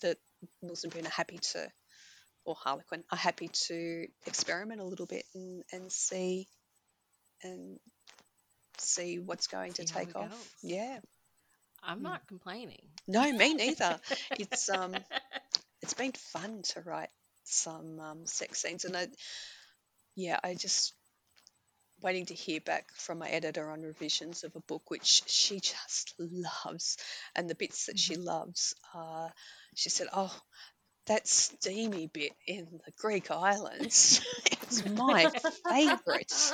that 0.00 0.18
Mills 0.62 0.84
and 0.84 0.92
Boon 0.92 1.06
are 1.06 1.10
happy 1.10 1.38
to, 1.38 1.70
or 2.44 2.54
Harlequin 2.54 3.04
are 3.10 3.18
happy 3.18 3.48
to 3.66 4.06
experiment 4.26 4.80
a 4.80 4.84
little 4.84 5.06
bit 5.06 5.24
and, 5.34 5.62
and 5.72 5.92
see 5.92 6.48
and 7.42 7.78
see 8.78 9.18
what's 9.18 9.46
going 9.46 9.72
to 9.74 9.82
See 9.86 9.92
take 9.92 10.16
off. 10.16 10.28
goes. 10.30 10.48
Yeah. 10.62 11.00
I'm 11.82 12.02
Mm. 12.02 12.02
not 12.02 12.26
complaining. 12.26 12.88
No, 13.08 13.32
me 13.32 13.54
neither. 13.54 14.00
It's 14.38 14.68
um 14.68 15.04
it's 15.82 15.94
been 15.94 16.12
fun 16.12 16.62
to 16.62 16.80
write 16.82 17.10
some 17.44 18.00
um, 18.00 18.26
sex 18.26 18.60
scenes 18.62 18.84
and 18.84 18.96
I 18.96 19.08
yeah, 20.16 20.38
I 20.42 20.54
just 20.54 20.94
waiting 22.02 22.26
to 22.26 22.34
hear 22.34 22.60
back 22.60 22.86
from 22.94 23.18
my 23.18 23.28
editor 23.28 23.70
on 23.70 23.82
revisions 23.82 24.44
of 24.44 24.54
a 24.56 24.60
book 24.60 24.90
which 24.90 25.22
she 25.26 25.60
just 25.60 26.14
loves 26.18 26.96
and 27.34 27.48
the 27.48 27.54
bits 27.54 27.86
that 27.86 27.98
she 27.98 28.16
loves 28.16 28.74
uh 28.94 29.28
she 29.74 29.88
said, 29.90 30.08
Oh, 30.12 30.34
that 31.06 31.26
steamy 31.28 32.06
bit 32.08 32.32
in 32.46 32.80
the 32.84 32.92
Greek 32.98 33.30
islands 33.30 34.20
is 34.70 34.84
my 34.84 35.30
favourite. 35.68 36.52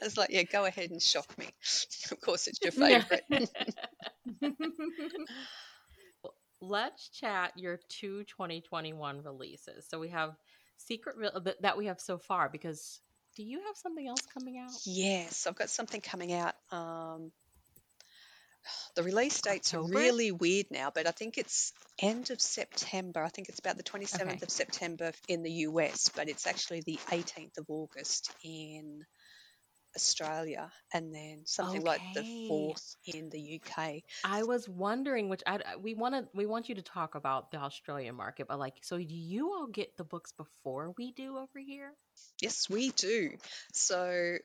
I 0.00 0.04
was 0.04 0.16
like, 0.16 0.30
Yeah, 0.30 0.44
go 0.44 0.64
ahead 0.64 0.90
and 0.90 1.02
shock 1.02 1.36
me. 1.38 1.46
of 2.10 2.20
course 2.20 2.46
it's 2.46 2.60
your 2.62 2.72
favourite. 2.72 3.22
Let's 6.62 7.08
chat 7.08 7.52
your 7.56 7.80
two 7.88 8.24
2021 8.24 9.22
releases. 9.22 9.86
So 9.88 9.98
we 9.98 10.08
have 10.10 10.34
Secret 10.76 11.16
Real 11.16 11.40
that 11.44 11.62
that 11.62 11.78
we 11.78 11.86
have 11.86 12.00
so 12.00 12.18
far 12.18 12.48
because 12.48 13.00
do 13.36 13.42
you 13.42 13.60
have 13.66 13.76
something 13.76 14.06
else 14.06 14.22
coming 14.34 14.58
out? 14.58 14.72
Yes, 14.84 15.46
I've 15.46 15.54
got 15.54 15.70
something 15.70 16.00
coming 16.00 16.32
out. 16.32 16.54
Um, 16.70 17.30
the 18.96 19.02
release 19.02 19.40
dates 19.40 19.72
October? 19.72 19.94
are 19.94 19.98
really 20.00 20.32
weird 20.32 20.66
now, 20.70 20.90
but 20.94 21.06
I 21.06 21.12
think 21.12 21.38
it's 21.38 21.72
end 22.00 22.30
of 22.30 22.40
September. 22.40 23.22
I 23.22 23.28
think 23.28 23.48
it's 23.48 23.58
about 23.58 23.76
the 23.76 23.82
27th 23.82 24.20
Okay. 24.20 24.38
of 24.42 24.50
September 24.50 25.12
in 25.28 25.42
the 25.42 25.52
US, 25.68 26.10
but 26.14 26.28
it's 26.28 26.46
actually 26.46 26.82
the 26.84 26.98
18th 27.08 27.58
of 27.58 27.66
August 27.68 28.30
in 28.42 29.04
Australia, 29.96 30.70
and 30.92 31.14
then 31.14 31.42
something 31.46 31.82
like 31.82 32.02
the 32.14 32.24
4th 32.48 32.96
in 33.06 33.30
the 33.30 33.40
UK. 33.40 34.02
I 34.24 34.42
was 34.44 34.68
wondering, 34.68 35.28
which 35.28 35.42
I 35.46 35.56
I- 35.56 35.74
uh, 35.74 35.78
we 35.78 35.94
want 35.94 36.14
to 36.14 36.28
we 36.34 36.46
want 36.46 36.68
you 36.68 36.76
to 36.76 36.82
talk 36.82 37.14
about 37.14 37.50
the 37.50 37.58
Australian 37.58 38.14
market, 38.14 38.46
but 38.48 38.58
like, 38.58 38.74
so 38.82 38.98
do 38.98 39.04
you 39.14 39.52
all 39.52 39.66
get 39.66 39.96
the 39.96 40.04
books 40.04 40.32
before 40.32 40.94
we 40.96 41.12
do 41.12 41.36
over 41.38 41.58
here? 41.58 41.92
Yes, 42.40 42.68
we 42.68 42.90
do. 42.90 43.36
So 43.72 44.36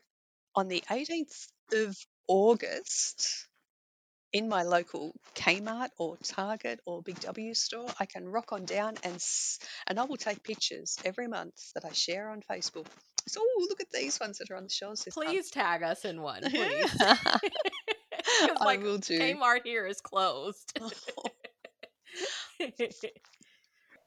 on 0.55 0.67
the 0.67 0.83
18th 0.89 1.47
of 1.73 1.95
August, 2.27 3.47
in 4.33 4.49
my 4.49 4.63
local 4.63 5.13
Kmart 5.35 5.89
or 5.97 6.17
Target 6.17 6.79
or 6.85 7.01
Big 7.01 7.19
W 7.21 7.53
store, 7.53 7.87
I 7.99 8.05
can 8.05 8.27
rock 8.27 8.51
on 8.51 8.65
down 8.65 8.95
and 9.03 9.23
and 9.87 9.99
I 9.99 10.03
will 10.03 10.17
take 10.17 10.43
pictures 10.43 10.97
every 11.05 11.27
month 11.27 11.55
that 11.73 11.85
I 11.85 11.91
share 11.93 12.29
on 12.29 12.41
Facebook. 12.41 12.87
Oh, 13.37 13.65
look 13.69 13.81
at 13.81 13.91
these 13.91 14.19
ones 14.19 14.37
that 14.37 14.51
are 14.51 14.55
on 14.55 14.63
the 14.63 14.69
shelves 14.69 15.07
Please 15.11 15.49
tag 15.49 15.83
us 15.83 16.05
in 16.05 16.21
one, 16.21 16.41
please. 16.49 17.01
Because 18.41 18.57
I 18.59 18.77
will 18.77 18.97
do. 18.97 19.19
Kmart 19.19 19.61
here 19.63 19.85
is 19.85 20.01
closed. 20.01 20.77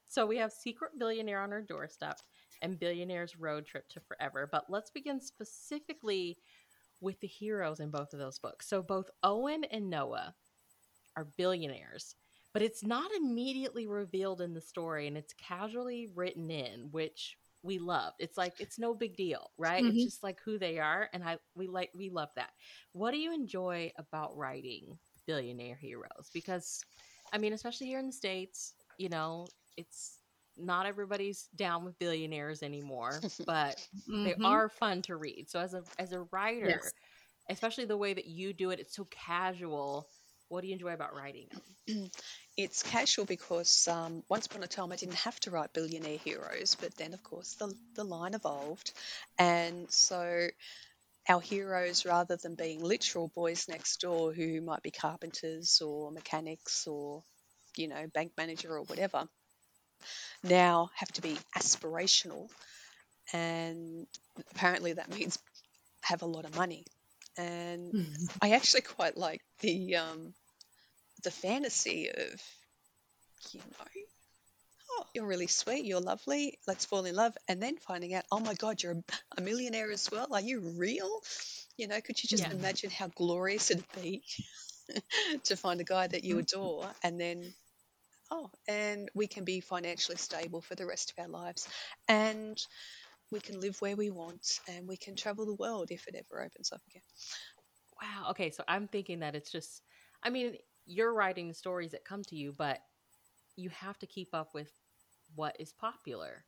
so 0.09 0.27
we 0.27 0.37
have 0.39 0.53
Secret 0.53 0.99
Billionaire 0.99 1.41
on 1.41 1.51
her 1.51 1.63
doorstep 1.63 2.19
and 2.61 2.79
Billionaire's 2.79 3.39
Road 3.39 3.67
Trip 3.67 3.89
to 3.91 4.01
Forever. 4.01 4.49
But 4.51 4.65
let's 4.69 4.91
begin 4.91 5.21
specifically 5.21 6.37
with 7.01 7.21
the 7.21 7.29
heroes 7.29 7.81
in 7.81 7.91
both 7.91 8.13
of 8.13 8.19
those 8.19 8.39
books. 8.39 8.69
So 8.69 8.83
both 8.83 9.09
Owen 9.23 9.65
and 9.65 9.89
Noah 9.89 10.35
are 11.17 11.29
billionaires, 11.37 12.17
but 12.53 12.63
it's 12.63 12.83
not 12.83 13.11
immediately 13.17 13.87
revealed 13.87 14.41
in 14.41 14.53
the 14.53 14.61
story 14.61 15.07
and 15.07 15.17
it's 15.17 15.35
casually 15.35 16.09
written 16.15 16.51
in, 16.51 16.89
which 16.91 17.37
we 17.63 17.79
love. 17.79 18.15
It's 18.19 18.37
like 18.37 18.55
it's 18.59 18.79
no 18.79 18.95
big 18.95 19.17
deal, 19.17 19.53
right? 19.59 19.85
Mhm. 19.85 19.89
It's 19.89 20.03
just 20.03 20.23
like 20.23 20.41
who 20.41 20.59
they 20.59 20.79
are 20.79 21.09
and 21.13 21.25
I 21.25 21.39
we 21.55 21.67
like 21.69 21.91
we 21.95 22.11
love 22.11 22.31
that. 22.37 22.53
What 22.93 23.11
do 23.13 23.19
you 23.19 23.33
enjoy 23.35 23.93
about 23.97 24.37
writing 24.37 24.99
billionaire 25.27 25.77
heroes? 25.77 26.31
Because 26.33 26.85
I 27.33 27.39
mean, 27.39 27.53
especially 27.53 27.87
here 27.89 27.99
in 27.99 28.07
the 28.07 28.13
states, 28.13 28.75
you 28.99 29.09
know, 29.09 29.53
it's 29.77 30.21
not 30.57 30.87
everybody's 30.87 31.49
down 31.55 31.85
with 31.85 31.99
billionaires 31.99 32.63
anymore, 32.63 33.27
but 33.47 33.79
they 34.25 34.35
Mhm. 34.37 34.43
are 34.43 34.69
fun 34.69 35.03
to 35.03 35.17
read. 35.17 35.49
So 35.51 35.61
as 35.61 35.75
a 35.75 35.85
as 35.99 36.13
a 36.13 36.23
writer, 36.33 36.81
Yes. 36.81 36.95
especially 37.51 37.85
the 37.87 37.97
way 37.97 38.15
that 38.15 38.27
you 38.27 38.53
do 38.53 38.71
it, 38.71 38.81
it's 38.81 38.95
so 38.97 39.05
casual. 39.07 40.11
What 40.49 40.63
do 40.63 40.69
you 40.69 40.75
enjoy 40.75 40.93
about 40.93 41.15
writing? 41.15 41.49
It's 42.57 42.83
casual 42.83 43.25
because 43.25 43.87
um, 43.87 44.25
once 44.29 44.47
upon 44.47 44.65
a 44.65 44.67
time 44.67 44.91
I 44.91 44.97
didn't 44.97 45.15
have 45.15 45.39
to 45.41 45.53
write 45.53 45.73
billionaire 45.73 46.19
heroes, 46.19 46.77
but 46.81 46.93
then 46.97 47.15
of 47.15 47.23
course 47.23 47.55
the, 47.55 47.73
the 47.95 48.03
line 48.03 48.35
evolved. 48.35 48.93
And 49.39 49.89
so 49.93 50.49
our 51.29 51.41
heroes, 51.41 52.05
rather 52.05 52.37
than 52.37 52.57
being 52.57 52.83
literal 52.83 53.29
boys 53.29 53.69
next 53.69 54.01
door 54.01 54.33
who 54.33 54.61
might 54.61 54.83
be 54.83 54.91
carpenters 54.91 55.81
or 55.81 56.11
mechanics 56.11 56.89
or, 56.89 57.23
you 57.77 57.87
know, 57.87 58.09
bank 58.13 58.33
manager 58.37 58.77
or 58.77 58.83
whatever, 58.83 59.29
now 60.43 60.91
have 60.95 61.13
to 61.13 61.23
be 61.23 61.37
aspirational. 61.57 62.49
And 63.33 64.07
apparently 64.51 64.95
that 64.95 65.15
means 65.15 65.39
have 66.03 66.23
a 66.23 66.27
lot 66.27 66.45
of 66.45 66.57
money. 66.57 66.85
And 67.37 67.93
I 68.43 68.51
actually 68.51 68.81
quite 68.81 69.17
like 69.17 69.43
the 69.61 69.97
um, 69.97 70.35
the 71.23 71.31
fantasy 71.31 72.11
of, 72.11 72.43
you 73.53 73.61
know, 73.61 74.03
oh, 74.91 75.05
you're 75.15 75.27
really 75.27 75.47
sweet, 75.47 75.85
you're 75.85 76.01
lovely, 76.01 76.59
let's 76.67 76.85
fall 76.85 77.05
in 77.05 77.15
love, 77.15 77.37
and 77.49 77.63
then 77.63 77.77
finding 77.77 78.15
out, 78.15 78.25
oh 78.31 78.41
my 78.41 78.55
God, 78.55 78.83
you're 78.83 79.03
a 79.37 79.41
millionaire 79.41 79.91
as 79.91 80.11
well. 80.11 80.29
Are 80.33 80.41
you 80.41 80.61
real? 80.77 81.23
You 81.77 81.89
know, 81.89 82.01
could 82.01 82.23
you 82.23 82.29
just 82.29 82.45
Yeah. 82.45 82.53
imagine 82.53 82.91
how 82.91 83.09
glorious 83.09 83.71
it'd 83.71 83.85
be 84.01 84.23
to 85.45 85.57
find 85.57 85.81
a 85.81 85.85
guy 85.85 86.07
that 86.07 86.25
you 86.25 86.37
mm-hmm. 86.37 86.41
adore 86.41 86.91
and 87.03 87.21
then, 87.21 87.55
oh, 88.31 88.51
and 88.67 89.11
we 89.15 89.27
can 89.27 89.45
be 89.45 89.61
financially 89.61 90.17
stable 90.17 90.61
for 90.61 90.75
the 90.75 90.87
rest 90.87 91.13
of 91.13 91.23
our 91.23 91.29
lives. 91.29 91.69
And 92.09 92.59
we 93.31 93.41
can 93.41 93.61
live 93.61 93.81
where 93.81 93.97
we 93.97 94.11
want 94.11 94.61
and 94.69 94.89
we 94.89 94.97
can 94.97 95.15
travel 95.15 95.45
the 95.47 95.55
world 95.55 95.91
if 95.91 96.09
it 96.09 96.15
ever 96.15 96.43
opens 96.43 96.73
up 96.73 96.81
again. 96.89 97.03
Wow. 98.01 98.31
Okay, 98.31 98.51
so 98.51 98.65
I'm 98.67 98.89
thinking 98.89 99.21
that 99.21 99.35
it's 99.35 99.51
just 99.51 99.83
I 100.23 100.31
mean, 100.31 100.57
you're 100.89 101.13
writing 101.13 101.53
stories 101.55 101.93
that 101.93 102.05
come 102.05 102.25
to 102.25 102.37
you, 102.37 102.53
but 102.53 102.81
you 103.57 103.71
have 103.71 103.99
to 104.01 104.07
keep 104.07 104.35
up 104.35 104.55
with 104.55 104.71
what 105.37 105.57
is 105.61 105.73
popular 105.73 106.45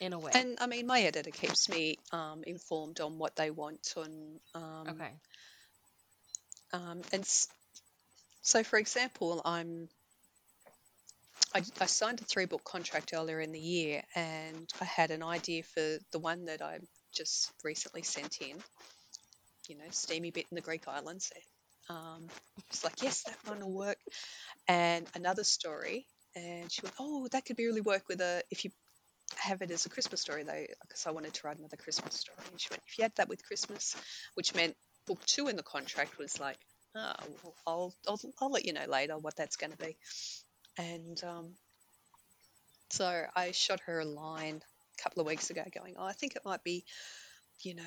in 0.00 0.12
a 0.12 0.18
way. 0.18 0.32
And 0.32 0.58
I 0.60 0.66
mean, 0.66 0.86
my 0.86 1.02
editor 1.02 1.30
keeps 1.30 1.68
me 1.68 1.98
um, 2.12 2.44
informed 2.46 3.00
on 3.00 3.18
what 3.18 3.36
they 3.36 3.50
want 3.50 3.94
on. 3.96 4.40
Um, 4.54 4.88
okay. 4.90 5.12
Um, 6.72 7.02
and 7.12 7.22
s- 7.22 7.48
so, 8.42 8.64
for 8.64 8.78
example, 8.78 9.42
I'm. 9.44 9.88
I, 11.54 11.62
I 11.80 11.86
signed 11.86 12.20
a 12.20 12.24
three 12.24 12.46
book 12.46 12.64
contract 12.64 13.12
earlier 13.14 13.40
in 13.40 13.52
the 13.52 13.60
year, 13.60 14.02
and 14.14 14.70
I 14.80 14.84
had 14.84 15.10
an 15.10 15.22
idea 15.22 15.62
for 15.62 15.98
the 16.12 16.18
one 16.18 16.46
that 16.46 16.62
I 16.62 16.78
just 17.14 17.52
recently 17.64 18.02
sent 18.02 18.40
in. 18.40 18.56
You 19.68 19.76
know, 19.78 19.84
steamy 19.90 20.30
bit 20.30 20.46
in 20.50 20.54
the 20.56 20.60
Greek 20.62 20.88
islands. 20.88 21.32
Um, 21.88 22.28
it's 22.70 22.84
like, 22.84 23.02
yes, 23.02 23.22
that 23.24 23.36
one 23.46 23.60
will 23.60 23.72
work. 23.72 23.98
And 24.68 25.06
another 25.14 25.44
story, 25.44 26.06
and 26.34 26.70
she 26.70 26.82
went, 26.82 26.94
oh, 26.98 27.28
that 27.32 27.44
could 27.44 27.56
be 27.56 27.66
really 27.66 27.80
work 27.80 28.04
with 28.08 28.20
a 28.20 28.42
if 28.50 28.64
you 28.64 28.70
have 29.36 29.62
it 29.62 29.70
as 29.70 29.86
a 29.86 29.88
Christmas 29.88 30.20
story 30.20 30.42
though, 30.42 30.64
because 30.82 31.06
I 31.06 31.10
wanted 31.10 31.34
to 31.34 31.46
write 31.46 31.58
another 31.58 31.76
Christmas 31.76 32.14
story. 32.14 32.38
And 32.50 32.60
she 32.60 32.68
went, 32.70 32.82
if 32.86 32.98
you 32.98 33.02
had 33.02 33.14
that 33.16 33.28
with 33.28 33.44
Christmas, 33.44 33.96
which 34.34 34.54
meant 34.54 34.76
book 35.06 35.24
two 35.26 35.48
in 35.48 35.56
the 35.56 35.62
contract 35.62 36.18
was 36.18 36.38
like, 36.38 36.58
oh, 36.94 37.14
well, 37.42 37.54
I'll, 37.66 37.94
I'll, 38.08 38.20
I'll 38.40 38.50
let 38.50 38.64
you 38.64 38.72
know 38.72 38.86
later 38.88 39.18
what 39.18 39.36
that's 39.36 39.56
going 39.56 39.72
to 39.72 39.78
be. 39.78 39.96
And 40.78 41.22
um, 41.24 41.54
so 42.90 43.24
I 43.34 43.52
shot 43.52 43.80
her 43.86 44.00
a 44.00 44.04
line 44.04 44.60
a 44.98 45.02
couple 45.02 45.20
of 45.20 45.26
weeks 45.26 45.50
ago 45.50 45.64
going, 45.74 45.94
oh, 45.98 46.04
I 46.04 46.12
think 46.12 46.36
it 46.36 46.44
might 46.44 46.62
be, 46.62 46.84
you 47.62 47.74
know, 47.74 47.82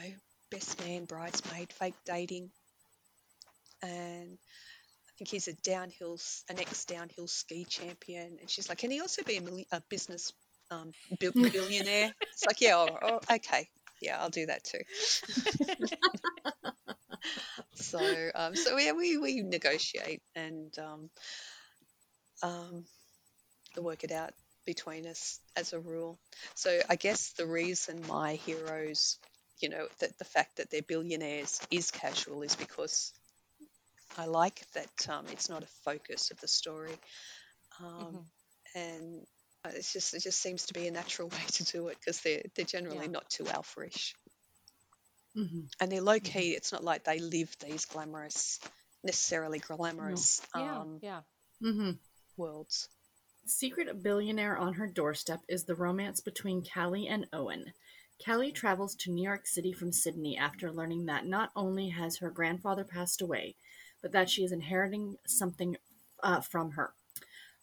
best 0.51 0.79
man, 0.85 1.05
bridesmaid, 1.05 1.71
fake 1.73 1.95
dating. 2.05 2.49
And 3.85 4.37
I 4.37 5.11
think 5.17 5.29
he's 5.29 5.47
a 5.47 5.53
downhill, 5.53 6.19
an 6.49 6.59
ex 6.59 6.85
downhill 6.85 7.27
ski 7.27 7.65
champion. 7.65 8.37
And 8.39 8.49
she's 8.49 8.69
like, 8.69 8.79
can 8.79 8.91
he 8.91 9.01
also 9.01 9.23
be 9.23 9.37
a, 9.37 9.77
a 9.77 9.81
business 9.89 10.33
um, 10.71 10.91
bil- 11.19 11.31
billionaire? 11.51 12.13
it's 12.33 12.45
like, 12.45 12.61
yeah, 12.61 12.75
oh, 12.75 12.97
oh, 13.01 13.19
okay. 13.35 13.69
Yeah, 14.01 14.19
I'll 14.19 14.29
do 14.29 14.47
that 14.47 14.63
too. 14.63 14.81
so, 17.75 18.29
um, 18.35 18.55
so 18.55 18.77
yeah, 18.77 18.91
we, 18.91 19.17
we 19.17 19.41
negotiate 19.41 20.21
and 20.35 20.77
um, 20.79 21.09
um, 22.43 22.85
work 23.77 24.03
it 24.03 24.11
out 24.11 24.33
between 24.65 25.07
us 25.07 25.39
as 25.55 25.73
a 25.73 25.79
rule. 25.79 26.19
So 26.55 26.79
I 26.89 26.95
guess 26.95 27.31
the 27.37 27.45
reason 27.45 28.01
my 28.07 28.33
heroes, 28.33 29.17
you 29.59 29.69
know, 29.69 29.87
that 29.99 30.17
the 30.17 30.25
fact 30.25 30.57
that 30.57 30.69
they're 30.69 30.81
billionaires 30.81 31.61
is 31.71 31.91
casual 31.91 32.41
is 32.41 32.55
because 32.55 33.13
I 34.17 34.25
like 34.25 34.61
that 34.73 35.09
um, 35.09 35.25
it's 35.31 35.49
not 35.49 35.63
a 35.63 35.67
focus 35.83 36.31
of 36.31 36.39
the 36.39 36.47
story, 36.47 36.97
um, 37.83 38.19
and 38.73 39.25
uh, 39.65 39.71
it's 39.73 39.91
just 39.91 40.13
it 40.13 40.21
just 40.23 40.39
seems 40.41 40.65
to 40.67 40.73
be 40.73 40.87
a 40.87 40.91
natural 40.91 41.27
way 41.33 41.45
to 41.53 41.63
do 41.65 41.87
it 41.89 41.97
because 41.99 42.21
they're 42.21 42.43
they're 42.55 42.65
generally 42.65 43.05
Yeah. 43.05 43.11
not 43.11 43.29
too 43.29 43.43
alphaish 43.43 44.13
Mhm. 45.35 45.69
and 45.81 45.91
they're 45.91 46.01
low 46.01 46.19
key. 46.19 46.51
It's 46.55 46.71
not 46.71 46.83
like 46.83 47.03
they 47.03 47.19
live 47.19 47.55
these 47.59 47.85
glamorous, 47.85 48.59
necessarily 49.03 49.59
glamorous 49.59 50.41
Yeah. 50.55 50.81
um, 50.81 50.99
yeah. 51.01 51.21
Mhm. 51.61 51.99
worlds. 52.37 52.89
Secret 53.45 54.01
billionaire 54.01 54.57
on 54.57 54.73
her 54.75 54.87
doorstep 54.87 55.41
is 55.49 55.65
the 55.65 55.75
romance 55.75 56.21
between 56.21 56.63
Callie 56.65 57.07
and 57.07 57.27
Owen. 57.33 57.73
Callie 58.25 58.51
travels 58.53 58.95
to 58.95 59.11
New 59.11 59.23
York 59.23 59.45
City 59.45 59.73
from 59.73 59.91
Sydney 59.91 60.37
after 60.37 60.71
learning 60.71 61.05
that 61.07 61.25
not 61.25 61.51
only 61.55 61.89
has 61.89 62.17
her 62.17 62.31
grandfather 62.31 62.85
passed 62.85 63.21
away, 63.21 63.55
but 64.05 64.11
that 64.11 64.29
she 64.29 64.43
is 64.43 64.51
inheriting 64.51 65.17
something 65.25 65.75
uh, 66.21 66.39
from 66.39 66.69
her. 66.69 66.93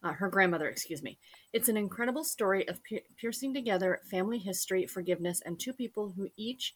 Uh, 0.02 0.12
her 0.12 0.28
grandmother, 0.28 0.68
excuse 0.68 1.00
me. 1.00 1.16
It's 1.52 1.68
an 1.68 1.76
incredible 1.76 2.24
story 2.24 2.66
of 2.66 2.80
pi- 2.82 3.04
piercing 3.16 3.54
together 3.54 4.00
family 4.10 4.40
history, 4.40 4.88
forgiveness, 4.88 5.40
and 5.46 5.56
two 5.56 5.72
people 5.72 6.12
who 6.16 6.30
each 6.36 6.74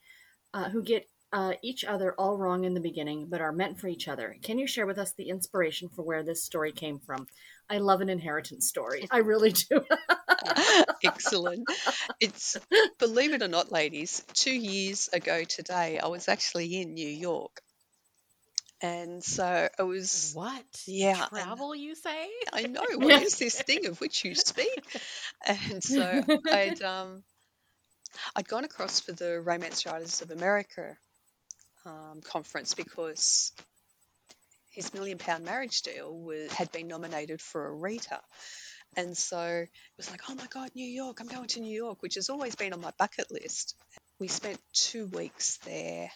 uh, 0.54 0.68
who 0.68 0.84
get 0.84 1.08
uh, 1.32 1.54
each 1.62 1.84
other 1.84 2.14
all 2.16 2.38
wrong 2.38 2.62
in 2.62 2.74
the 2.74 2.80
beginning, 2.80 3.26
but 3.28 3.40
are 3.40 3.50
meant 3.50 3.80
for 3.80 3.88
each 3.88 4.06
other. 4.06 4.36
Can 4.40 4.56
you 4.56 4.68
share 4.68 4.86
with 4.86 4.98
us 4.98 5.14
the 5.14 5.30
inspiration 5.30 5.88
for 5.88 6.02
where 6.02 6.22
this 6.22 6.44
story 6.44 6.70
came 6.70 7.00
from? 7.00 7.26
I 7.68 7.78
love 7.78 8.00
an 8.00 8.08
inheritance 8.08 8.68
story. 8.68 9.08
I 9.10 9.18
really 9.18 9.50
do. 9.50 9.84
Excellent. 11.04 11.68
It's 12.20 12.56
believe 13.00 13.34
it 13.34 13.42
or 13.42 13.48
not, 13.48 13.72
ladies. 13.72 14.22
Two 14.32 14.54
years 14.54 15.08
ago 15.12 15.42
today, 15.42 15.98
I 15.98 16.06
was 16.06 16.28
actually 16.28 16.80
in 16.80 16.94
New 16.94 17.08
York, 17.08 17.60
and 18.82 19.22
so 19.22 19.68
it 19.78 19.82
was. 19.82 20.32
What? 20.34 20.64
Yeah, 20.86 21.20
and- 21.20 21.42
Travel, 21.42 21.74
you 21.74 21.94
say? 21.94 22.28
I 22.52 22.62
know 22.62 22.84
what 22.94 23.22
is 23.22 23.38
this 23.38 23.60
thing 23.60 23.86
of 23.86 24.00
which 24.00 24.24
you 24.24 24.34
speak, 24.34 24.84
and 25.46 25.82
so 25.82 26.22
I'd 26.50 26.82
um, 26.82 27.22
I'd 28.34 28.48
gone 28.48 28.64
across 28.64 29.00
for 29.00 29.12
the 29.12 29.40
Romance 29.40 29.86
Writers 29.86 30.22
of 30.22 30.30
America 30.30 30.96
um, 31.84 32.20
conference 32.22 32.74
because 32.74 33.52
his 34.70 34.92
million 34.92 35.18
pound 35.18 35.44
marriage 35.44 35.82
deal 35.82 36.14
was, 36.14 36.52
had 36.52 36.70
been 36.72 36.88
nominated 36.88 37.40
for 37.40 37.66
a 37.66 37.72
Rita. 37.72 38.20
And 38.96 39.16
so 39.16 39.40
it 39.40 39.68
was 39.96 40.10
like, 40.10 40.22
oh 40.28 40.34
my 40.34 40.46
God, 40.48 40.70
New 40.74 40.86
York, 40.86 41.18
I'm 41.20 41.26
going 41.28 41.48
to 41.48 41.60
New 41.60 41.74
York, 41.74 42.02
which 42.02 42.14
has 42.14 42.30
always 42.30 42.54
been 42.56 42.72
on 42.72 42.80
my 42.80 42.92
bucket 42.98 43.30
list. 43.30 43.74
We 44.18 44.28
spent 44.28 44.58
two 44.72 45.06
weeks 45.06 45.58
there 45.66 46.10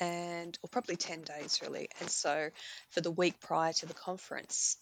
and, 0.00 0.58
or 0.62 0.68
probably 0.68 0.96
10 0.96 1.22
days 1.22 1.60
really. 1.62 1.88
And 2.00 2.10
so 2.10 2.50
for 2.90 3.00
the 3.00 3.10
week 3.10 3.40
prior 3.40 3.72
to 3.74 3.86
the 3.86 3.94
conference, 3.94 4.76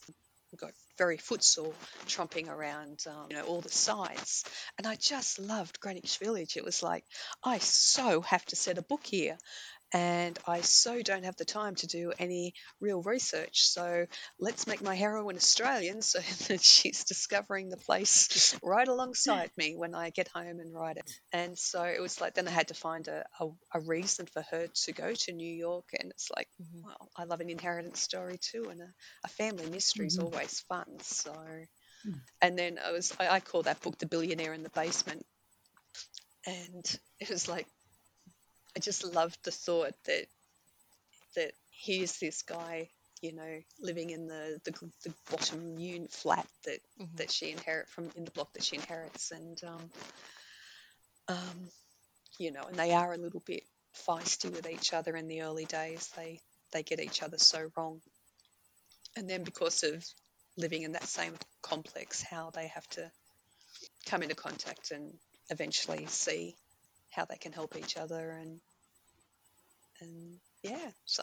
we 0.52 0.56
got 0.56 0.72
very 0.96 1.16
footsore 1.16 1.72
tromping 2.06 2.48
around, 2.48 3.04
um, 3.08 3.26
you 3.30 3.36
know, 3.36 3.42
all 3.44 3.60
the 3.60 3.68
sites. 3.68 4.44
And 4.78 4.86
I 4.86 4.94
just 4.94 5.38
loved 5.38 5.80
Greenwich 5.80 6.18
Village. 6.18 6.56
It 6.56 6.64
was 6.64 6.82
like, 6.82 7.04
I 7.42 7.58
so 7.58 8.20
have 8.22 8.44
to 8.46 8.56
set 8.56 8.78
a 8.78 8.82
book 8.82 9.04
here. 9.04 9.36
And 9.93 10.39
I 10.47 10.61
so 10.62 11.01
don't 11.03 11.24
have 11.24 11.37
the 11.37 11.45
time 11.45 11.74
to 11.76 11.87
do 11.87 12.12
any 12.18 12.55
real 12.80 13.03
research. 13.03 13.62
So 13.62 14.07
let's 14.39 14.66
make 14.66 14.82
my 14.82 14.95
heroine 14.95 15.37
Australian 15.37 16.03
so 16.03 16.18
that 16.49 16.61
she's 16.62 17.05
discovering 17.05 17.68
the 17.68 17.76
place 17.76 18.57
right 18.62 18.87
alongside 18.89 19.51
me 19.57 19.74
when 19.76 19.95
I 19.95 20.11
get 20.11 20.28
home 20.28 20.61
and 20.61 20.74
write 20.74 20.97
it. 20.99 21.11
And 21.32 21.59
so 21.59 21.82
it 21.84 22.01
was 22.01 22.20
like, 22.20 22.34
then 22.34 22.49
I 22.49 22.53
had 22.53 22.68
to 22.68 22.74
find 22.74 23.07
a, 23.09 23.24
a, 23.41 23.47
a 23.74 23.80
reason 23.80 24.26
for 24.26 24.43
her 24.51 24.66
to 24.66 24.93
go 24.93 25.12
to 25.12 25.32
New 25.32 25.53
York. 25.55 25.87
And 25.99 26.11
it's 26.11 26.30
like, 26.37 26.49
Mhm. 26.61 26.82
well, 26.84 27.11
I 27.16 27.24
love 27.24 27.41
an 27.41 27.51
inheritance 27.51 28.01
story 28.01 28.39
too. 28.39 28.68
And 28.70 28.80
a, 28.80 28.93
a 29.24 29.28
family 29.28 29.66
mystery 29.70 30.07
is 30.09 30.18
Mhm. 30.18 30.24
always 30.24 30.61
fun. 30.68 30.87
So, 31.01 31.32
Mm. 32.07 32.20
and 32.43 32.59
then 32.59 32.78
I 32.84 32.93
was, 32.93 33.12
I, 33.18 33.28
I 33.28 33.41
call 33.41 33.62
that 33.64 33.80
book 33.82 33.99
The 33.99 34.07
Billionaire 34.07 34.55
in 34.55 34.62
the 34.62 34.70
Basement. 34.70 35.26
And 36.47 37.01
it 37.20 37.28
was 37.30 37.49
like, 37.49 37.66
I 38.77 38.81
just 38.81 39.05
loved 39.05 39.39
the 39.45 39.51
thought 39.51 39.95
that 40.05 40.27
that 41.35 41.53
here's 41.70 42.18
this 42.18 42.43
guy, 42.43 42.91
you 43.22 43.33
know, 43.33 43.62
living 43.81 44.11
in 44.11 44.27
the 44.29 44.61
the, 44.64 44.72
the 45.05 45.14
bottom 45.31 45.79
unit 45.79 46.12
flat 46.12 46.47
that 46.64 46.81
Mhm. 47.01 47.16
that 47.16 47.31
she 47.31 47.51
inherit 47.53 47.89
from 47.89 48.11
in 48.16 48.24
the 48.24 48.31
block 48.31 48.53
that 48.53 48.64
she 48.64 48.77
inherits, 48.77 49.31
and 49.31 49.62
um, 49.64 49.91
um, 51.29 51.70
you 52.39 52.51
know, 52.51 52.64
and 52.64 52.77
they 52.77 52.93
are 52.93 53.12
a 53.12 53.18
little 53.18 53.41
bit 53.41 53.64
feisty 53.95 54.51
with 54.51 54.68
each 54.68 54.93
other 54.93 55.16
in 55.16 55.29
the 55.29 55.43
early 55.43 55.64
days. 55.64 56.09
They 56.16 56.41
they 56.72 56.83
get 56.83 57.01
each 57.01 57.22
other 57.22 57.39
so 57.39 57.70
wrong, 57.77 58.03
and 59.16 59.29
then 59.29 59.45
because 59.45 59.83
of 59.85 60.05
living 60.57 60.83
in 60.83 60.93
that 60.93 61.05
same 61.05 61.35
complex, 61.62 62.22
how 62.22 62.51
they 62.51 62.68
have 62.68 62.89
to 62.91 63.11
come 64.07 64.22
into 64.22 64.35
contact 64.35 64.91
and 64.91 65.18
eventually 65.51 66.07
see 66.07 66.57
how 67.16 67.24
they 67.24 67.36
can 67.36 67.52
help 67.52 67.76
each 67.76 67.96
other 67.96 68.30
and 68.30 68.60
and 70.00 70.38
yeah 70.62 70.90
so 71.06 71.22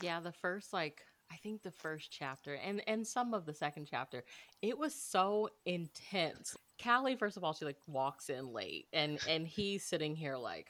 Yeah, 0.00 0.20
the 0.20 0.32
first 0.32 0.72
like 0.72 1.02
I 1.30 1.36
think 1.36 1.62
the 1.62 1.70
first 1.70 2.10
chapter 2.10 2.54
and 2.54 2.82
and 2.88 3.06
some 3.06 3.34
of 3.34 3.46
the 3.46 3.54
second 3.54 3.88
chapter, 3.90 4.24
it 4.62 4.78
was 4.78 4.94
so 4.94 5.50
intense. 5.66 6.56
Callie, 6.82 7.16
first 7.16 7.36
of 7.36 7.44
all, 7.44 7.52
she 7.52 7.64
like 7.66 7.78
walks 7.86 8.30
in 8.30 8.52
late 8.52 8.86
and 8.92 9.18
and 9.28 9.46
he's 9.46 9.84
sitting 9.84 10.16
here 10.16 10.36
like 10.36 10.68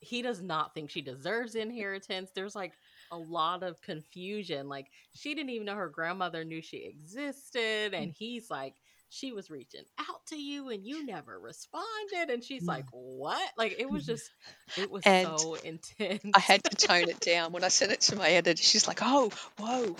he 0.00 0.22
does 0.22 0.42
not 0.42 0.74
think 0.74 0.90
she 0.90 1.02
deserves 1.02 1.54
inheritance. 1.54 2.30
There's 2.34 2.56
like 2.56 2.72
a 3.12 3.18
lot 3.18 3.62
of 3.62 3.80
confusion. 3.82 4.68
Like 4.68 4.90
she 5.14 5.34
didn't 5.34 5.50
even 5.50 5.66
know 5.66 5.76
her 5.76 5.88
grandmother 5.88 6.44
knew 6.44 6.62
she 6.62 6.78
existed, 6.78 7.94
and 7.94 8.12
he's 8.12 8.50
like, 8.50 8.74
she 9.12 9.32
was 9.32 9.50
reaching 9.50 9.84
out 9.98 10.24
to 10.28 10.36
you 10.36 10.70
and 10.70 10.86
you 10.86 11.04
never 11.04 11.38
responded, 11.38 12.30
and 12.30 12.42
she's 12.42 12.66
like, 12.66 12.86
what? 12.90 13.46
Like 13.58 13.76
it 13.78 13.88
was 13.88 14.06
just, 14.06 14.30
it 14.76 14.90
was 14.90 15.04
And 15.04 15.38
so 15.38 15.54
intense. 15.54 16.22
I 16.34 16.38
had 16.38 16.64
to 16.64 16.76
tone 16.76 17.08
it 17.08 17.20
down 17.20 17.52
when 17.52 17.62
I 17.62 17.68
sent 17.68 17.92
it 17.92 18.00
to 18.02 18.16
my 18.16 18.30
editor. 18.30 18.62
She's 18.62 18.88
like, 18.88 19.00
"Oh, 19.02 19.30
whoa, 19.58 19.96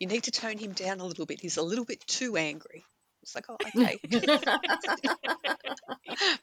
you 0.00 0.08
need 0.08 0.24
to 0.24 0.32
tone 0.32 0.58
him 0.58 0.72
down 0.72 0.98
a 0.98 1.04
little 1.04 1.24
bit. 1.24 1.40
He's 1.40 1.56
a 1.56 1.62
little 1.62 1.84
bit 1.84 2.04
too 2.06 2.36
angry." 2.36 2.84
It's 3.22 3.36
like, 3.36 3.44
"Oh, 3.48 3.58
okay." 3.64 4.00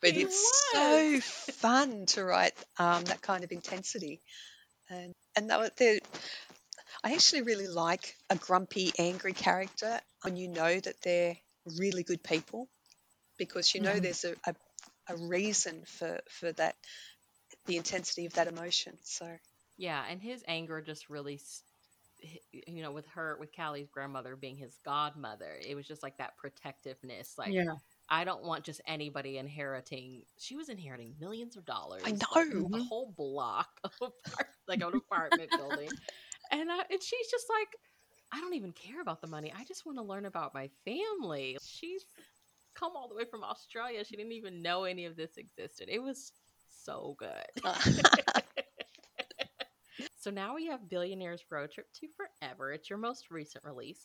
but 0.02 0.16
He 0.16 0.22
it's 0.22 0.72
so 0.72 1.20
fun 1.20 2.06
to 2.08 2.24
write 2.24 2.54
um, 2.78 3.04
that 3.06 3.22
kind 3.22 3.44
of 3.44 3.52
intensity, 3.52 4.22
and 4.90 5.14
and 5.36 5.50
they 5.50 5.58
were, 5.58 5.72
they're, 5.78 6.00
I 7.04 7.14
actually 7.14 7.42
really 7.42 7.68
like 7.68 8.16
a 8.30 8.38
grumpy, 8.38 8.94
angry 8.98 9.34
character 9.34 10.00
when 10.22 10.38
you 10.38 10.48
know 10.48 10.80
that 10.80 11.02
they're 11.04 11.36
really 11.78 12.04
good 12.04 12.24
people, 12.24 12.68
because 13.38 13.74
you 13.74 13.82
know 13.82 14.00
Mhm. 14.00 14.02
there's 14.02 14.26
a, 14.26 14.36
a, 14.46 14.56
a 15.10 15.18
reason 15.18 15.84
for 15.86 16.20
for 16.30 16.52
that, 16.54 16.76
the 17.66 17.78
intensity 17.78 18.26
of 18.26 18.34
that 18.34 18.48
emotion. 18.48 18.98
So. 19.04 19.28
Yeah, 19.78 20.04
and 20.10 20.22
his 20.22 20.44
anger 20.48 20.82
just 20.82 21.10
really, 21.10 21.40
you 22.52 22.84
know, 22.84 22.92
with 22.92 23.08
her, 23.08 23.38
with 23.40 23.56
Callie's 23.56 23.90
grandmother 23.90 24.36
being 24.36 24.58
his 24.58 24.78
godmother, 24.84 25.58
it 25.66 25.76
was 25.76 25.88
just 25.88 26.04
like 26.04 26.18
that 26.18 26.36
protectiveness. 26.38 27.36
Like, 27.38 27.54
yeah. 27.54 27.76
I 28.10 28.26
don't 28.26 28.44
want 28.44 28.66
just 28.66 28.82
anybody 28.88 29.38
inheriting. 29.38 30.24
She 30.38 30.56
was 30.56 30.68
inheriting 30.68 31.16
millions 31.20 31.56
of 31.56 31.66
dollars. 31.66 32.02
I 32.06 32.10
like, 32.10 32.54
know. 32.54 32.70
a 32.74 32.84
whole 32.84 33.14
block 33.16 33.70
of 34.02 34.12
like 34.68 34.82
an 34.82 34.94
apartment 34.96 35.52
building, 35.56 35.90
and 36.52 36.70
uh, 36.70 36.84
and 36.90 37.02
she's 37.02 37.28
just 37.32 37.46
like, 37.50 37.70
I 38.32 38.40
don't 38.40 38.54
even 38.54 38.72
care 38.72 39.02
about 39.02 39.22
the 39.22 39.28
money. 39.28 39.52
I 39.58 39.64
just 39.64 39.86
want 39.86 39.98
to 39.98 40.04
learn 40.04 40.26
about 40.26 40.54
my 40.54 40.70
family. 40.86 41.58
She's 41.64 42.06
come 42.76 42.94
all 42.96 43.08
the 43.08 43.16
way 43.16 43.26
from 43.26 43.44
Australia. 43.44 44.04
She 44.06 44.16
didn't 44.16 44.32
even 44.34 44.62
know 44.62 44.84
any 44.84 45.06
of 45.06 45.16
this 45.16 45.38
existed. 45.38 45.90
It 45.90 46.02
was 46.02 46.32
so 46.84 47.16
good. 47.20 47.46
Uh. 47.66 47.76
So 50.22 50.30
now 50.30 50.54
we 50.54 50.66
have 50.68 50.90
Billionaire's 50.90 51.46
Road 51.50 51.72
Trip 51.72 51.88
to 51.94 52.08
Forever. 52.10 52.74
It's 52.74 52.90
your 52.90 53.00
most 53.00 53.32
recent 53.32 53.64
release, 53.64 54.04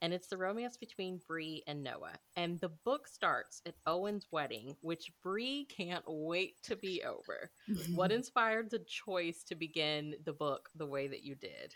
and 0.00 0.14
it's 0.14 0.28
the 0.28 0.36
romance 0.36 0.76
between 0.76 1.20
Bree 1.26 1.64
and 1.66 1.82
Noah. 1.82 2.14
And 2.36 2.60
the 2.60 2.68
book 2.68 3.08
starts 3.08 3.62
at 3.66 3.74
Owen's 3.84 4.28
wedding, 4.30 4.76
which 4.82 5.10
Bree 5.24 5.66
can't 5.68 6.04
wait 6.06 6.62
to 6.62 6.76
be 6.76 7.02
over. 7.02 7.50
What 7.96 8.12
inspired 8.12 8.70
the 8.70 8.78
choice 8.86 9.42
to 9.48 9.56
begin 9.56 10.14
the 10.24 10.32
book 10.32 10.68
the 10.76 10.86
way 10.86 11.08
that 11.08 11.24
you 11.24 11.34
did? 11.34 11.74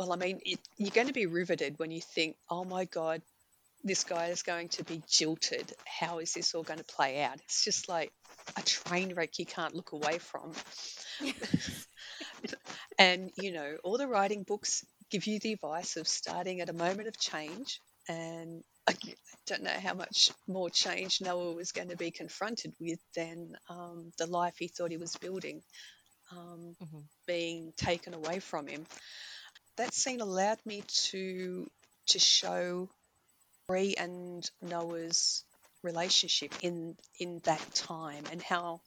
Well, 0.00 0.14
I 0.14 0.16
mean, 0.16 0.40
it, 0.46 0.60
you're 0.78 0.90
going 0.92 1.08
to 1.08 1.14
be 1.14 1.26
riveted 1.28 1.78
when 1.78 1.92
you 1.92 2.02
think, 2.02 2.36
oh 2.50 2.64
my 2.64 2.86
God, 2.86 3.22
this 3.84 4.04
guy 4.04 4.28
is 4.28 4.42
going 4.42 4.70
to 4.70 4.84
be 4.84 5.02
jilted. 5.08 5.72
How 5.86 6.18
is 6.20 6.34
this 6.34 6.54
all 6.54 6.64
going 6.64 6.80
to 6.80 6.84
play 6.86 7.22
out? 7.22 7.36
It's 7.44 7.64
just 7.64 7.88
like 7.88 8.12
a 8.58 8.62
train 8.62 9.14
wreck 9.14 9.38
you 9.38 9.46
can't 9.46 9.74
look 9.74 9.92
away 9.92 10.18
from. 10.18 10.52
And, 12.98 13.30
you 13.36 13.52
know, 13.52 13.76
all 13.84 13.98
the 13.98 14.08
writing 14.08 14.44
books 14.44 14.84
give 15.10 15.26
you 15.26 15.40
the 15.40 15.54
advice 15.54 15.96
of 15.96 16.08
starting 16.08 16.60
at 16.60 16.68
a 16.70 16.74
moment 16.74 17.08
of 17.08 17.18
change. 17.18 17.80
And 18.08 18.62
I 18.88 18.94
don't 19.46 19.62
know 19.64 19.70
how 19.70 19.94
much 19.94 20.30
more 20.48 20.70
change 20.70 21.20
Noah 21.20 21.54
was 21.54 21.72
going 21.72 21.90
to 21.90 21.96
be 21.96 22.10
confronted 22.12 22.74
with 22.80 23.00
than 23.16 23.56
um, 23.70 24.12
the 24.18 24.26
life 24.26 24.56
he 24.58 24.68
thought 24.68 24.92
he 24.92 24.98
was 24.98 25.16
building 25.16 25.62
um, 26.32 26.76
Mhm. 26.82 27.04
being 27.26 27.72
taken 27.76 28.14
away 28.14 28.40
from 28.40 28.66
him. 28.68 28.86
That 29.80 29.94
scene 29.94 30.20
allowed 30.20 30.58
me 30.66 30.82
to 31.08 31.70
to 32.08 32.18
show 32.18 32.90
Bree 33.66 33.94
and 33.96 34.48
Noah's 34.60 35.42
relationship 35.82 36.52
in 36.60 36.98
in 37.18 37.38
that 37.44 37.74
time 37.74 38.24
and 38.30 38.42
how 38.42 38.82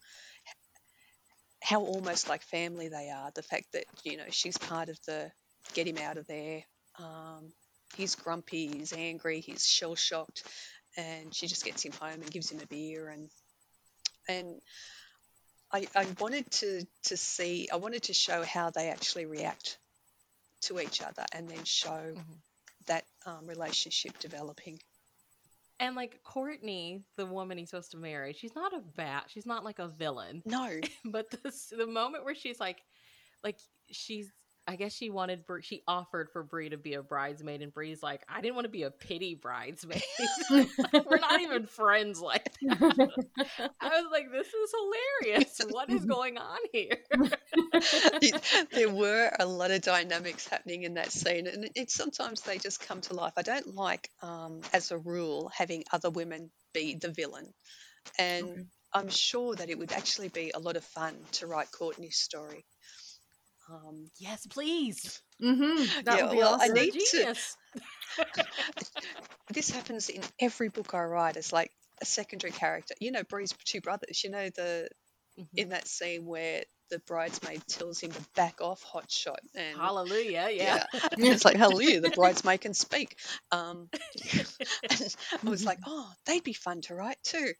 how 1.63 1.81
almost 1.81 2.29
like 2.29 2.43
family 2.43 2.89
they 2.89 3.09
are. 3.09 3.31
The 3.33 3.41
fact 3.41 3.71
that 3.73 3.85
you 4.03 4.17
know 4.17 4.29
she's 4.29 4.55
part 4.55 4.89
of 4.89 4.99
the 5.07 5.31
get 5.73 5.87
him 5.87 5.97
out 5.97 6.17
of 6.17 6.27
there. 6.27 6.61
Um, 6.99 7.51
he's 7.95 8.13
grumpy, 8.13 8.67
he's 8.67 8.93
angry, 8.93 9.39
he's 9.39 9.65
shell 9.65 9.95
shocked, 9.95 10.43
and 10.95 11.33
she 11.33 11.47
just 11.47 11.65
gets 11.65 11.81
him 11.81 11.93
home 11.93 12.21
and 12.21 12.29
gives 12.29 12.51
him 12.51 12.59
a 12.59 12.67
beer 12.67 13.09
and 13.09 13.31
and 14.29 14.61
I, 15.71 15.87
I 15.95 16.05
wanted 16.19 16.51
to 16.51 16.85
to 17.05 17.17
see 17.17 17.67
I 17.73 17.77
wanted 17.77 18.03
to 18.03 18.13
show 18.13 18.43
how 18.43 18.69
they 18.69 18.89
actually 18.89 19.25
react 19.25 19.79
to 20.63 20.79
each 20.79 21.01
other 21.01 21.25
and 21.33 21.49
then 21.49 21.63
show 21.63 22.13
Mhm. 22.15 22.37
that 22.87 23.05
um, 23.25 23.47
relationship 23.47 24.17
developing. 24.19 24.79
And 25.79 25.95
like 25.95 26.21
Courtney, 26.23 27.03
the 27.17 27.25
woman 27.25 27.57
he's 27.57 27.69
supposed 27.71 27.91
to 27.91 27.97
marry, 27.97 28.33
she's 28.33 28.55
not 28.55 28.73
a 28.73 28.79
bat. 28.79 29.25
She's 29.27 29.45
not 29.45 29.63
like 29.63 29.79
a 29.79 29.87
villain. 29.87 30.41
No, 30.45 30.69
but 31.05 31.29
the 31.31 31.51
the 31.77 31.87
moment 31.87 32.23
where 32.25 32.35
she's 32.35 32.59
like, 32.59 32.81
like 33.43 33.57
she's, 33.91 34.31
I 34.67 34.75
guess 34.75 34.93
she 34.93 35.09
wanted, 35.09 35.45
Bree, 35.45 35.61
she 35.61 35.83
offered 35.87 36.29
for 36.31 36.43
Bree 36.43 36.69
to 36.69 36.77
be 36.77 36.93
a 36.93 37.03
bridesmaid, 37.03 37.61
and 37.61 37.73
Bree's 37.73 38.01
like, 38.01 38.21
I 38.29 38.41
didn't 38.41 38.55
want 38.55 38.65
to 38.65 38.71
be 38.71 38.83
a 38.83 38.91
pity 38.91 39.35
bridesmaid. 39.35 40.01
We're 40.49 41.19
not 41.19 41.39
even 41.41 41.65
friends 41.67 42.21
like 42.21 42.51
that. 42.69 43.09
I 43.81 44.01
was 44.01 44.07
like, 44.11 44.31
this 44.31 44.47
is 44.47 44.73
hilarious. 45.21 45.61
What 45.69 45.89
is 45.89 46.05
going 46.05 46.37
on 46.37 46.59
here? 46.71 46.97
there 48.71 48.89
were 48.89 49.31
a 49.39 49.45
lot 49.45 49.71
of 49.71 49.81
dynamics 49.81 50.47
happening 50.47 50.83
in 50.83 50.95
that 50.95 51.11
scene, 51.11 51.47
and 51.47 51.69
it, 51.75 51.91
sometimes 51.91 52.41
they 52.41 52.57
just 52.57 52.79
come 52.79 53.01
to 53.01 53.13
life. 53.13 53.33
I 53.37 53.41
don't 53.43 53.75
like, 53.75 54.09
um, 54.21 54.61
as 54.73 54.91
a 54.91 54.97
rule, 54.97 55.51
having 55.55 55.83
other 55.91 56.09
women 56.09 56.51
be 56.73 56.95
the 56.95 57.09
villain, 57.11 57.53
and 58.17 58.45
Okay. 58.49 58.63
I'm 58.93 59.09
sure 59.09 59.55
that 59.55 59.69
it 59.69 59.77
would 59.77 59.91
actually 59.91 60.29
be 60.29 60.51
a 60.53 60.59
lot 60.59 60.77
of 60.77 60.83
fun 60.85 61.15
to 61.33 61.47
write 61.47 61.71
Courtney's 61.71 62.17
story. 62.17 62.65
Um, 63.73 64.05
yes, 64.19 64.45
please. 64.47 65.21
Mm-hmm. 65.41 66.01
That 66.05 66.17
Yeah, 66.17 66.23
would 66.25 66.31
be 66.31 66.37
well, 66.37 66.53
I 66.53 66.65
awesome. 66.65 66.77
A 66.77 66.81
need 66.81 66.93
to- 66.93 67.35
this 69.53 69.69
happens 69.71 70.09
in 70.09 70.21
every 70.39 70.69
book 70.69 70.93
I 70.93 71.03
write 71.03 71.37
It's 71.37 71.51
like 71.51 71.71
a 72.01 72.05
secondary 72.05 72.51
character. 72.51 72.93
You 72.99 73.11
know, 73.11 73.23
Bree's 73.23 73.53
two 73.65 73.81
brothers. 73.81 74.23
You 74.23 74.29
know 74.29 74.49
the 74.49 74.89
Mhm. 75.39 75.47
in 75.55 75.69
that 75.69 75.87
scene 75.87 76.27
where 76.27 76.63
the 76.91 76.99
bridesmaid 77.07 77.65
tells 77.67 77.99
him 77.99 78.11
to 78.11 78.21
back 78.35 78.61
off, 78.61 78.83
hot 78.83 79.09
shot, 79.09 79.39
and 79.55 79.75
Hallelujah. 79.79 80.49
Yeah. 80.51 80.85
And 80.93 81.01
it's 81.25 81.43
like 81.43 81.55
hallelujah, 81.57 82.01
the 82.01 82.11
bridesmaid 82.11 82.61
can 82.61 82.75
speak. 82.75 83.17
Um, 83.51 83.89
I 84.31 85.49
was 85.49 85.65
like, 85.65 85.79
oh, 85.87 86.07
they'd 86.27 86.43
be 86.43 86.53
fun 86.53 86.81
to 86.81 86.93
write 86.93 87.17
too. 87.23 87.51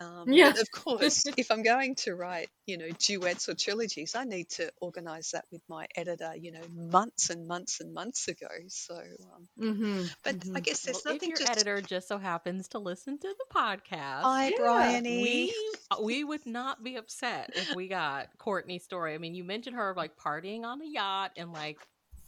Um, 0.00 0.26
Yeah. 0.32 0.50
Of 0.50 0.70
course, 0.70 1.24
if 1.36 1.50
I'm 1.50 1.62
going 1.62 1.94
to 1.96 2.14
write, 2.14 2.48
you 2.66 2.78
know, 2.78 2.88
duets 2.98 3.48
or 3.48 3.54
trilogies, 3.54 4.14
I 4.14 4.24
need 4.24 4.48
to 4.50 4.70
organise 4.80 5.32
that 5.32 5.44
with 5.50 5.62
my 5.68 5.86
editor, 5.96 6.34
you 6.36 6.52
know, 6.52 6.62
months 6.74 7.30
and 7.30 7.46
months 7.46 7.80
and 7.80 7.92
months 7.94 8.28
ago. 8.28 8.48
So, 8.68 8.94
um, 8.96 9.48
Mm-hmm. 9.60 10.02
but 10.24 10.36
I 10.54 10.60
Mhm. 10.60 10.64
guess 10.64 10.80
there's 10.82 11.04
Well, 11.04 11.14
if 11.14 11.22
nothing 11.22 11.30
your 11.30 11.38
just. 11.38 11.50
editor 11.50 11.80
just 11.80 12.08
so 12.08 12.18
happens 12.18 12.68
to 12.68 12.78
listen 12.78 13.18
to 13.18 13.28
the 13.28 13.44
podcast, 13.54 14.22
Hi, 14.22 14.50
Yeah, 14.50 14.56
Bryony. 14.56 15.20
we 15.22 15.54
uh, 15.90 15.96
we 16.02 16.24
would 16.24 16.46
not 16.46 16.82
be 16.82 16.96
upset 16.96 17.50
if 17.54 17.72
we 17.72 17.88
got 17.88 18.28
Courtney's 18.38 18.84
story. 18.84 19.14
I 19.14 19.18
mean, 19.18 19.34
you 19.34 19.44
mentioned 19.44 19.76
her 19.76 19.94
like 19.96 20.16
partying 20.16 20.64
on 20.64 20.80
a 20.82 20.86
yacht 20.86 21.32
in 21.36 21.52
like 21.52 21.78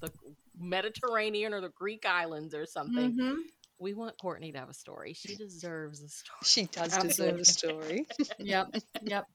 the 0.01 0.11
Mediterranean 0.59 1.53
or 1.55 1.61
the 1.61 1.71
Greek 1.71 2.07
islands 2.07 2.55
or 2.55 2.67
something. 2.67 3.15
Mm-hmm. 3.19 3.35
We 3.79 3.93
want 3.93 4.19
Courtney 4.19 4.53
to 4.53 4.59
have 4.59 4.71
a 4.71 4.75
story. 4.75 5.13
She 5.13 5.37
deserves 5.37 6.03
a 6.03 6.09
story. 6.09 6.39
She 6.45 6.65
does 6.65 6.97
deserve 6.97 7.41
a 7.41 7.45
story. 7.45 8.07
Yep. 8.39 8.69
Yep. 9.03 9.27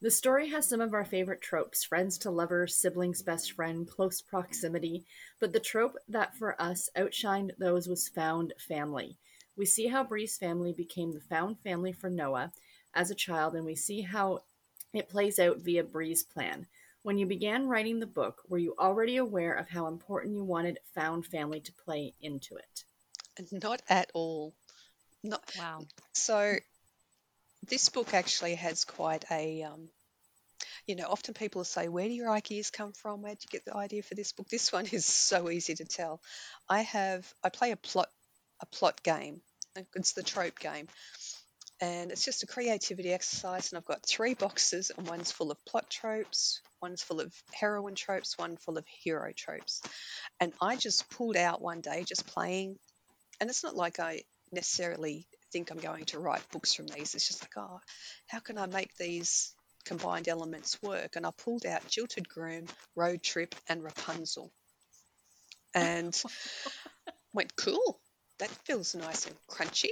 The 0.00 0.10
story 0.10 0.48
has 0.50 0.68
some 0.68 0.80
of 0.80 0.92
our 0.92 1.04
favorite 1.04 1.40
tropes 1.40 1.84
friends 1.84 2.18
to 2.18 2.30
lovers, 2.30 2.76
siblings, 2.76 3.22
best 3.22 3.52
friend, 3.52 3.88
close 3.88 4.20
proximity. 4.20 5.04
But 5.40 5.52
the 5.52 5.60
trope 5.60 5.96
that 6.08 6.36
for 6.36 6.60
us 6.60 6.88
outshined 6.96 7.52
those 7.58 7.88
was 7.88 8.08
found 8.08 8.52
family. 8.58 9.18
We 9.56 9.66
see 9.66 9.86
how 9.86 10.04
Bree's 10.04 10.36
family 10.36 10.72
became 10.72 11.12
the 11.12 11.20
found 11.20 11.60
family 11.60 11.92
for 11.92 12.10
Noah 12.10 12.52
as 12.94 13.10
a 13.10 13.14
child, 13.14 13.54
and 13.54 13.64
we 13.64 13.76
see 13.76 14.02
how 14.02 14.40
it 14.92 15.08
plays 15.08 15.38
out 15.38 15.58
via 15.58 15.84
Bree's 15.84 16.22
plan. 16.22 16.66
When 17.02 17.18
you 17.18 17.26
began 17.26 17.68
writing 17.68 18.00
the 18.00 18.06
book, 18.06 18.42
were 18.48 18.58
you 18.58 18.74
already 18.78 19.16
aware 19.16 19.54
of 19.54 19.68
how 19.68 19.86
important 19.86 20.34
you 20.34 20.44
wanted 20.44 20.78
found 20.94 21.26
family 21.26 21.60
to 21.60 21.72
play 21.72 22.14
into 22.20 22.56
it? 22.56 22.84
Not 23.52 23.82
at 23.88 24.10
all. 24.14 24.54
Not 25.22 25.42
Wow. 25.58 25.86
so. 26.12 26.56
This 27.66 27.88
book 27.88 28.12
actually 28.12 28.56
has 28.56 28.84
quite 28.84 29.24
a, 29.30 29.62
um, 29.62 29.88
you 30.86 30.96
know, 30.96 31.06
often 31.08 31.32
people 31.32 31.64
say, 31.64 31.88
"Where 31.88 32.06
do 32.06 32.12
your 32.12 32.30
ideas 32.30 32.70
come 32.70 32.92
from? 32.92 33.22
Where 33.22 33.34
did 33.34 33.44
you 33.44 33.48
get 33.50 33.64
the 33.64 33.74
idea 33.74 34.02
for 34.02 34.14
this 34.14 34.32
book?" 34.32 34.48
This 34.48 34.70
one 34.70 34.86
is 34.92 35.06
so 35.06 35.48
easy 35.50 35.74
to 35.76 35.84
tell. 35.84 36.20
I 36.68 36.82
have 36.82 37.32
I 37.42 37.48
play 37.48 37.70
a 37.70 37.76
plot 37.76 38.10
a 38.60 38.66
plot 38.66 39.02
game. 39.02 39.40
It's 39.94 40.12
the 40.12 40.22
trope 40.22 40.58
game, 40.60 40.88
and 41.80 42.12
it's 42.12 42.24
just 42.24 42.42
a 42.42 42.46
creativity 42.46 43.12
exercise. 43.12 43.72
And 43.72 43.78
I've 43.78 43.86
got 43.86 44.06
three 44.06 44.34
boxes, 44.34 44.90
and 44.96 45.08
one's 45.08 45.32
full 45.32 45.50
of 45.50 45.64
plot 45.64 45.90
tropes, 45.90 46.60
one's 46.80 47.02
full 47.02 47.20
of 47.20 47.34
heroine 47.52 47.94
tropes, 47.96 48.38
one 48.38 48.56
full 48.56 48.78
of 48.78 48.86
hero 48.86 49.32
tropes. 49.34 49.82
And 50.38 50.52
I 50.60 50.76
just 50.76 51.08
pulled 51.10 51.36
out 51.36 51.60
one 51.62 51.80
day, 51.80 52.04
just 52.06 52.26
playing, 52.26 52.78
and 53.40 53.50
it's 53.50 53.64
not 53.64 53.76
like 53.76 54.00
I 54.00 54.22
necessarily 54.52 55.26
think 55.52 55.70
I'm 55.70 55.78
going 55.78 56.04
to 56.06 56.18
write 56.18 56.48
books 56.50 56.74
from 56.74 56.86
these. 56.86 57.14
It's 57.14 57.28
just 57.28 57.42
like, 57.42 57.56
oh, 57.56 57.80
how 58.26 58.40
can 58.40 58.58
I 58.58 58.66
make 58.66 58.96
these 58.96 59.54
combined 59.84 60.28
elements 60.28 60.82
work? 60.82 61.16
And 61.16 61.26
I 61.26 61.30
pulled 61.30 61.66
out 61.66 61.86
Jilted 61.88 62.28
Groom, 62.28 62.66
Road 62.96 63.22
Trip, 63.22 63.54
and 63.68 63.82
Rapunzel. 63.82 64.50
And 65.74 66.20
went, 67.32 67.54
cool, 67.56 68.00
that 68.38 68.50
feels 68.64 68.94
nice 68.94 69.26
and 69.26 69.36
crunchy. 69.48 69.90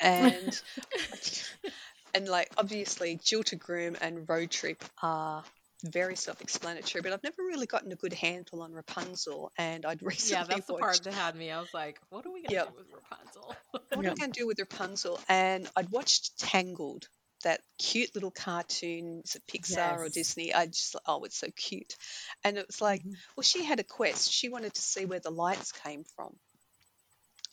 And 0.00 0.60
and 2.14 2.28
like 2.28 2.50
obviously 2.56 3.18
Jilted 3.22 3.60
Groom 3.60 3.96
and 4.00 4.28
Road 4.28 4.50
Trip 4.50 4.82
are 5.02 5.44
very 5.84 6.16
self-explanatory, 6.16 7.02
but 7.02 7.12
I've 7.12 7.22
never 7.22 7.42
really 7.42 7.66
gotten 7.66 7.92
a 7.92 7.96
good 7.96 8.12
handle 8.12 8.62
on 8.62 8.72
Rapunzel. 8.72 9.52
And 9.58 9.84
I'd 9.84 10.02
recently 10.02 10.34
Yeah, 10.34 10.44
that's 10.44 10.66
the 10.66 10.74
part 10.74 11.02
that 11.04 11.12
had 11.12 11.36
me. 11.36 11.50
I 11.50 11.60
was 11.60 11.72
like, 11.74 11.98
what 12.10 12.26
are 12.26 12.32
we 12.32 12.42
gonna 12.42 12.54
Yep. 12.54 12.68
do 12.68 12.74
with 12.76 12.86
Rapunzel? 12.92 13.54
what 13.94 14.06
are 14.06 14.10
we 14.10 14.16
going 14.16 14.32
to 14.32 14.40
do 14.40 14.46
with 14.46 14.58
Rapunzel? 14.58 15.20
And 15.28 15.68
I'd 15.76 15.90
watched 15.90 16.38
Tangled, 16.38 17.08
that 17.44 17.60
cute 17.78 18.14
little 18.14 18.30
cartoon, 18.30 19.22
is 19.24 19.34
it 19.34 19.42
Pixar 19.46 19.98
or 19.98 20.08
Disney? 20.08 20.54
I 20.54 20.66
just, 20.66 20.96
oh, 21.06 21.24
it's 21.24 21.36
so 21.36 21.48
cute. 21.54 21.96
And 22.44 22.56
it 22.56 22.66
was 22.66 22.80
like, 22.80 23.02
Mhm. 23.02 23.14
well, 23.36 23.42
she 23.42 23.64
had 23.64 23.80
a 23.80 23.84
quest. 23.84 24.30
She 24.30 24.48
wanted 24.48 24.74
to 24.74 24.80
see 24.80 25.04
where 25.04 25.20
the 25.20 25.30
lights 25.30 25.72
came 25.72 26.04
from. 26.16 26.36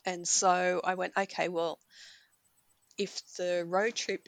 And 0.05 0.27
so 0.27 0.79
I 0.83 0.95
went, 0.95 1.13
okay, 1.17 1.49
well, 1.49 1.79
if 2.97 3.21
the 3.37 3.65
road 3.65 3.95
trip 3.95 4.27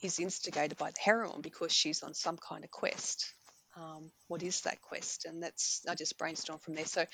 is 0.00 0.18
instigated 0.18 0.78
by 0.78 0.90
the 0.90 1.00
heroine 1.00 1.42
because 1.42 1.72
she's 1.72 2.02
on 2.02 2.14
some 2.14 2.36
kind 2.38 2.64
of 2.64 2.70
quest, 2.70 3.32
um, 3.76 4.10
what 4.28 4.42
is 4.42 4.62
that 4.62 4.80
quest? 4.82 5.24
And 5.24 5.42
that's, 5.42 5.82
I 5.88 5.94
just 5.94 6.18
brainstormed 6.18 6.62
from 6.62 6.74
there. 6.74 6.86
So 6.86 7.04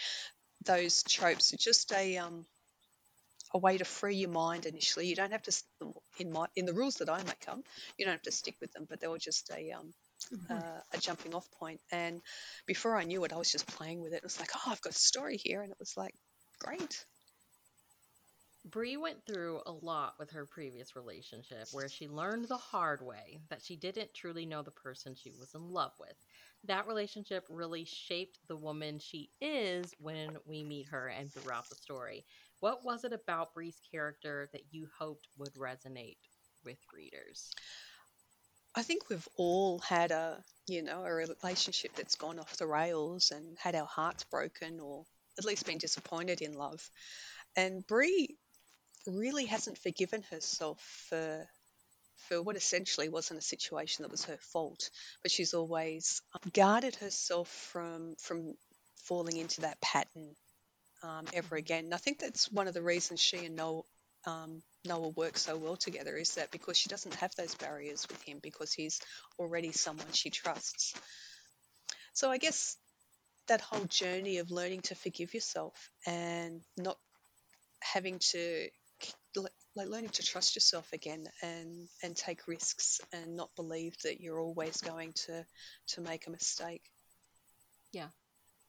those 0.64 1.02
tropes 1.02 1.52
are 1.54 1.58
just 1.58 1.92
a, 1.92 2.18
um, 2.18 2.46
a 3.54 3.58
way 3.58 3.78
to 3.78 3.84
free 3.84 4.16
your 4.16 4.30
mind 4.30 4.66
initially. 4.66 5.06
You 5.06 5.16
don't 5.16 5.32
have 5.32 5.42
to, 5.42 5.52
in 6.18 6.32
my 6.32 6.46
in 6.56 6.66
the 6.66 6.74
rules 6.74 6.96
that 6.96 7.08
I 7.08 7.18
make 7.22 7.46
up, 7.48 7.60
you 7.96 8.04
don't 8.04 8.12
have 8.12 8.22
to 8.22 8.30
stick 8.30 8.56
with 8.60 8.72
them, 8.72 8.86
but 8.88 9.00
they 9.00 9.06
were 9.08 9.18
just 9.18 9.50
a 9.50 9.72
um, 9.72 9.92
Mhm. 10.32 10.50
uh, 10.50 10.80
a 10.92 10.98
jumping 10.98 11.34
off 11.34 11.50
point. 11.52 11.80
And 11.90 12.20
before 12.66 12.96
I 12.96 13.04
knew 13.04 13.24
it, 13.24 13.32
I 13.32 13.36
was 13.36 13.50
just 13.50 13.66
playing 13.66 14.00
with 14.02 14.12
it. 14.12 14.18
It 14.18 14.22
was 14.24 14.38
like, 14.38 14.50
oh, 14.56 14.70
I've 14.70 14.80
got 14.82 14.94
a 14.94 14.98
story 14.98 15.38
here, 15.38 15.62
and 15.62 15.70
it 15.72 15.78
was 15.78 15.96
like, 15.96 16.14
great. 16.58 17.06
Bree 18.64 18.96
went 18.96 19.24
through 19.24 19.62
a 19.66 19.72
lot 19.72 20.14
with 20.18 20.30
her 20.32 20.44
previous 20.44 20.94
relationship 20.94 21.68
where 21.72 21.88
she 21.88 22.06
learned 22.06 22.48
the 22.48 22.56
hard 22.56 23.00
way 23.00 23.40
that 23.48 23.62
she 23.62 23.76
didn't 23.76 24.12
truly 24.12 24.44
know 24.44 24.62
the 24.62 24.70
person 24.70 25.14
she 25.14 25.30
was 25.38 25.54
in 25.54 25.70
love 25.70 25.92
with. 25.98 26.16
That 26.64 26.86
relationship 26.86 27.46
really 27.48 27.84
shaped 27.84 28.38
the 28.46 28.56
woman 28.56 28.98
she 28.98 29.30
is 29.40 29.94
when 30.00 30.36
we 30.46 30.64
meet 30.64 30.88
her 30.88 31.08
and 31.08 31.32
throughout 31.32 31.68
the 31.70 31.76
story. 31.76 32.26
What 32.60 32.84
was 32.84 33.04
it 33.04 33.12
about 33.12 33.54
Bree's 33.54 33.80
character 33.90 34.50
that 34.52 34.64
you 34.70 34.88
hoped 34.98 35.28
would 35.38 35.54
resonate 35.54 36.18
with 36.64 36.78
readers? 36.92 37.50
I 38.74 38.82
think 38.82 39.08
we've 39.08 39.28
all 39.36 39.78
had 39.78 40.10
a 40.10 40.44
you 40.66 40.82
know 40.82 41.04
a 41.04 41.12
relationship 41.12 41.94
that's 41.96 42.16
gone 42.16 42.38
off 42.38 42.56
the 42.58 42.66
rails 42.66 43.30
and 43.30 43.56
had 43.58 43.74
our 43.74 43.86
hearts 43.86 44.24
broken, 44.24 44.80
or 44.80 45.04
at 45.38 45.44
least 45.44 45.66
been 45.66 45.78
disappointed 45.78 46.42
in 46.42 46.52
love. 46.52 46.90
And 47.56 47.86
Bree 47.86 48.36
really 49.06 49.46
hasn't 49.46 49.78
forgiven 49.78 50.22
herself 50.30 50.80
for 51.08 51.46
for 52.28 52.42
what 52.42 52.56
essentially 52.56 53.08
wasn't 53.08 53.38
a 53.38 53.42
situation 53.42 54.02
that 54.02 54.10
was 54.10 54.24
her 54.24 54.36
fault, 54.36 54.90
but 55.22 55.30
she's 55.30 55.54
always 55.54 56.20
guarded 56.52 56.96
herself 56.96 57.48
from 57.48 58.16
from 58.18 58.54
falling 59.04 59.36
into 59.36 59.62
that 59.62 59.80
pattern 59.80 60.34
um, 61.02 61.24
ever 61.32 61.56
again. 61.56 61.84
And 61.84 61.94
I 61.94 61.98
think 61.98 62.18
that's 62.18 62.50
one 62.50 62.68
of 62.68 62.74
the 62.74 62.82
reasons 62.82 63.20
she 63.20 63.46
and 63.46 63.56
Noel 63.56 63.86
um, 64.26 64.62
Noah 64.84 65.08
work 65.08 65.38
so 65.38 65.56
well 65.56 65.76
together 65.76 66.16
is 66.16 66.34
that 66.34 66.50
because 66.50 66.76
she 66.76 66.88
doesn't 66.88 67.14
have 67.16 67.34
those 67.36 67.54
barriers 67.54 68.06
with 68.08 68.20
him 68.22 68.40
because 68.42 68.72
he's 68.72 69.00
already 69.38 69.72
someone 69.72 70.12
she 70.12 70.30
trusts. 70.30 70.94
So 72.12 72.30
I 72.30 72.38
guess 72.38 72.76
that 73.46 73.60
whole 73.60 73.84
journey 73.84 74.38
of 74.38 74.50
learning 74.50 74.82
to 74.82 74.94
forgive 74.94 75.34
yourself 75.34 75.90
and 76.06 76.60
not 76.76 76.98
having 77.80 78.18
to 78.18 78.68
like 79.74 79.88
learning 79.88 80.10
to 80.10 80.22
trust 80.22 80.56
yourself 80.56 80.92
again 80.92 81.26
and 81.42 81.88
and 82.02 82.16
take 82.16 82.48
risks 82.48 83.00
and 83.12 83.36
not 83.36 83.54
believe 83.56 83.96
that 84.02 84.20
you're 84.20 84.40
always 84.40 84.80
going 84.80 85.12
to 85.12 85.44
to 85.88 86.00
make 86.00 86.26
a 86.26 86.30
mistake. 86.30 86.82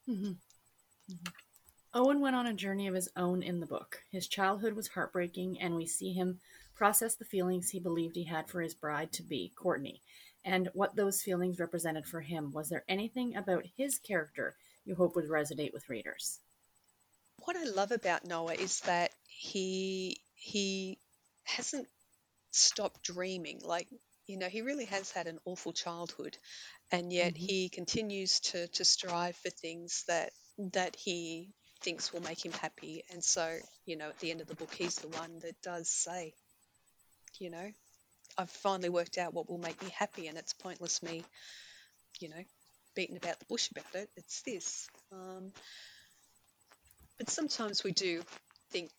Mhm. 0.09 0.37
Mhm. 1.07 1.33
Owen 1.93 2.19
went 2.19 2.35
on 2.35 2.47
a 2.47 2.53
journey 2.53 2.87
of 2.87 2.95
his 2.95 3.09
own 3.15 3.43
in 3.43 3.59
the 3.59 3.67
book. 3.67 4.03
His 4.09 4.27
childhood 4.27 4.73
was 4.73 4.87
heartbreaking, 4.87 5.61
and 5.61 5.75
we 5.75 5.85
see 5.85 6.13
him 6.13 6.41
process 6.73 7.15
the 7.15 7.25
feelings 7.25 7.69
he 7.69 7.79
believed 7.79 8.15
he 8.15 8.23
had 8.23 8.49
for 8.49 8.61
his 8.61 8.73
bride 8.73 9.11
to 9.13 9.23
be, 9.23 9.49
Courtney, 9.55 10.01
and 10.43 10.69
what 10.73 10.95
those 10.95 11.21
feelings 11.21 11.59
represented 11.59 12.07
for 12.07 12.21
him. 12.21 12.51
Was 12.53 12.69
there 12.69 12.85
anything 12.87 13.35
about 13.35 13.67
his 13.77 13.99
character 13.99 14.57
you 14.83 14.95
hope 14.95 15.15
would 15.15 15.29
resonate 15.29 15.73
with 15.73 15.89
readers? 15.89 16.39
What 17.45 17.55
I 17.55 17.65
love 17.65 17.91
about 17.91 18.25
Noah 18.25 18.55
is 18.55 18.79
that 18.81 19.13
he 19.27 20.21
he 20.39 20.99
hasn't 21.45 21.87
stopped 22.51 23.03
dreaming. 23.03 23.61
Like 23.63 23.87
you 24.27 24.37
know, 24.37 24.49
he 24.49 24.61
really 24.61 24.85
has 24.85 25.11
had 25.11 25.27
an 25.27 25.39
awful 25.45 25.73
childhood, 25.73 26.37
and 26.91 27.11
yet 27.13 27.33
Mhm. 27.33 27.37
he 27.37 27.69
continues 27.69 28.39
to 28.41 28.67
to 28.69 28.85
strive 28.85 29.35
for 29.37 29.49
things 29.49 30.03
that 30.07 30.31
that 30.73 30.95
he 30.95 31.53
thinks 31.81 32.13
will 32.13 32.21
make 32.21 32.45
him 32.45 32.53
happy. 32.53 33.03
And 33.11 33.23
so, 33.23 33.59
you 33.85 33.97
know, 33.97 34.09
at 34.09 34.19
the 34.19 34.31
end 34.31 34.41
of 34.41 34.47
the 34.47 34.55
book, 34.55 34.73
he's 34.75 34.95
the 34.95 35.09
one 35.09 35.39
that 35.39 35.61
does 35.61 35.89
say, 35.89 36.33
you 37.39 37.49
know, 37.49 37.71
I've 38.37 38.49
finally 38.51 38.89
worked 38.89 39.17
out 39.17 39.33
what 39.33 39.49
will 39.49 39.57
make 39.59 39.81
me 39.83 39.89
happy, 39.97 40.27
and 40.27 40.37
it's 40.37 40.53
pointless 40.53 41.03
me, 41.03 41.23
you 42.19 42.29
know, 42.29 42.43
beating 42.95 43.17
about 43.17 43.39
the 43.39 43.45
bush 43.45 43.69
about 43.71 43.95
it. 43.95 44.09
It's 44.17 44.41
this. 44.43 44.87
Um, 45.11 45.53
but 47.17 47.29
sometimes 47.29 47.83
we 47.83 47.91
do 47.91 48.23
think 48.71 48.91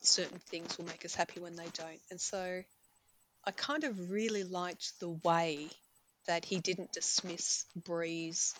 certain 0.00 0.38
things 0.38 0.78
will 0.78 0.86
make 0.86 1.04
us 1.04 1.14
happy 1.14 1.40
when 1.40 1.56
they 1.56 1.68
don't. 1.74 2.00
And 2.10 2.20
so 2.20 2.62
I 3.44 3.50
kind 3.50 3.84
of 3.84 4.10
really 4.10 4.44
liked 4.44 4.98
the 5.00 5.08
way 5.08 5.68
that 6.26 6.44
he 6.44 6.58
didn't 6.58 6.92
dismiss 6.92 7.64
Bree's. 7.74 8.54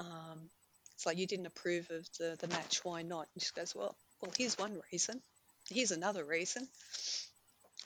Um, 0.00 0.50
it's 0.94 1.06
like 1.06 1.18
you 1.18 1.26
didn't 1.26 1.46
approve 1.46 1.90
of 1.90 2.06
the, 2.18 2.36
the 2.40 2.48
match, 2.48 2.84
why 2.84 3.02
not? 3.02 3.28
And 3.34 3.42
she 3.42 3.50
goes, 3.54 3.74
well, 3.74 3.94
well, 4.20 4.32
here's 4.36 4.58
one 4.58 4.80
reason. 4.92 5.20
Here's 5.70 5.92
another 5.92 6.24
reason. 6.24 6.66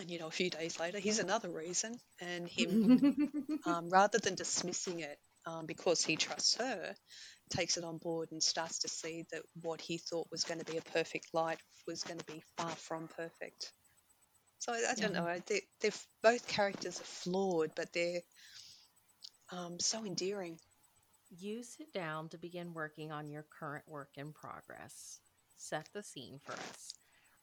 And 0.00 0.10
you 0.10 0.18
know, 0.18 0.28
a 0.28 0.30
few 0.30 0.48
days 0.48 0.80
later, 0.80 0.98
here's 0.98 1.18
another 1.18 1.50
reason. 1.50 2.00
And 2.20 2.48
him, 2.48 3.16
um, 3.66 3.90
rather 3.90 4.18
than 4.18 4.34
dismissing 4.34 5.00
it 5.00 5.18
um, 5.46 5.66
because 5.66 6.04
he 6.04 6.16
trusts 6.16 6.56
her, 6.56 6.94
takes 7.50 7.76
it 7.76 7.84
on 7.84 7.98
board 7.98 8.28
and 8.32 8.42
starts 8.42 8.80
to 8.80 8.88
see 8.88 9.24
that 9.32 9.42
what 9.62 9.80
he 9.80 9.98
thought 9.98 10.28
was 10.30 10.44
going 10.44 10.60
to 10.60 10.70
be 10.70 10.78
a 10.78 10.82
perfect 10.82 11.28
light 11.34 11.58
was 11.86 12.02
going 12.04 12.18
to 12.18 12.26
be 12.26 12.42
far 12.56 12.70
from 12.70 13.08
perfect. 13.08 13.72
So 14.58 14.72
I, 14.72 14.92
I 14.92 14.94
don't 14.94 15.12
Yeah. 15.12 15.14
know. 15.14 15.26
I- 15.26 15.42
They, 15.46 15.62
they're 15.80 15.92
both 16.22 16.46
characters 16.48 17.00
are 17.00 17.04
flawed, 17.04 17.72
but 17.76 17.92
they're 17.92 18.22
um, 19.50 19.78
so 19.80 20.04
endearing. 20.04 20.58
You 21.30 21.62
sit 21.62 21.92
down 21.92 22.28
to 22.30 22.38
begin 22.38 22.72
working 22.74 23.10
on 23.12 23.28
your 23.30 23.44
current 23.58 23.86
work 23.88 24.10
in 24.16 24.32
progress. 24.32 25.20
Set 25.56 25.88
the 25.92 26.02
scene 26.02 26.38
for 26.44 26.52
us. 26.52 26.94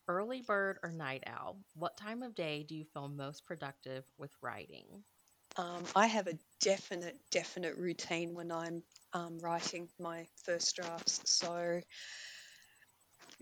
Early 0.07 0.41
bird 0.41 0.79
or 0.83 0.91
night 0.91 1.23
owl, 1.27 1.57
what 1.75 1.97
time 1.97 2.23
of 2.23 2.35
day 2.35 2.63
do 2.63 2.75
you 2.75 2.85
feel 2.85 3.07
most 3.09 3.45
productive 3.45 4.05
with 4.17 4.31
writing? 4.41 5.03
Um, 5.57 5.83
I 5.95 6.07
have 6.07 6.27
a 6.27 6.37
definite, 6.61 7.17
definite 7.31 7.75
routine 7.77 8.33
when 8.33 8.51
I'm 8.51 8.83
um, 9.13 9.39
writing 9.39 9.89
my 9.99 10.25
first 10.45 10.75
drafts. 10.75 11.21
So 11.25 11.81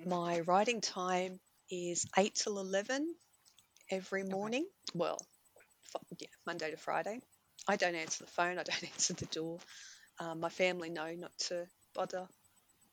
my 0.05 0.39
writing 0.41 0.81
time 0.81 1.39
is 1.69 2.05
8 2.17 2.35
till 2.35 2.59
11 2.59 3.15
every 3.91 4.23
morning. 4.23 4.65
Well, 4.93 5.19
f- 5.95 6.01
yeah, 6.19 6.27
Monday 6.45 6.71
to 6.71 6.77
Friday. 6.77 7.19
I 7.67 7.75
don't 7.77 7.95
answer 7.95 8.23
the 8.25 8.31
phone, 8.31 8.57
I 8.59 8.63
don't 8.63 8.83
answer 8.93 9.13
the 9.13 9.25
door. 9.27 9.59
Um, 10.19 10.39
my 10.39 10.49
family 10.49 10.89
know 10.89 11.13
not 11.15 11.37
to 11.47 11.65
bother 11.95 12.27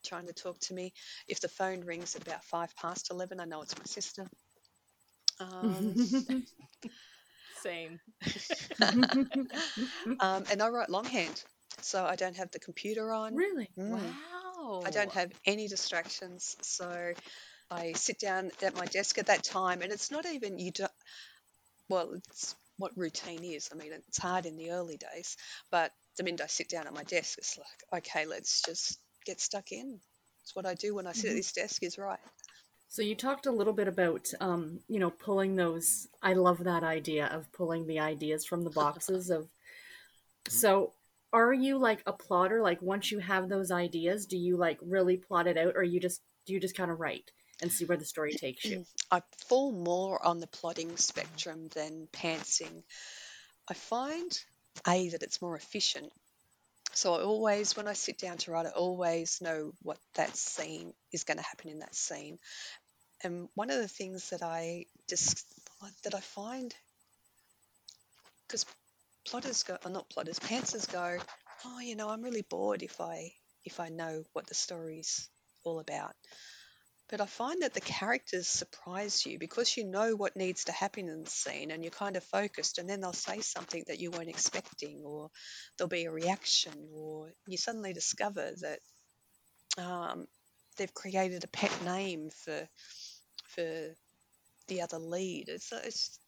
trying 0.05 0.27
to 0.27 0.33
talk 0.33 0.59
to 0.61 0.75
me. 0.75 0.93
If 1.29 1.41
the 1.41 1.49
phone 1.49 1.81
rings 1.81 2.15
at 2.17 2.23
about 2.27 2.45
five 2.45 2.75
past 2.77 3.11
11, 3.11 3.41
I 3.41 3.45
know 3.45 3.63
it's 3.63 3.77
my 3.79 3.85
sister. 3.87 4.27
Um, 5.41 5.97
Same. 7.65 8.01
um, 10.21 10.45
and 10.51 10.63
I 10.63 10.69
write 10.69 10.91
longhand, 10.91 11.43
so 11.81 12.05
I 12.05 12.17
don't 12.17 12.37
have 12.37 12.51
the 12.51 12.59
computer 12.59 13.11
on. 13.13 13.35
really? 13.35 13.71
Mm. 13.79 13.91
Wow. 13.91 14.83
I 14.87 14.91
don't 14.91 15.13
have 15.13 15.33
any 15.47 15.67
distractions, 15.69 16.57
so 16.61 17.15
I 17.71 17.93
sit 17.95 18.19
down 18.19 18.51
at 18.63 18.77
my 18.77 18.85
desk 18.87 19.19
at 19.19 19.27
that 19.27 19.45
time, 19.45 19.83
and 19.83 19.93
it's 19.93 20.11
not 20.11 20.27
even 20.27 20.59
you 20.59 20.73
don't. 20.73 20.93
Well, 21.89 22.13
it's 22.15 22.55
what 22.79 22.93
routine 22.97 23.45
is. 23.45 23.71
I 23.73 23.77
mean, 23.77 23.93
it's 23.93 24.19
hard 24.19 24.47
in 24.47 24.57
the 24.57 24.73
early 24.73 24.99
days, 24.99 25.37
but 25.71 25.93
the 26.19 26.25
minute 26.25 26.43
I 26.43 26.47
sit 26.49 26.69
down 26.69 26.87
at 26.87 26.95
my 26.95 27.05
desk, 27.05 27.39
it's 27.39 27.59
like, 27.59 28.03
okay, 28.07 28.27
let's 28.27 28.63
just 28.63 28.99
get 29.25 29.41
stuck 29.41 29.73
in. 29.73 30.01
It's 30.43 30.55
what 30.55 30.67
I 30.67 30.75
do 30.75 30.95
when 30.95 31.07
I 31.07 31.13
sit 31.13 31.31
at 31.31 31.35
Mhm. 31.35 31.39
this 31.39 31.53
desk 31.53 31.83
is 31.83 31.99
right. 31.99 32.21
So 32.95 33.03
you 33.03 33.17
talked 33.17 33.47
a 33.47 33.51
little 33.51 33.73
bit 33.73 33.89
about, 33.89 34.31
um, 34.41 34.79
you 34.87 35.01
know, 35.01 35.11
pulling 35.11 35.57
those. 35.57 36.07
I 36.23 36.35
love 36.35 36.63
that 36.63 36.85
idea 36.85 37.27
of 37.27 37.51
pulling 37.51 37.89
the 37.89 37.99
ideas 37.99 38.47
from 38.47 38.63
the 38.63 38.71
boxes 38.71 39.31
of. 39.31 39.49
So, 40.49 40.93
are 41.33 41.53
you 41.53 41.77
like 41.79 42.05
a 42.07 42.13
plotter? 42.13 42.63
Like 42.63 42.81
once 42.81 43.11
you 43.11 43.19
have 43.19 43.49
those 43.49 43.73
ideas, 43.73 44.27
do 44.27 44.37
you 44.37 44.57
like 44.57 44.79
really 44.81 45.17
plot 45.17 45.49
it 45.49 45.59
out, 45.59 45.73
or 45.75 45.83
you 45.83 45.99
just 45.99 46.23
do 46.47 46.53
you 46.53 46.61
just 46.61 46.77
kind 46.77 46.89
of 46.89 47.01
write 47.01 47.33
and 47.61 47.73
see 47.73 47.85
where 47.85 47.99
the 47.99 48.05
story 48.05 48.33
takes 48.33 48.65
you? 48.65 48.85
I 49.11 49.23
fall 49.49 49.73
more 49.73 50.25
on 50.25 50.39
the 50.39 50.47
plotting 50.47 50.97
spectrum 50.97 51.67
than 51.75 52.07
pantsing. 52.13 52.85
I 53.69 53.75
find 53.75 54.31
a 54.87 55.09
that 55.09 55.25
it's 55.25 55.43
more 55.43 55.57
efficient. 55.57 56.13
So 56.95 57.15
I 57.15 57.23
always, 57.23 57.77
when 57.77 57.89
I 57.89 57.93
sit 57.93 58.19
down 58.19 58.37
to 58.39 58.53
write, 58.53 58.67
I 58.67 58.71
always 58.71 59.41
know 59.43 59.73
what 59.83 59.99
that 60.15 60.37
scene 60.37 60.93
is 61.11 61.25
going 61.25 61.39
to 61.39 61.43
happen 61.43 61.71
in 61.71 61.81
that 61.81 61.97
scene. 61.97 62.39
And 63.25 63.49
one 63.55 63.71
of 63.71 63.79
the 63.79 63.89
things 63.89 64.31
that 64.31 64.43
I 64.43 64.85
just 65.09 65.47
that 66.05 66.15
I 66.15 66.21
find, 66.21 66.75
because 68.47 68.67
plotters 69.27 69.63
go, 69.63 69.79
or 69.85 69.91
not 69.91 70.11
plotters, 70.11 70.39
pantsers 70.39 70.91
go, 70.91 71.19
oh, 71.65 71.81
you 71.81 71.97
know, 71.97 72.09
I'm 72.11 72.23
really 72.23 72.45
bored 72.49 72.83
if 72.83 73.01
I 73.01 73.33
if 73.65 73.81
I 73.81 73.89
know 73.89 74.25
what 74.35 74.47
the 74.47 74.55
story's 74.55 75.29
all 75.65 75.81
about. 75.81 76.15
But 77.09 77.21
I 77.21 77.27
find 77.27 77.63
that 77.63 77.75
the 77.75 77.81
characters 77.81 78.47
surprise 78.49 79.25
you 79.27 79.39
because 79.39 79.77
you 79.77 79.85
know 79.85 80.17
what 80.17 80.37
needs 80.37 80.65
to 80.65 80.73
happen 80.73 81.09
in 81.09 81.25
the 81.25 81.31
scene 81.31 81.71
and 81.71 81.83
you're 81.83 81.91
kind 81.91 82.17
of 82.17 82.25
focused, 82.25 82.79
and 82.79 82.89
then 82.89 83.01
they'll 83.01 83.13
say 83.13 83.41
something 83.41 83.85
that 83.87 84.01
you 84.01 84.11
weren't 84.11 84.29
expecting, 84.29 85.03
or 85.05 85.31
there'll 85.77 85.89
be 85.89 86.05
a 86.05 86.13
reaction, 86.13 86.73
or 86.95 87.31
you 87.47 87.57
suddenly 87.57 87.93
discover 87.93 88.51
that 88.61 88.81
um, 89.83 90.27
they've 90.77 90.95
created 90.95 91.45
a 91.45 91.49
pet 91.49 91.73
name 91.85 92.31
for 92.31 92.69
for 93.55 93.95
the 94.69 94.83
other 94.83 94.99
lead. 94.99 95.49
It's, 95.49 95.73
it's 95.73 96.19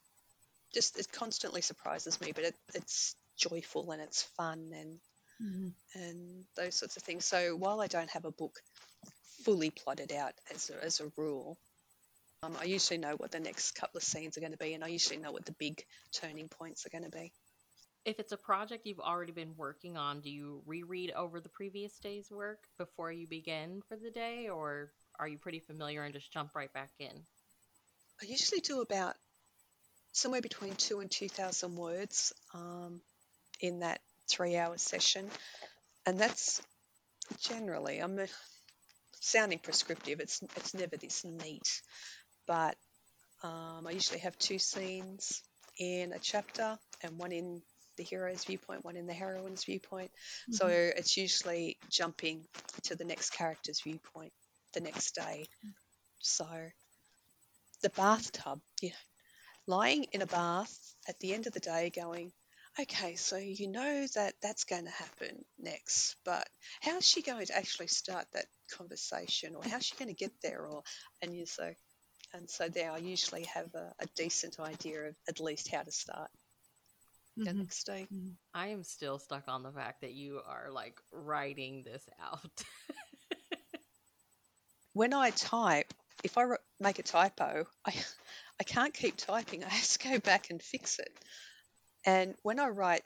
just 0.74 0.98
it 0.98 1.10
constantly 1.12 1.62
surprises 1.62 2.20
me, 2.20 2.32
but 2.34 2.44
it, 2.44 2.54
it's 2.74 3.16
joyful 3.36 3.90
and 3.92 4.02
it's 4.02 4.22
fun 4.36 4.72
and 4.74 4.98
Mhm. 5.42 5.72
and 5.94 6.44
those 6.56 6.74
sorts 6.74 6.96
of 6.96 7.02
things. 7.02 7.24
So 7.24 7.56
while 7.56 7.80
I 7.80 7.86
don't 7.86 8.10
have 8.10 8.24
a 8.24 8.30
book 8.30 8.60
fully 9.44 9.70
plotted 9.70 10.12
out 10.12 10.34
as 10.54 10.70
a, 10.70 10.84
as 10.84 11.00
a 11.00 11.10
rule, 11.16 11.56
um, 12.42 12.56
I 12.60 12.64
usually 12.64 12.98
know 12.98 13.14
what 13.16 13.30
the 13.30 13.40
next 13.40 13.72
couple 13.72 13.98
of 13.98 14.04
scenes 14.04 14.36
are 14.36 14.40
going 14.40 14.52
to 14.52 14.58
be, 14.58 14.74
and 14.74 14.84
I 14.84 14.88
usually 14.88 15.18
know 15.18 15.32
what 15.32 15.44
the 15.44 15.52
big 15.52 15.84
turning 16.12 16.48
points 16.48 16.86
are 16.86 16.90
going 16.90 17.04
to 17.04 17.10
be. 17.10 17.32
If 18.04 18.20
it's 18.20 18.32
a 18.32 18.36
project 18.36 18.86
you've 18.86 19.00
already 19.00 19.32
been 19.32 19.54
working 19.56 19.96
on, 19.96 20.20
do 20.20 20.30
you 20.30 20.62
reread 20.66 21.10
over 21.12 21.40
the 21.40 21.48
previous 21.48 21.98
day's 21.98 22.30
work 22.30 22.68
before 22.78 23.10
you 23.10 23.26
begin 23.26 23.82
for 23.88 23.96
the 23.96 24.10
day, 24.10 24.48
or 24.48 24.92
are 25.18 25.28
you 25.28 25.38
pretty 25.38 25.60
familiar 25.60 26.02
and 26.02 26.14
just 26.14 26.32
jump 26.32 26.54
right 26.54 26.72
back 26.72 26.90
in? 26.98 27.12
I 28.22 28.26
usually 28.26 28.60
do 28.60 28.80
about 28.80 29.14
somewhere 30.12 30.40
between 30.40 30.74
two 30.74 31.00
and 31.00 31.10
two 31.10 31.28
thousand 31.28 31.76
words 31.76 32.32
um, 32.54 33.00
in 33.60 33.80
that 33.80 34.00
three-hour 34.28 34.78
session, 34.78 35.28
and 36.06 36.18
that's 36.18 36.62
generally 37.40 37.98
I'm 37.98 38.18
a, 38.18 38.26
sounding 39.20 39.58
prescriptive. 39.58 40.20
It's 40.20 40.42
it's 40.56 40.74
never 40.74 40.96
this 40.96 41.24
neat, 41.24 41.82
but 42.46 42.76
um, 43.42 43.86
I 43.86 43.90
usually 43.90 44.20
have 44.20 44.38
two 44.38 44.58
scenes 44.58 45.42
in 45.78 46.12
a 46.12 46.18
chapter 46.18 46.78
and 47.02 47.18
one 47.18 47.32
in 47.32 47.60
the 47.98 48.02
hero's 48.02 48.44
viewpoint, 48.44 48.84
one 48.84 48.96
in 48.96 49.06
the 49.06 49.12
heroine's 49.12 49.64
viewpoint. 49.64 50.10
So 50.50 50.66
it's 50.68 51.16
usually 51.16 51.78
jumping 51.90 52.46
to 52.84 52.94
the 52.94 53.04
next 53.04 53.30
character's 53.30 53.80
viewpoint 53.80 54.32
the 54.74 54.80
next 54.80 55.14
day. 55.14 55.48
So 56.20 56.46
the 57.82 57.90
bathtub, 57.90 58.60
you 58.82 58.90
know, 58.90 58.96
lying 59.66 60.04
in 60.12 60.22
a 60.22 60.26
bath 60.26 60.94
at 61.08 61.18
the 61.20 61.34
end 61.34 61.46
of 61.46 61.52
the 61.52 61.60
day 61.60 61.90
going, 61.90 62.32
okay, 62.80 63.16
so 63.16 63.36
you 63.36 63.68
know 63.68 64.06
that 64.14 64.34
that's 64.42 64.64
going 64.64 64.84
to 64.84 64.90
happen 64.90 65.44
next, 65.58 66.16
but 66.24 66.48
how's 66.80 67.06
she 67.06 67.22
going 67.22 67.46
to 67.46 67.56
actually 67.56 67.88
start 67.88 68.26
that 68.32 68.46
conversation 68.76 69.54
or 69.56 69.62
how's 69.64 69.84
she 69.84 69.96
going 69.96 70.08
to 70.08 70.14
get 70.14 70.32
there? 70.42 70.66
Or, 70.66 70.82
and 71.22 71.34
you 71.34 71.46
so, 71.46 71.72
and 72.34 72.48
so 72.50 72.68
there 72.68 72.92
I 72.92 72.98
usually 72.98 73.44
have 73.44 73.74
a, 73.74 73.92
a 74.00 74.06
decent 74.16 74.60
idea 74.60 75.08
of 75.08 75.16
at 75.28 75.40
least 75.40 75.68
how 75.72 75.82
to 75.82 75.92
start 75.92 76.30
the 77.44 77.52
Mhm. 77.52 77.54
next 77.54 77.84
day. 77.86 78.08
I 78.54 78.68
am 78.68 78.82
still 78.84 79.18
stuck 79.18 79.48
on 79.48 79.62
the 79.62 79.72
fact 79.72 80.00
that 80.02 80.14
you 80.14 80.40
are 80.46 80.70
like 80.70 81.00
writing 81.12 81.82
this 81.84 82.08
out. 82.20 82.64
When 84.96 85.12
I 85.12 85.28
type, 85.28 85.92
if 86.24 86.38
I 86.38 86.46
make 86.80 86.98
a 86.98 87.02
typo, 87.02 87.66
I, 87.84 87.94
I 88.60 88.64
can't 88.64 88.94
keep 88.94 89.18
typing. 89.18 89.62
I 89.62 89.68
have 89.68 89.86
to 89.86 90.08
go 90.08 90.18
back 90.18 90.48
and 90.48 90.62
fix 90.62 90.98
it. 90.98 91.12
And 92.06 92.34
when 92.42 92.58
I 92.58 92.68
write, 92.68 93.02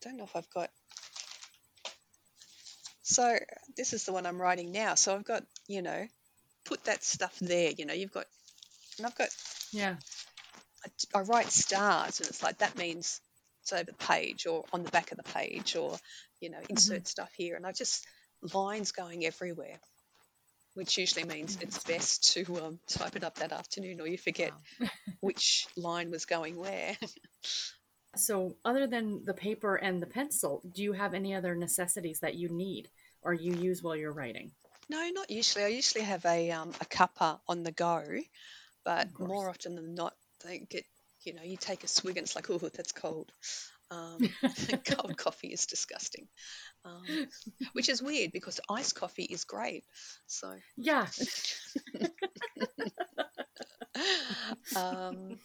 don't 0.00 0.16
know 0.16 0.24
if 0.24 0.34
I've 0.34 0.48
got. 0.48 0.70
So 3.02 3.38
this 3.76 3.92
is 3.92 4.06
the 4.06 4.12
one 4.14 4.24
I'm 4.24 4.40
writing 4.40 4.72
now. 4.72 4.94
So 4.94 5.14
I've 5.14 5.24
got, 5.24 5.44
you 5.66 5.82
know, 5.82 6.06
put 6.64 6.82
that 6.84 7.04
stuff 7.04 7.38
there. 7.40 7.72
You 7.76 7.84
know, 7.84 7.92
you've 7.92 8.12
got, 8.12 8.24
and 8.96 9.06
I've 9.06 9.16
got, 9.18 9.28
Yeah. 9.70 9.96
I, 10.82 11.18
I 11.18 11.20
write 11.24 11.50
stars, 11.52 12.20
and 12.20 12.28
it's 12.30 12.42
like 12.42 12.56
that 12.58 12.78
means 12.78 13.20
it's 13.60 13.74
over 13.74 13.84
the 13.84 13.92
page 13.92 14.46
or 14.46 14.64
on 14.72 14.82
the 14.82 14.90
back 14.90 15.12
of 15.12 15.18
the 15.18 15.24
page, 15.24 15.76
or 15.76 15.98
you 16.40 16.48
know, 16.48 16.56
mm-hmm. 16.56 16.70
insert 16.70 17.06
stuff 17.06 17.32
here, 17.36 17.54
and 17.54 17.66
I 17.66 17.72
just 17.72 18.06
lines 18.54 18.92
going 18.92 19.26
everywhere, 19.26 19.78
which 20.78 20.96
usually 20.96 21.24
means 21.24 21.58
it's 21.60 21.82
best 21.82 22.32
to 22.34 22.64
um, 22.64 22.78
type 22.86 23.16
it 23.16 23.24
up 23.24 23.34
that 23.38 23.50
afternoon, 23.50 24.00
or 24.00 24.06
you 24.06 24.16
forget 24.16 24.52
Wow. 24.80 24.86
which 25.20 25.66
line 25.76 26.12
was 26.12 26.24
going 26.24 26.56
where. 26.56 26.96
So, 28.14 28.56
other 28.64 28.86
than 28.86 29.24
the 29.24 29.34
paper 29.34 29.74
and 29.74 30.00
the 30.00 30.06
pencil, 30.06 30.62
do 30.72 30.84
you 30.84 30.92
have 30.92 31.14
any 31.14 31.34
other 31.34 31.56
necessities 31.56 32.20
that 32.20 32.36
you 32.36 32.48
need 32.48 32.88
or 33.22 33.34
you 33.34 33.54
use 33.54 33.82
while 33.82 33.96
you're 33.96 34.12
writing? 34.12 34.52
No, 34.88 35.04
not 35.10 35.30
usually. 35.30 35.64
I 35.64 35.68
usually 35.68 36.04
have 36.04 36.24
a 36.24 36.52
um, 36.52 36.70
a 36.80 36.86
cuppa 36.86 37.40
on 37.48 37.64
the 37.64 37.72
go, 37.72 38.04
but 38.84 39.08
more 39.18 39.48
often 39.50 39.74
than 39.74 39.96
not, 39.96 40.14
they 40.44 40.60
get 40.60 40.84
you 41.24 41.34
know 41.34 41.42
you 41.42 41.56
take 41.56 41.82
a 41.82 41.88
swig 41.88 42.16
and 42.16 42.24
it's 42.24 42.36
like 42.36 42.48
oh 42.50 42.58
that's 42.58 42.92
cold. 42.92 43.32
Um, 43.90 44.34
cold 44.86 45.16
coffee 45.16 45.48
is 45.48 45.66
disgusting, 45.66 46.28
um, 46.84 47.20
which 47.72 47.88
is 47.88 48.02
weird 48.02 48.32
because 48.32 48.60
iced 48.68 48.94
coffee 48.94 49.24
is 49.24 49.44
great. 49.44 49.84
So 50.26 50.54
Yeah. 50.76 51.06
um, 54.74 55.38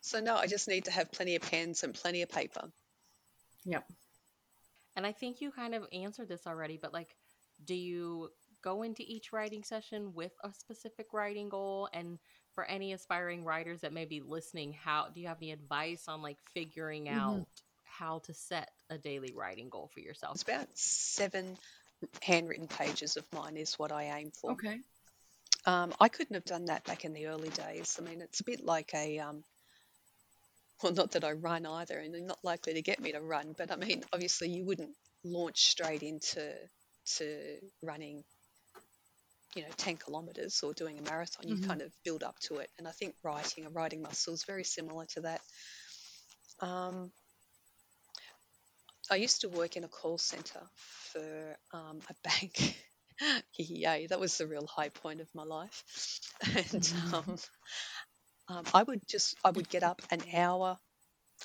so 0.00 0.20
no, 0.20 0.36
I 0.36 0.46
just 0.46 0.68
need 0.68 0.84
to 0.84 0.90
have 0.90 1.12
plenty 1.12 1.36
of 1.36 1.42
pens 1.42 1.82
and 1.82 1.94
plenty 1.94 2.22
of 2.22 2.28
paper. 2.28 2.70
Yep. 3.64 3.84
And 4.96 5.06
I 5.06 5.12
think 5.12 5.40
you 5.40 5.50
kind 5.50 5.74
of 5.74 5.86
answered 5.92 6.28
this 6.28 6.46
already, 6.46 6.76
but 6.76 6.92
like, 6.92 7.16
do 7.64 7.74
you 7.74 8.30
go 8.62 8.82
into 8.82 9.02
each 9.06 9.32
writing 9.32 9.62
session 9.62 10.12
with 10.14 10.32
a 10.42 10.52
specific 10.52 11.12
writing 11.12 11.48
goal? 11.48 11.88
And 11.92 12.18
for 12.52 12.64
any 12.64 12.92
aspiring 12.92 13.44
writers 13.44 13.80
that 13.80 13.92
may 13.92 14.04
be 14.04 14.20
listening, 14.20 14.72
how 14.72 15.08
do 15.12 15.20
you 15.20 15.28
have 15.28 15.38
any 15.40 15.52
advice 15.52 16.08
on 16.08 16.22
like 16.22 16.38
figuring 16.52 17.08
Mhm. 17.08 17.08
out 17.08 17.46
how 17.98 18.20
to 18.20 18.34
set 18.34 18.70
a 18.90 18.98
daily 18.98 19.32
writing 19.34 19.68
goal 19.68 19.90
for 19.92 20.00
yourself? 20.00 20.34
It's 20.34 20.42
about 20.42 20.68
seven 20.74 21.56
handwritten 22.22 22.68
pages 22.68 23.16
of 23.16 23.24
mine 23.32 23.56
is 23.56 23.78
what 23.78 23.92
I 23.92 24.18
aim 24.18 24.30
for. 24.30 24.52
Okay. 24.52 24.80
Um, 25.66 25.94
I 25.98 26.08
couldn't 26.08 26.34
have 26.34 26.44
done 26.44 26.66
that 26.66 26.84
back 26.84 27.04
in 27.04 27.14
the 27.14 27.26
early 27.26 27.48
days. 27.48 27.98
I 27.98 28.04
mean, 28.04 28.20
it's 28.20 28.40
a 28.40 28.44
bit 28.44 28.64
like 28.64 28.92
a, 28.94 29.18
um, 29.18 29.44
well, 30.82 30.92
not 30.92 31.12
that 31.12 31.24
I 31.24 31.32
run 31.32 31.64
either, 31.64 31.98
and 31.98 32.12
they're 32.12 32.20
not 32.20 32.44
likely 32.44 32.74
to 32.74 32.82
get 32.82 33.00
me 33.00 33.12
to 33.12 33.20
run, 33.20 33.54
but 33.56 33.70
I 33.70 33.76
mean, 33.76 34.04
obviously, 34.12 34.50
you 34.50 34.64
wouldn't 34.64 34.94
launch 35.24 35.68
straight 35.68 36.02
into 36.02 36.54
to 37.16 37.58
running, 37.82 38.24
you 39.54 39.62
know, 39.62 39.68
10 39.76 39.96
kilometers 39.96 40.62
or 40.62 40.74
doing 40.74 40.98
a 40.98 41.02
marathon. 41.02 41.48
You 41.48 41.56
Mhm. 41.56 41.66
kind 41.66 41.80
of 41.82 41.92
build 42.02 42.22
up 42.22 42.38
to 42.40 42.56
it. 42.56 42.70
And 42.78 42.86
I 42.86 42.90
think 42.92 43.14
writing, 43.22 43.64
a 43.64 43.70
writing 43.70 44.02
muscle 44.02 44.34
is 44.34 44.44
very 44.44 44.64
similar 44.64 45.06
to 45.06 45.20
that. 45.22 45.40
Um, 46.60 47.10
I 49.10 49.16
used 49.16 49.42
to 49.42 49.48
work 49.48 49.76
in 49.76 49.84
a 49.84 49.88
call 49.88 50.18
center 50.18 50.60
for 51.12 51.56
um, 51.72 52.00
a 52.10 52.14
bank. 52.22 52.76
Yay, 53.58 54.06
that 54.08 54.20
was 54.20 54.38
the 54.38 54.46
real 54.46 54.66
high 54.66 54.88
point 54.90 55.20
of 55.20 55.28
my 55.34 55.44
life. 55.44 55.84
And 56.56 56.92
um, 57.12 57.36
um, 58.48 58.64
I 58.74 58.82
would 58.82 59.06
just, 59.08 59.36
I 59.44 59.50
would 59.50 59.68
get 59.68 59.82
up 59.82 60.02
an 60.10 60.22
hour 60.34 60.78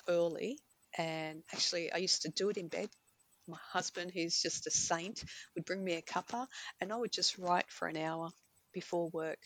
early, 0.08 0.58
and 0.98 1.42
actually, 1.52 1.92
I 1.92 1.98
used 1.98 2.22
to 2.22 2.30
do 2.30 2.50
it 2.50 2.56
in 2.58 2.68
bed. 2.68 2.88
My 3.48 3.58
husband, 3.72 4.12
who's 4.14 4.40
just 4.42 4.66
a 4.66 4.70
saint, 4.70 5.24
would 5.54 5.64
bring 5.66 5.82
me 5.84 5.94
a 5.94 6.02
cuppa, 6.02 6.46
and 6.80 6.92
I 6.92 6.96
would 6.96 7.12
just 7.12 7.38
write 7.38 7.70
for 7.70 7.88
an 7.88 7.96
hour. 7.96 8.30
before 8.74 9.08
work, 9.10 9.38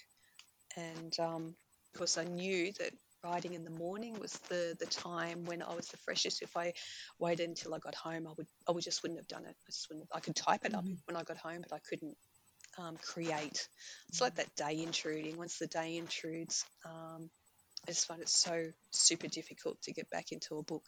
and 0.76 1.18
um, 1.20 1.56
of 1.94 1.98
course 1.98 2.18
I 2.18 2.24
knew 2.24 2.72
that 2.78 2.92
writing 3.24 3.54
in 3.54 3.64
the 3.64 3.70
morning 3.70 4.18
was 4.20 4.32
the 4.50 4.76
the 4.78 4.86
time 4.86 5.44
when 5.46 5.62
I 5.62 5.74
was 5.74 5.88
the 5.88 5.96
freshest. 5.98 6.42
If 6.42 6.56
I 6.56 6.74
waited 7.18 7.48
until 7.48 7.74
I 7.74 7.78
got 7.78 7.94
home, 7.94 8.26
I 8.28 8.32
would 8.36 8.46
I 8.68 8.72
would 8.72 8.84
just 8.84 9.02
wouldn't 9.02 9.20
have 9.20 9.28
done 9.28 9.46
it. 9.46 9.56
I 9.66 9.70
just 9.70 9.88
wouldn't. 9.88 10.08
Have, 10.12 10.16
I 10.18 10.20
could 10.20 10.36
type 10.36 10.64
it 10.64 10.74
up 10.74 10.84
Mhm. 10.84 10.98
when 11.06 11.16
I 11.16 11.22
got 11.24 11.38
home, 11.38 11.62
but 11.62 11.74
I 11.74 11.80
couldn't 11.88 12.16
um, 12.78 12.96
create. 12.98 13.68
It's 14.08 14.20
like 14.20 14.36
that 14.36 14.54
day 14.56 14.82
intruding. 14.82 15.38
Once 15.38 15.58
the 15.58 15.66
day 15.66 15.96
intrudes, 15.96 16.64
um, 16.84 17.30
I 17.86 17.90
just 17.92 18.06
find 18.06 18.20
it 18.22 18.28
so 18.28 18.64
super 18.92 19.28
difficult 19.28 19.80
to 19.82 19.92
get 19.92 20.10
back 20.10 20.32
into 20.32 20.58
a 20.58 20.62
book. 20.62 20.84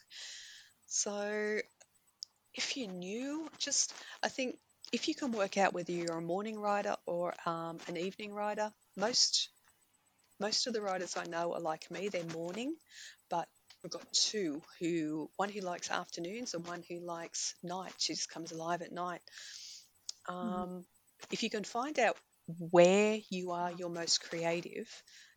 So 0.86 1.60
if 2.54 2.76
you're 2.76 2.90
new, 2.90 3.48
just 3.58 3.92
I 4.22 4.28
think 4.28 4.58
if 4.92 5.08
you 5.08 5.14
can 5.14 5.32
work 5.32 5.58
out 5.58 5.74
whether 5.74 5.92
you're 5.92 6.18
a 6.18 6.22
morning 6.22 6.58
writer 6.58 6.96
or 7.06 7.34
um, 7.46 7.78
an 7.88 7.96
evening 7.96 8.32
writer, 8.34 8.72
most 8.96 9.50
most 10.40 10.66
of 10.66 10.72
the 10.74 10.82
writers 10.82 11.16
I 11.16 11.24
know 11.24 11.54
are 11.54 11.60
like 11.60 11.90
me. 11.90 12.08
They're 12.08 12.24
morning, 12.24 12.76
but 13.30 13.48
I've 13.84 13.90
got 13.90 14.12
two 14.12 14.62
who 14.80 15.30
one 15.36 15.50
who 15.50 15.60
likes 15.60 15.90
afternoons 15.90 16.54
and 16.54 16.66
one 16.66 16.82
who 16.88 17.00
likes 17.00 17.54
night. 17.62 17.94
She 17.98 18.14
just 18.14 18.30
comes 18.30 18.52
alive 18.52 18.82
at 18.82 18.92
night. 18.92 19.22
Um, 20.28 20.84
If 21.30 21.42
you 21.42 21.50
can 21.50 21.64
find 21.64 21.98
out 21.98 22.16
where 22.70 23.18
you 23.30 23.52
are 23.52 23.72
your 23.72 23.90
most 23.90 24.20
creative, 24.22 24.88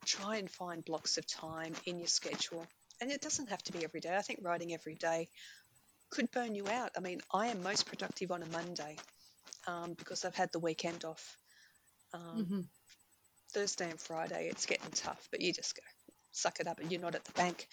try 0.06 0.38
and 0.38 0.50
find 0.50 0.84
blocks 0.86 1.18
of 1.18 1.26
time 1.28 1.74
in 1.86 1.98
your 2.00 2.08
schedule. 2.08 2.66
And 3.02 3.12
it 3.12 3.22
doesn't 3.22 3.50
have 3.50 3.64
to 3.64 3.72
be 3.74 3.84
every 3.84 4.00
day. 4.02 4.16
I 4.16 4.22
think 4.22 4.40
writing 4.44 4.74
every 4.74 4.96
day 4.96 5.30
could 6.12 6.32
burn 6.32 6.56
you 6.56 6.68
out. 6.70 6.92
I 6.98 7.02
mean, 7.02 7.22
I 7.34 7.48
am 7.48 7.64
most 7.64 7.86
productive 7.88 8.32
on 8.32 8.44
a 8.44 8.48
Monday 8.48 8.98
um, 9.68 9.94
because 9.94 10.26
I've 10.26 10.36
had 10.36 10.52
the 10.52 10.60
weekend 10.60 11.06
off. 11.06 11.38
Um, 12.14 12.50
Mhm. 12.50 12.70
Thursday 13.54 13.90
and 13.90 14.00
Friday, 14.00 14.48
it's 14.50 14.66
getting 14.66 14.92
tough, 14.92 15.28
but 15.32 15.42
you 15.42 15.54
just 15.54 15.76
go 15.76 15.82
suck 16.32 16.60
it 16.60 16.68
up 16.68 16.80
and 16.80 16.92
you're 16.92 17.02
not 17.02 17.16
at 17.16 17.26
the 17.26 17.32
bank. 17.34 17.68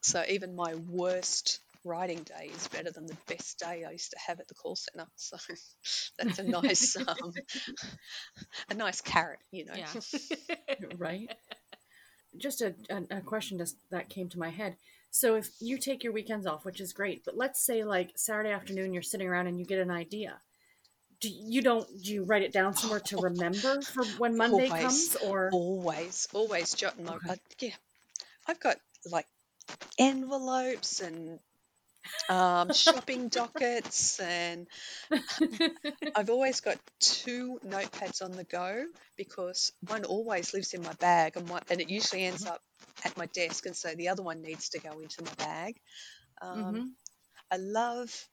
So 0.00 0.22
even 0.28 0.54
my 0.54 0.74
worst 0.74 1.60
writing 1.84 2.22
day 2.22 2.50
is 2.54 2.68
better 2.68 2.90
than 2.90 3.06
the 3.06 3.16
best 3.26 3.58
day 3.58 3.84
I 3.86 3.92
used 3.92 4.10
to 4.10 4.18
have 4.26 4.40
at 4.40 4.48
the 4.48 4.54
call 4.54 4.76
center. 4.76 5.08
So 5.16 5.36
that's 6.18 6.38
a 6.38 6.42
nice, 6.42 6.96
um, 7.08 7.32
a 8.70 8.74
nice 8.74 9.00
carrot, 9.00 9.40
you 9.50 9.64
know. 9.64 9.74
Yeah. 9.74 10.76
right? 10.98 11.30
Just 12.36 12.62
a, 12.62 12.74
a, 12.90 13.18
a 13.18 13.20
question 13.20 13.58
just, 13.58 13.76
that 13.90 14.08
came 14.08 14.28
to 14.30 14.38
my 14.38 14.50
head. 14.50 14.76
So 15.10 15.36
if 15.36 15.48
you 15.60 15.78
take 15.78 16.04
your 16.04 16.12
weekends 16.12 16.46
off, 16.46 16.64
which 16.64 16.80
is 16.80 16.92
great, 16.92 17.24
but 17.24 17.36
let's 17.36 17.64
say 17.64 17.84
like 17.84 18.12
Saturday 18.16 18.50
afternoon, 18.50 18.92
you're 18.92 19.02
sitting 19.02 19.26
around 19.26 19.46
and 19.46 19.58
you 19.58 19.64
get 19.64 19.78
an 19.78 19.90
idea. 19.90 20.40
Do 21.20 21.28
you 21.30 21.62
don't 21.62 21.86
do 22.02 22.12
you 22.12 22.24
write 22.24 22.42
it 22.42 22.52
down 22.52 22.74
somewhere 22.74 23.00
to 23.00 23.18
remember 23.18 23.84
for 23.94 24.04
when 24.04 24.36
Monday 24.38 24.70
Always. 24.70 24.80
comes 24.80 25.16
or 25.16 25.50
always, 25.52 26.28
always 26.32 26.74
jotting 26.74 27.04
my. 27.04 27.14
Okay. 27.14 27.28
I, 27.28 27.38
yeah, 27.60 27.74
I've 28.46 28.60
got 28.60 28.76
like 29.10 29.26
envelopes 29.98 31.00
and 31.00 31.38
um, 32.28 32.72
shopping 32.72 33.28
dockets, 33.30 34.20
and 34.20 34.66
I've 36.14 36.30
always 36.30 36.60
got 36.60 36.78
two 37.00 37.60
notepads 37.64 38.22
on 38.22 38.32
the 38.32 38.44
go 38.44 38.86
because 39.16 39.72
one 39.86 40.04
always 40.04 40.52
lives 40.54 40.74
in 40.74 40.82
my 40.82 40.92
bag, 40.94 41.36
and 41.36 41.48
one, 41.48 41.62
and 41.70 41.80
it 41.80 41.90
usually 41.90 42.24
ends 42.24 42.46
up 42.46 42.62
at 43.04 43.16
my 43.16 43.26
desk, 43.26 43.66
and 43.66 43.76
so 43.76 43.94
the 43.94 44.08
other 44.08 44.22
one 44.22 44.42
needs 44.42 44.70
to 44.70 44.78
go 44.80 44.98
into 45.00 45.22
my 45.22 45.34
bag. 45.34 45.76
Um, 46.42 46.82
Mhm. 46.82 46.94
I 47.50 47.56
love 47.56 48.28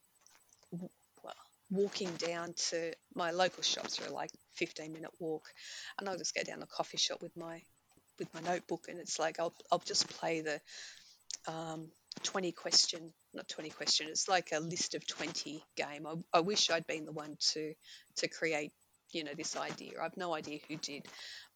walking 1.70 2.12
down 2.18 2.54
to 2.70 2.94
my 3.16 3.32
local 3.32 3.64
shops 3.64 4.00
are 4.00 4.12
like 4.12 4.30
15 4.54 4.94
minute 4.94 5.12
walk 5.20 5.44
and 6.00 6.08
I'll 6.08 6.18
just 6.18 6.36
go 6.36 6.44
down 6.44 6.60
the 6.60 6.68
coffee 6.68 6.98
shop 6.98 7.22
with 7.22 7.36
my 7.36 7.62
with 8.20 8.34
my 8.34 8.42
notebook 8.42 8.86
and 8.88 9.00
it's 9.00 9.20
like 9.20 9.40
I'll, 9.40 9.54
I'll 9.72 9.80
just 9.80 10.08
play 10.08 10.42
the 10.42 10.62
um, 11.52 11.90
20 12.24 12.52
question 12.54 13.12
not 13.34 13.48
20 13.48 13.70
question 13.72 14.08
it's 14.10 14.28
like 14.28 14.50
a 14.54 14.60
list 14.60 14.96
of 14.96 15.06
20 15.06 15.64
game. 15.76 16.08
I, 16.08 16.38
I 16.38 16.40
wish 16.42 16.70
I'd 16.70 16.88
been 16.88 17.06
the 17.06 17.12
one 17.12 17.36
to 17.54 17.74
to 18.18 18.28
create 18.28 18.72
you 19.12 19.24
know 19.24 19.34
this 19.36 19.56
idea. 19.56 19.94
I've 20.02 20.18
no 20.18 20.34
idea 20.34 20.60
who 20.68 20.78
did 20.78 21.08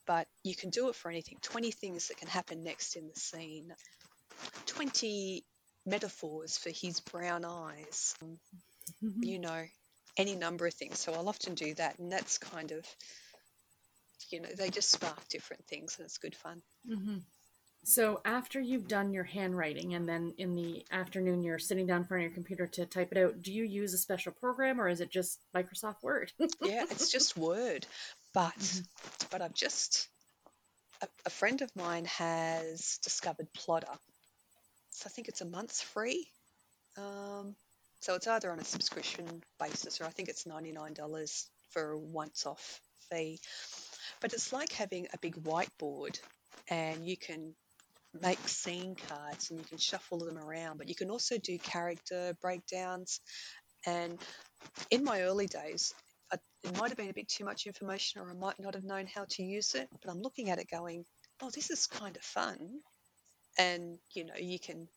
but 0.10 0.28
you 0.44 0.56
can 0.56 0.72
do 0.72 0.90
it 0.90 0.96
for 0.96 1.12
anything. 1.12 1.38
20 1.44 1.70
things 1.70 2.08
that 2.08 2.18
can 2.18 2.28
happen 2.28 2.64
next 2.64 2.96
in 2.96 3.08
the 3.08 3.20
scene. 3.20 3.72
20 4.66 5.44
metaphors 5.86 6.58
for 6.58 6.72
his 6.72 7.00
brown 7.00 7.46
eyes. 7.46 8.16
You 9.22 9.38
know, 9.38 9.64
any 10.20 10.36
number 10.36 10.68
of 10.68 10.74
things. 10.74 11.00
So 11.00 11.14
I'll 11.14 11.30
often 11.30 11.56
do 11.56 11.74
that, 11.76 11.98
and 11.98 12.12
that's 12.12 12.38
kind 12.38 12.72
of, 12.72 12.86
you 14.30 14.42
know, 14.42 14.50
they 14.56 14.70
just 14.70 14.92
spark 14.92 15.28
different 15.30 15.66
things, 15.66 15.98
and 15.98 16.06
it's 16.06 16.18
good 16.18 16.36
fun. 16.36 16.62
Mhm. 16.88 17.24
So 17.86 18.22
after 18.26 18.60
you've 18.60 18.90
done 18.90 19.14
your 19.14 19.24
handwriting 19.24 19.94
and 19.96 20.08
then 20.08 20.34
in 20.38 20.54
the 20.54 20.86
afternoon 20.92 21.44
you're 21.44 21.58
sitting 21.60 21.88
down 21.88 22.02
in 22.02 22.08
front 22.08 22.24
of 22.24 22.30
your 22.30 22.36
computer 22.36 22.68
to 22.68 22.86
type 22.86 23.14
it 23.14 23.18
out, 23.18 23.42
do 23.42 23.54
you 23.54 23.64
use 23.64 23.94
a 23.94 23.98
special 23.98 24.34
program 24.34 24.82
or 24.82 24.90
is 24.90 25.00
it 25.00 25.10
just 25.10 25.40
Microsoft 25.56 26.04
Word? 26.04 26.32
Yeah, 26.62 26.84
it's 26.92 27.10
just 27.10 27.38
word, 27.38 27.88
but 28.34 28.54
Mhm. 28.58 28.86
but 29.32 29.42
I've 29.42 29.54
just 29.54 30.10
a, 31.02 31.08
a 31.26 31.30
friend 31.30 31.62
of 31.62 31.74
mine 31.74 32.04
has 32.06 32.98
discovered 33.02 33.48
Plottr, 33.54 33.98
so 34.92 35.04
I 35.06 35.10
think 35.10 35.30
it's 35.30 35.42
a 35.42 35.46
month 35.46 35.82
free. 35.82 36.30
Um, 36.98 37.56
so 38.00 38.16
it's 38.16 38.28
either 38.28 38.52
on 38.52 38.60
a 38.60 38.66
subscription 38.66 39.44
basis 39.60 40.02
or 40.02 40.06
I 40.06 40.10
think 40.10 40.30
it's 40.30 40.46
ninety 40.46 40.72
nine 40.72 40.94
dollars 40.94 41.48
for 41.72 41.92
a 41.92 41.98
once 41.98 42.46
off 42.46 42.80
fee. 43.12 43.40
But 44.22 44.34
it's 44.34 44.52
like 44.52 44.72
having 44.74 45.08
a 45.14 45.18
big 45.18 45.36
whiteboard, 45.44 46.20
and 46.70 47.06
you 47.06 47.18
can 47.18 47.54
make 48.22 48.40
scene 48.48 48.96
cards 49.08 49.50
and 49.50 49.60
you 49.60 49.66
can 49.66 49.78
shuffle 49.78 50.20
them 50.20 50.38
around, 50.38 50.78
but 50.78 50.90
you 50.90 50.96
can 50.96 51.12
also 51.12 51.38
do 51.38 51.58
character 51.60 52.36
breakdowns. 52.42 53.22
And 53.86 54.18
in 54.92 55.04
my 55.04 55.22
early 55.22 55.48
days, 55.48 55.94
it 56.64 56.78
might 56.78 56.90
have 56.90 56.98
been 56.98 57.10
a 57.10 57.14
bit 57.14 57.30
too 57.30 57.46
much 57.46 57.66
information, 57.66 58.22
or 58.22 58.30
I 58.30 58.34
might 58.34 58.60
not 58.60 58.74
have 58.74 58.84
known 58.84 59.08
how 59.08 59.26
to 59.30 59.44
use 59.44 59.76
it. 59.76 59.88
But 60.04 60.12
I'm 60.12 60.22
looking 60.22 60.50
at 60.50 60.60
it 60.60 60.70
going, 60.70 61.06
oh, 61.42 61.50
this 61.50 61.70
is 61.70 61.88
kind 61.88 62.16
of 62.16 62.24
fun. 62.24 62.58
And 63.58 63.98
you 64.14 64.26
know, 64.26 64.34
you 64.38 64.60
can 64.60 64.88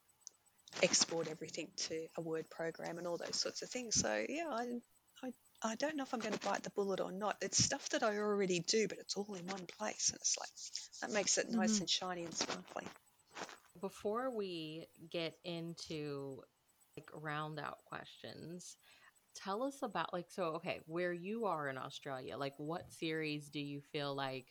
export 0.82 1.28
everything 1.28 1.68
to 1.76 2.06
a 2.16 2.20
Word 2.20 2.48
program 2.50 2.98
and 2.98 3.06
all 3.06 3.18
those 3.18 3.36
sorts 3.36 3.62
of 3.62 3.70
things. 3.70 3.96
So 3.96 4.24
yeah, 4.28 4.48
I, 4.50 4.66
I, 5.22 5.32
I 5.62 5.74
don't 5.76 5.96
know 5.96 6.04
if 6.04 6.14
I'm 6.14 6.20
going 6.20 6.34
to 6.34 6.46
bite 6.46 6.62
the 6.62 6.70
bullet 6.70 7.00
or 7.00 7.12
not. 7.12 7.36
It's 7.42 7.62
stuff 7.62 7.88
that 7.90 8.02
I 8.02 8.18
already 8.18 8.60
do, 8.60 8.88
but 8.88 8.98
it's 8.98 9.16
all 9.16 9.34
in 9.34 9.46
one 9.46 9.66
place, 9.78 10.10
and 10.10 10.20
it's 10.20 10.36
like 10.38 10.50
that 11.02 11.12
makes 11.14 11.38
it 11.38 11.50
nice 11.50 11.78
Mhm. 11.78 11.80
and 11.80 11.90
shiny 11.90 12.24
and 12.24 12.34
sparkly. 12.34 12.86
Before 13.80 14.30
we 14.30 14.86
get 15.10 15.34
into 15.44 16.42
like 16.96 17.08
round 17.14 17.58
out 17.58 17.78
questions, 17.86 18.76
tell 19.36 19.62
us 19.64 19.78
about 19.82 20.12
like 20.12 20.26
so 20.30 20.44
okay, 20.56 20.80
where 20.86 21.12
you 21.12 21.46
are 21.46 21.68
in 21.68 21.78
Australia, 21.78 22.36
like 22.38 22.54
what 22.58 22.90
series 22.92 23.48
do 23.50 23.60
you 23.60 23.80
feel 23.92 24.14
like 24.14 24.46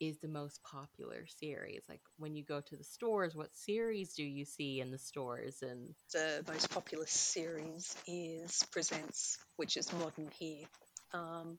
is 0.00 0.18
the 0.18 0.28
most 0.28 0.62
popular 0.62 1.26
series? 1.38 1.82
Like 1.88 2.00
when 2.18 2.34
you 2.34 2.44
go 2.44 2.60
to 2.60 2.76
the 2.76 2.84
stores, 2.84 3.34
what 3.34 3.54
series 3.56 4.14
do 4.14 4.24
you 4.24 4.44
see 4.44 4.80
in 4.80 4.90
the 4.90 4.98
stores 4.98 5.62
and 5.62 5.94
The 6.12 6.44
most 6.48 6.70
popular 6.70 7.06
series 7.06 7.96
is 8.06 8.64
Presents, 8.70 9.38
which 9.56 9.76
is 9.76 9.92
modern 9.92 10.30
here. 10.38 10.64
Um, 11.12 11.58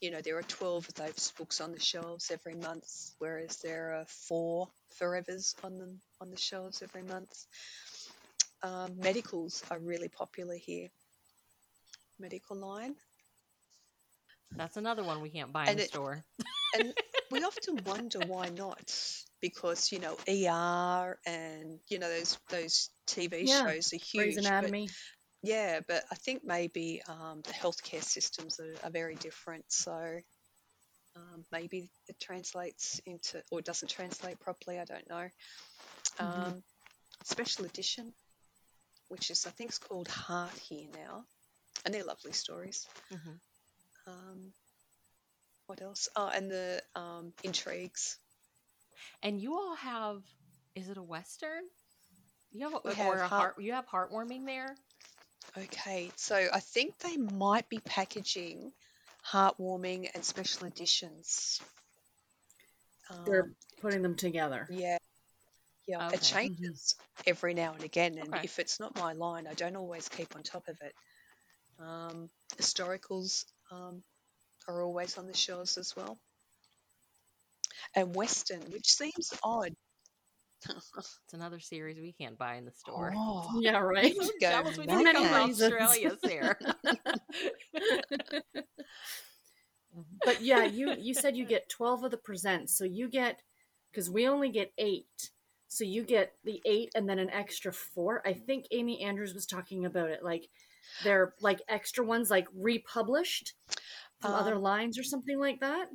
you 0.00 0.10
know, 0.10 0.20
there 0.20 0.36
are 0.36 0.42
12 0.42 0.88
of 0.88 0.94
those 0.94 1.32
books 1.38 1.60
on 1.60 1.72
the 1.72 1.80
shelves 1.80 2.30
every 2.30 2.54
month, 2.54 3.12
whereas 3.18 3.58
there 3.58 3.94
are 3.94 4.04
four 4.06 4.68
Forevers 5.00 5.54
on 5.64 5.78
them 5.78 6.00
on 6.20 6.30
the 6.30 6.36
shelves 6.36 6.82
every 6.82 7.02
month. 7.02 7.46
Um, 8.62 8.98
medicals 8.98 9.62
are 9.70 9.78
really 9.78 10.08
popular 10.08 10.54
here. 10.54 10.88
Medical 12.18 12.56
line. 12.56 12.94
that's 14.56 14.76
another 14.76 15.02
one 15.02 15.22
we 15.22 15.30
can't 15.30 15.52
buy 15.52 15.62
in 15.64 15.70
And 15.70 15.78
the 15.78 15.84
store. 15.84 16.24
And 16.74 16.94
we 17.32 17.42
often 17.42 17.82
wonder 17.84 18.20
why 18.20 18.48
not, 18.50 18.94
because 19.40 19.90
you 19.92 19.98
know 19.98 20.16
ER 20.28 21.18
and 21.26 21.80
you 21.88 21.98
know 21.98 22.08
those 22.08 22.38
those 22.50 22.90
TV 23.06 23.46
Yeah, 23.48 23.64
shows 23.64 23.92
are 23.92 23.96
huge. 23.96 24.36
but- 24.36 24.70
yeah, 25.44 25.80
but 25.88 26.04
I 26.10 26.14
think 26.14 26.42
maybe 26.44 27.02
um, 27.08 27.40
the 27.42 27.52
healthcare 27.52 28.02
systems 28.04 28.60
are, 28.60 28.74
are 28.84 28.90
very 28.90 29.16
different. 29.16 29.64
So 29.72 30.20
um, 31.16 31.44
maybe 31.50 31.90
it 32.08 32.20
translates 32.20 33.00
into 33.06 33.42
or 33.50 33.60
doesn't 33.60 33.88
translate 33.88 34.38
properly. 34.38 34.78
I 34.78 34.84
don't 34.84 35.08
know. 35.08 35.28
Mhm. 36.20 36.46
Um, 36.46 36.62
special 37.24 37.64
edition, 37.64 38.12
which 39.08 39.30
is 39.30 39.46
I 39.46 39.50
think 39.50 39.70
it's 39.70 39.78
called 39.78 40.08
Heart 40.08 40.56
here 40.68 40.88
now, 40.94 41.24
and 41.84 41.92
they're 41.92 42.04
lovely 42.04 42.32
stories. 42.32 42.86
Mhm. 43.12 43.40
Um, 44.06 44.52
what 45.72 45.80
else? 45.80 46.10
Oh, 46.14 46.28
and 46.28 46.50
the 46.50 46.82
um, 46.94 47.32
intrigues. 47.42 48.18
And 49.22 49.40
you 49.40 49.54
all 49.54 49.74
have 49.76 50.22
is 50.74 50.90
it 50.90 50.98
a 50.98 51.02
western? 51.02 51.62
You 52.52 52.68
have, 52.68 52.74
a, 52.74 52.80
We 52.84 52.90
or 52.90 52.94
have 52.94 53.06
a 53.06 53.16
heart- 53.16 53.30
heart 53.30 53.54
you 53.58 53.72
have 53.72 53.86
heartwarming 53.88 54.44
there? 54.44 54.76
Okay, 55.56 56.10
so 56.16 56.36
I 56.52 56.60
think 56.60 56.98
they 56.98 57.16
might 57.16 57.70
be 57.70 57.78
packaging 57.78 58.70
heartwarming 59.26 60.10
and 60.14 60.22
special 60.22 60.66
editions. 60.66 61.58
They're 63.24 63.44
Um, 63.44 63.56
putting 63.80 64.02
them 64.02 64.16
together. 64.16 64.66
yeah, 64.70 64.98
yeah, 65.86 66.06
Okay. 66.08 66.16
it 66.16 66.20
changes 66.22 66.96
every 67.26 67.54
now 67.54 67.72
and 67.72 67.82
again, 67.82 68.18
and 68.18 68.34
Okay. 68.34 68.44
if 68.44 68.58
it's 68.58 68.78
not 68.78 68.94
my 68.98 69.14
line, 69.14 69.46
I 69.46 69.54
don't 69.54 69.76
always 69.76 70.06
keep 70.10 70.36
on 70.36 70.42
top 70.42 70.68
of 70.68 70.76
it. 70.82 70.94
Um, 71.78 72.28
historicals 72.58 73.46
um, 73.70 74.02
are 74.68 74.82
always 74.82 75.16
on 75.18 75.26
the 75.26 75.34
shelves 75.34 75.76
as 75.78 75.94
well, 75.96 76.18
and 77.94 78.14
Western, 78.14 78.60
which 78.70 78.86
seems 78.86 79.32
odd. 79.42 79.74
It's 80.96 81.32
another 81.34 81.58
series 81.58 81.98
we 81.98 82.12
can't 82.12 82.38
buy 82.38 82.54
in 82.54 82.64
the 82.64 82.70
store. 82.72 83.12
Oh, 83.16 83.58
Yeah, 83.60 83.78
right. 83.78 84.14
would 84.16 84.30
go 84.40 84.48
Tell 84.50 84.68
us 84.68 84.78
we 84.78 84.84
For 84.84 84.90
need 84.96 84.98
to 84.98 85.04
many 85.04 85.12
come 85.12 85.28
to 85.28 85.44
reasons. 85.46 85.72
Australia's 85.72 86.18
here. 86.28 86.56
but 90.24 90.42
yeah, 90.42 90.64
you 90.64 90.94
you 90.98 91.14
said 91.14 91.36
you 91.36 91.44
get 91.44 91.68
12 91.68 92.04
of 92.04 92.10
the 92.10 92.16
presents. 92.16 92.76
So 92.76 92.84
you 92.84 93.08
get 93.08 93.40
cuz 93.94 94.10
we 94.10 94.28
only 94.28 94.50
get 94.50 94.72
8. 94.78 95.06
So 95.68 95.84
you 95.84 96.04
get 96.04 96.34
the 96.44 96.60
8 96.64 96.90
and 96.94 97.08
then 97.08 97.18
an 97.18 97.30
extra 97.30 97.72
4. 97.72 98.26
I 98.26 98.32
think 98.34 98.66
Amy 98.70 99.02
Andrews 99.02 99.34
was 99.34 99.46
talking 99.46 99.84
about 99.84 100.10
it 100.10 100.22
like 100.22 100.48
they're 101.04 101.34
like 101.40 101.60
extra 101.68 102.04
ones 102.04 102.30
like 102.30 102.46
republished 102.54 103.54
from 104.22 104.34
other 104.34 104.56
Um, 104.56 104.62
lines 104.62 104.98
or 104.98 105.02
something 105.02 105.38
like 105.38 105.60
that. 105.60 105.88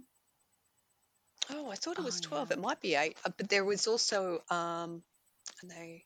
Oh, 1.50 1.70
I 1.70 1.76
thought 1.76 1.98
it 1.98 2.02
Oh, 2.02 2.06
was 2.06 2.22
12. 2.22 2.52
yeah. 2.52 2.58
It 2.58 2.60
might 2.60 2.82
be 2.82 2.96
8. 2.96 3.18
Uh, 3.26 3.30
but 3.38 3.50
there 3.50 3.66
was 3.66 3.88
also, 3.88 4.44
um, 4.50 5.04
and 5.62 5.72
they, 5.72 6.06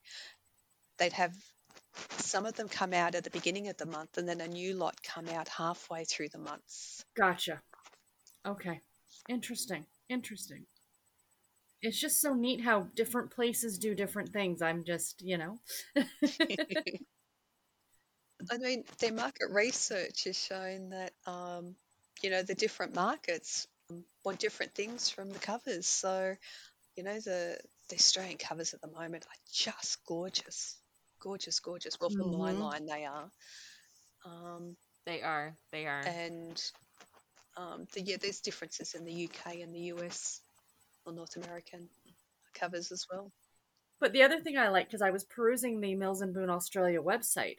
they'd 0.98 1.14
have 1.14 1.36
some 2.18 2.46
of 2.46 2.56
them 2.56 2.70
come 2.70 2.94
out 2.94 3.16
at 3.16 3.24
the 3.24 3.30
beginning 3.32 3.68
of 3.68 3.78
the 3.78 3.86
month 3.86 4.18
and 4.18 4.28
then 4.28 4.42
a 4.42 4.48
new 4.48 4.74
lot 4.76 5.02
come 5.04 5.28
out 5.30 5.48
halfway 5.48 6.06
through 6.06 6.30
the 6.30 6.38
months. 6.38 7.04
Gotcha. 7.16 7.62
Okay. 8.46 8.82
Interesting. 9.30 9.86
Interesting. 10.10 10.66
It's 11.82 12.00
just 12.00 12.22
so 12.22 12.34
neat 12.34 12.62
how 12.62 12.88
different 12.96 13.32
places 13.32 13.80
do 13.80 13.96
different 13.96 14.32
things. 14.32 14.62
I'm 14.62 14.84
just, 14.84 15.22
you 15.22 15.38
know. 15.38 15.58
I 18.52 18.58
mean, 18.58 18.84
their 19.00 19.14
market 19.14 19.50
research 19.52 20.28
is 20.28 20.38
showing 20.38 20.90
that, 20.90 21.14
um, 21.26 21.76
you 22.24 22.30
know, 22.30 22.44
the 22.44 22.56
different 22.56 22.96
markets 22.96 23.68
um, 23.90 24.04
want 24.24 24.40
different 24.40 24.74
things 24.76 25.10
from 25.10 25.30
the 25.32 25.40
covers. 25.40 25.88
So, 25.88 26.36
you 26.96 27.04
know, 27.04 27.20
the, 27.20 27.58
the 27.90 27.96
Australian 27.96 28.38
covers 28.38 28.74
at 28.74 28.82
the 28.82 28.88
moment 28.92 29.26
are 29.26 29.42
just 29.52 30.06
gorgeous. 30.06 30.78
Gorgeous, 31.20 31.60
gorgeous. 31.60 32.00
Well, 32.00 32.10
for 32.10 32.24
my 32.24 32.54
Mhm. 32.54 32.60
line, 32.60 32.86
they 32.86 33.06
are. 33.06 33.32
Um, 34.26 34.76
they 35.06 35.22
are. 35.22 35.56
They 35.72 35.86
are. 35.88 36.02
and 36.02 36.62
um, 37.58 37.88
the, 37.94 38.02
yeah, 38.02 38.18
there's 38.22 38.40
differences 38.42 38.94
in 38.96 39.06
the 39.06 39.26
UK 39.26 39.56
and 39.62 39.74
the 39.74 39.92
US 39.94 40.42
or 41.06 41.14
North 41.14 41.36
American 41.36 41.90
covers 42.54 42.92
as 42.92 43.06
well. 43.12 43.32
But 44.00 44.14
the 44.14 44.24
other 44.24 44.40
thing 44.40 44.58
I 44.58 44.70
like, 44.70 44.88
because 44.88 45.02
I 45.02 45.12
was 45.12 45.24
perusing 45.26 45.80
the 45.80 45.96
Mills 45.96 46.22
and 46.22 46.34
Boon 46.34 46.50
Australia 46.50 47.02
website, 47.02 47.58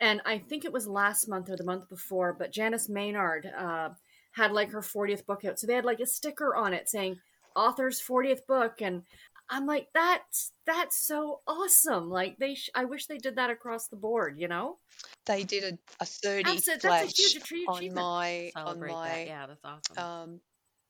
and 0.00 0.20
I 0.26 0.38
think 0.38 0.64
it 0.64 0.72
was 0.72 0.86
last 0.86 1.28
month 1.28 1.48
or 1.50 1.56
the 1.56 1.64
month 1.64 1.88
before, 1.88 2.32
but 2.32 2.52
Janice 2.52 2.88
Maynard 2.88 3.46
uh, 3.56 3.90
had 4.32 4.52
like 4.52 4.70
her 4.72 4.80
40th 4.80 5.24
book 5.26 5.44
out. 5.44 5.58
So 5.58 5.66
they 5.66 5.74
had 5.74 5.84
like 5.84 6.00
a 6.00 6.06
sticker 6.06 6.54
on 6.54 6.72
it 6.74 6.88
saying 6.88 7.16
author's 7.56 8.02
40th 8.02 8.46
book. 8.48 8.80
And 8.80 9.02
I'm 9.48 9.66
like, 9.66 9.88
that's, 9.94 10.50
that's 10.66 10.96
so 11.06 11.40
awesome. 11.46 12.10
Like 12.10 12.36
they, 12.38 12.54
sh- 12.56 12.70
I 12.74 12.86
wish 12.86 13.06
they 13.06 13.18
did 13.18 13.36
that 13.36 13.50
across 13.50 13.86
the 13.88 13.96
board, 13.96 14.36
you 14.38 14.48
know? 14.48 14.78
They 15.26 15.44
did 15.44 15.62
a, 15.64 15.78
a 16.00 16.04
30 16.06 16.50
Absolutely. 16.50 16.80
flash 16.80 17.00
That's 17.02 17.18
a 17.18 17.22
huge 17.22 17.42
attree- 17.42 17.68
on 17.68 17.76
achievement. 17.78 18.06
my 18.06 18.50
on 18.56 18.64
Celebrate 18.66 18.92
my 18.92 19.08
that. 19.08 19.26
Yeah, 19.26 19.46
that's 19.46 19.64
awesome. 19.64 20.04
um, 20.04 20.40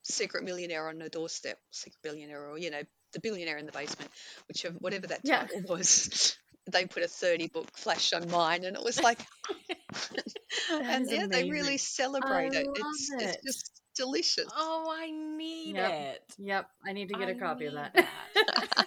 secret 0.02 0.44
millionaire 0.44 0.88
on 0.88 0.98
the 0.98 1.08
doorstep, 1.08 1.58
secret 1.70 1.98
billionaire, 2.02 2.46
or 2.48 2.58
you 2.58 2.70
know, 2.70 2.82
the 3.12 3.20
billionaire 3.20 3.58
in 3.58 3.66
the 3.66 3.72
basement, 3.72 4.10
whichever 4.48 4.76
whatever 4.78 5.06
that 5.08 5.20
Yeah. 5.24 5.46
title 5.46 5.62
was. 5.76 6.36
They 6.70 6.86
put 6.86 7.02
a 7.02 7.08
30 7.08 7.48
book 7.48 7.66
flash 7.76 8.12
on 8.12 8.30
mine, 8.30 8.64
and 8.64 8.76
it 8.76 8.82
was 8.82 9.02
like, 9.02 9.18
and 10.70 11.10
is 11.10 11.10
yeah, 11.10 11.26
they 11.30 11.44
really 11.50 11.78
celebrate 11.78 12.52
it. 12.54 12.66
love 12.66 12.74
It's 12.76 13.10
it. 13.20 13.36
it's 13.36 13.44
just 13.46 13.70
delicious. 13.96 14.46
oh, 14.56 14.94
I 14.96 15.10
need 15.10 15.76
Yep. 15.76 15.92
it. 15.92 16.20
Yep. 16.38 16.68
I 16.86 16.92
need 16.92 17.08
to 17.08 17.14
get 17.14 17.28
a 17.28 17.34
I 17.34 17.38
copy 17.38 17.66
of 17.66 17.74
need 17.74 17.74
that. 17.74 17.92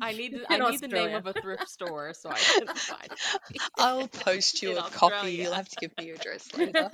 I 0.00 0.12
need 0.12 0.34
to, 0.34 0.40
In 0.50 0.52
I 0.52 0.58
need 0.60 0.80
the 0.80 0.88
name 0.88 1.14
of 1.14 1.26
a 1.26 1.32
thrift 1.32 1.68
store 1.68 2.14
so 2.14 2.30
I 2.30 2.44
can 2.44 2.68
find 2.86 3.10
it. 3.12 3.62
I'll 3.78 4.08
post 4.08 4.62
you 4.62 4.72
In 4.72 4.78
a 4.78 4.82
copy. 4.90 5.32
You'll 5.32 5.54
have 5.54 5.68
to 5.68 5.76
give 5.76 5.96
me 5.98 6.06
your 6.06 6.16
address 6.16 6.52
later. 6.54 6.90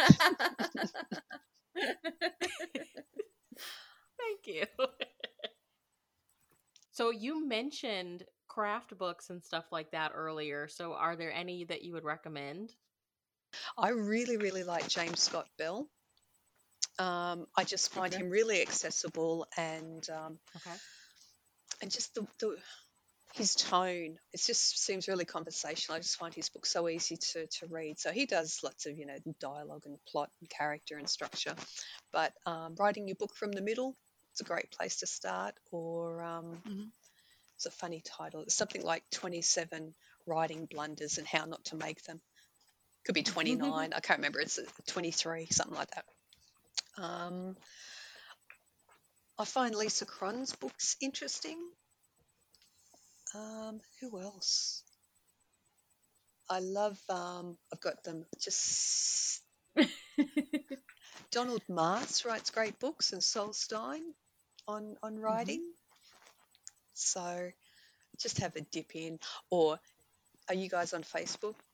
Thank 4.19 4.47
you. 4.47 4.67
So 6.95 7.11
you 7.11 7.47
mentioned 7.47 8.25
craft 8.49 8.97
books 8.97 9.31
and 9.31 9.43
stuff 9.43 9.65
like 9.73 9.91
that 9.91 10.13
earlier. 10.15 10.69
So 10.69 10.95
are 10.95 11.17
there 11.17 11.33
any 11.33 11.65
that 11.65 11.83
you 11.83 11.93
would 11.95 12.05
recommend? 12.05 12.73
I 13.77 13.91
really, 13.91 14.37
really 14.37 14.63
like 14.63 14.89
James 14.89 15.21
Scott 15.21 15.49
Bell. 15.59 15.89
Um, 16.99 17.47
I 17.57 17.65
just 17.65 17.93
find 17.93 18.13
Okay. 18.13 18.23
him 18.23 18.31
really 18.31 18.63
accessible 18.63 19.47
and 19.57 20.09
um, 20.11 20.39
Okay. 20.57 20.77
and 21.83 21.91
just 21.91 22.15
the, 22.15 22.27
the 22.39 22.57
his 23.35 23.57
tone. 23.57 24.17
It 24.33 24.41
just 24.41 24.79
seems 24.79 25.09
really 25.09 25.25
conversational. 25.25 25.97
I 25.97 26.01
just 26.01 26.17
find 26.17 26.33
his 26.33 26.49
book 26.49 26.67
so 26.67 26.89
easy 26.89 27.17
to, 27.17 27.49
to 27.49 27.67
read. 27.67 27.99
So 27.99 28.13
he 28.13 28.27
does 28.27 28.61
lots 28.63 28.87
of 28.87 28.97
you 28.97 29.07
know 29.07 29.17
dialogue 29.41 29.83
and 29.87 29.99
plot 30.07 30.31
and 30.41 30.49
character 30.49 30.97
and 30.99 31.09
structure, 31.09 31.57
but 32.13 32.33
um, 32.47 32.77
writing 32.79 33.09
your 33.09 33.17
book 33.17 33.35
from 33.35 33.51
the 33.51 33.63
middle 33.63 33.97
it's 34.35 34.41
a 34.41 34.45
great 34.45 34.71
place 34.73 34.97
to 34.97 35.07
start. 35.07 35.55
Or 35.71 36.21
um, 36.21 36.61
Mhm. 36.67 36.91
it's 37.57 37.67
a 37.67 37.71
funny 37.71 38.03
title. 38.05 38.43
It's 38.43 38.55
something 38.57 38.83
like 38.83 39.09
Twenty 39.11 39.43
Seven 39.43 39.95
Writing 40.27 40.67
Blunders 40.67 41.19
and 41.19 41.27
How 41.27 41.45
Not 41.45 41.65
to 41.67 41.77
Make 41.77 42.03
Them. 42.03 42.21
Could 43.07 43.15
be 43.15 43.23
29. 43.23 43.93
I 43.95 44.01
can't 44.01 44.19
remember. 44.19 44.41
It's 44.41 44.59
uh, 44.59 44.65
23, 44.89 45.47
something 45.51 45.77
like 45.77 45.91
that. 45.93 46.05
Um, 46.99 47.57
I 49.39 49.45
find 49.45 49.75
Lisa 49.75 50.05
Cron's 50.07 50.53
books 50.57 50.97
interesting. 51.01 51.59
Um, 53.35 53.81
who 54.01 54.21
else? 54.21 54.83
I 56.51 56.59
love. 56.61 56.99
Um, 57.09 57.57
I've 57.73 57.81
got 57.81 58.03
them. 58.05 58.27
Just 58.41 59.43
Donald 61.31 61.63
Maass 61.69 62.25
writes 62.25 62.51
great 62.51 62.79
books, 62.79 63.13
and 63.13 63.23
Sol 63.23 63.53
Stein 63.53 64.03
on 64.69 64.97
on 65.03 65.19
writing. 65.19 65.73
So 66.95 67.51
just 68.21 68.39
have 68.41 68.57
a 68.57 68.61
dip 68.61 68.95
in. 68.95 69.19
Or 69.51 69.79
are 70.49 70.55
you 70.55 70.69
guys 70.69 70.93
on 70.95 71.03
Facebook? 71.03 71.55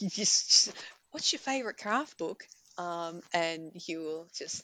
You 0.00 0.08
just 0.10 0.72
what's 1.10 1.32
your 1.32 1.40
favorite 1.40 1.78
craft 1.78 2.18
book? 2.18 2.44
Um, 2.78 3.22
and 3.32 3.72
you 3.86 4.00
will 4.00 4.28
just 4.34 4.62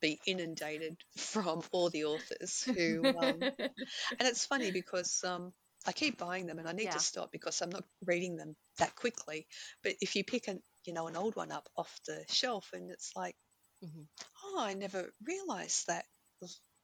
be 0.00 0.20
inundated 0.26 0.96
from 1.16 1.62
all 1.72 1.90
the 1.90 2.04
authors 2.04 2.68
who. 2.74 3.16
Um, 3.18 3.48
and 4.18 4.28
it's 4.28 4.46
funny 4.46 4.70
because 4.70 5.22
um, 5.24 5.52
I 5.86 5.92
keep 5.92 6.18
buying 6.18 6.46
them, 6.46 6.58
and 6.58 6.68
I 6.68 6.72
need 6.72 6.84
Yeah. 6.84 6.92
to 6.92 7.00
stop 7.00 7.32
because 7.32 7.60
I'm 7.62 7.70
not 7.70 7.84
reading 8.06 8.36
them 8.36 8.56
that 8.78 8.94
quickly. 8.96 9.46
But 9.82 9.94
if 10.00 10.16
you 10.16 10.24
pick 10.24 10.48
an 10.48 10.62
you 10.84 10.92
know 10.94 11.06
an 11.08 11.16
old 11.16 11.36
one 11.36 11.52
up 11.52 11.68
off 11.76 12.00
the 12.06 12.24
shelf, 12.28 12.70
and 12.72 12.90
it's 12.90 13.12
like, 13.16 13.36
Mhm. 13.84 14.06
oh, 14.44 14.56
I 14.60 14.74
never 14.74 15.12
realised 15.24 15.86
that. 15.88 16.06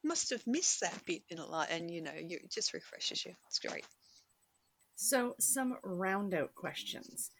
Must 0.05 0.29
have 0.29 0.45
missed 0.45 0.81
that 0.81 0.93
bit 1.05 1.23
in 1.29 1.39
a 1.39 1.45
lot, 1.45 1.69
and 1.71 1.89
you 1.89 2.01
know, 2.01 2.13
you, 2.13 2.37
it 2.43 2.51
just 2.51 2.73
refreshes 2.73 3.25
you. 3.25 3.33
It's 3.47 3.59
great. 3.59 3.85
So, 4.95 5.35
some 5.39 5.77
round 5.83 6.33
out 6.35 6.53
questions. 6.53 7.31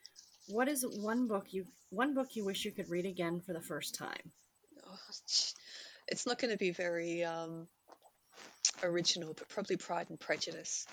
What 0.48 0.68
is 0.68 0.84
one 0.84 1.28
book 1.28 1.54
you 1.54 1.66
one 1.90 2.16
book 2.16 2.36
you 2.36 2.44
wish 2.44 2.66
you 2.66 2.72
could 2.72 2.90
read 2.90 3.06
again 3.06 3.40
for 3.40 3.54
the 3.54 3.62
first 3.62 3.96
time? 3.96 4.32
Oh, 4.86 4.98
it's 6.08 6.26
not 6.26 6.40
going 6.40 6.52
to 6.52 6.58
be 6.58 6.72
very 6.72 7.24
um, 7.24 7.68
original, 8.84 9.34
but 9.34 9.48
probably 9.50 9.78
Pride 9.78 10.10
and 10.10 10.20
Prejudice. 10.20 10.88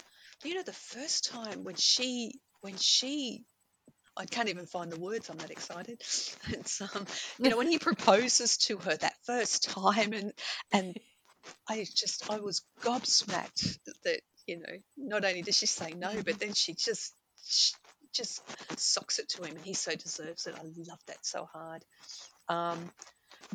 You 0.44 0.54
know, 0.54 0.62
the 0.62 0.72
first 0.72 1.30
time 1.30 1.64
when 1.64 1.76
she 1.76 2.40
when 2.60 2.76
she 2.76 3.44
I 4.16 4.26
can't 4.26 4.50
even 4.50 4.66
find 4.66 4.92
the 4.92 5.00
words. 5.00 5.30
I'm 5.30 5.38
that 5.38 5.50
excited. 5.50 6.00
It's 6.48 6.80
um, 6.80 7.06
you 7.38 7.48
know, 7.48 7.56
when 7.56 7.68
he 7.68 7.78
proposes 7.78 8.58
to 8.58 8.76
her 8.78 8.96
that 8.96 9.14
first 9.24 9.64
time, 9.64 10.12
and 10.12 10.32
and 10.70 10.98
I 11.68 11.86
just 11.94 12.30
I 12.30 12.38
was 12.40 12.62
gobsmacked 12.80 13.78
that 14.04 14.20
you 14.46 14.58
know 14.58 14.76
not 14.96 15.24
only 15.24 15.42
does 15.42 15.56
she 15.56 15.66
say 15.66 15.92
no, 15.92 16.22
but 16.22 16.38
then 16.38 16.54
she 16.54 16.74
just 16.74 17.14
she 17.44 17.74
just 18.12 18.42
socks 18.78 19.18
it 19.18 19.28
to 19.30 19.42
him, 19.44 19.56
and 19.56 19.64
he 19.64 19.74
so 19.74 19.94
deserves 19.94 20.46
it. 20.46 20.54
I 20.56 20.62
love 20.62 21.00
that 21.06 21.24
so 21.24 21.48
hard. 21.52 21.84
Um, 22.48 22.90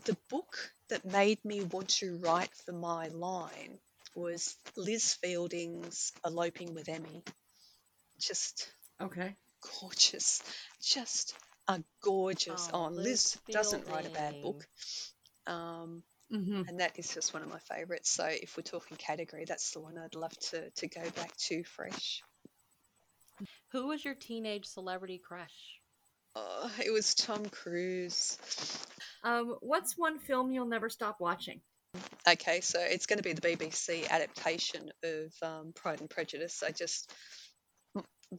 the 0.06 0.18
book 0.30 0.72
that 0.90 1.06
made 1.06 1.44
me 1.46 1.64
want 1.64 1.90
to 1.90 2.18
write 2.18 2.54
for 2.66 2.72
my 2.72 3.08
line 3.10 3.78
was 4.16 4.56
Liz 4.76 5.14
Fielding's 5.16 6.12
Eloping 6.26 6.74
with 6.74 6.90
Emmy. 6.90 7.24
Just 8.20 8.68
Okay. 9.02 9.36
gorgeous, 9.80 10.42
just 10.82 11.36
a 11.68 11.84
gorgeous. 12.02 12.70
Oh, 12.74 12.86
Oh, 12.86 12.90
Liz 12.90 13.04
Liz 13.04 13.38
doesn't 13.52 13.88
write 13.88 14.06
a 14.08 14.10
bad 14.10 14.42
book. 14.42 14.68
Um, 15.46 16.04
hmm 16.32 16.64
and 16.68 16.80
that 16.80 16.98
is 17.00 17.14
just 17.14 17.34
one 17.34 17.44
of 17.44 17.50
my 17.50 17.60
favorites. 17.60 18.10
So 18.10 18.26
if 18.26 18.58
we're 18.58 18.64
talking 18.64 18.98
category, 18.98 19.46
that's 19.46 19.72
the 19.72 19.80
one 19.80 19.98
I'd 19.98 20.16
love 20.16 20.38
to, 20.52 20.70
to 20.70 20.88
go 20.88 21.02
back 21.12 21.36
to 21.48 21.64
fresh. 21.64 22.22
Who 23.72 23.88
was 23.88 24.04
your 24.04 24.16
teenage 24.16 24.66
celebrity 24.66 25.20
crush? 25.20 25.80
Oh, 26.36 26.72
it 26.84 26.92
was 26.92 27.16
Tom 27.16 27.46
Cruise. 27.46 28.38
Um, 29.24 29.56
what's 29.62 29.98
one 29.98 30.20
film 30.20 30.52
you'll 30.52 30.68
never 30.68 30.90
stop 30.90 31.20
watching? 31.20 31.62
Okay, 32.28 32.62
so 32.62 32.80
it's 32.80 33.06
going 33.06 33.18
to 33.18 33.24
be 33.24 33.34
the 33.34 33.42
BBC 33.42 34.08
adaptation 34.10 34.92
of 35.04 35.34
um, 35.42 35.74
Pride 35.74 36.02
and 36.02 36.10
Prejudice. 36.10 36.62
I 36.66 36.72
just, 36.72 37.12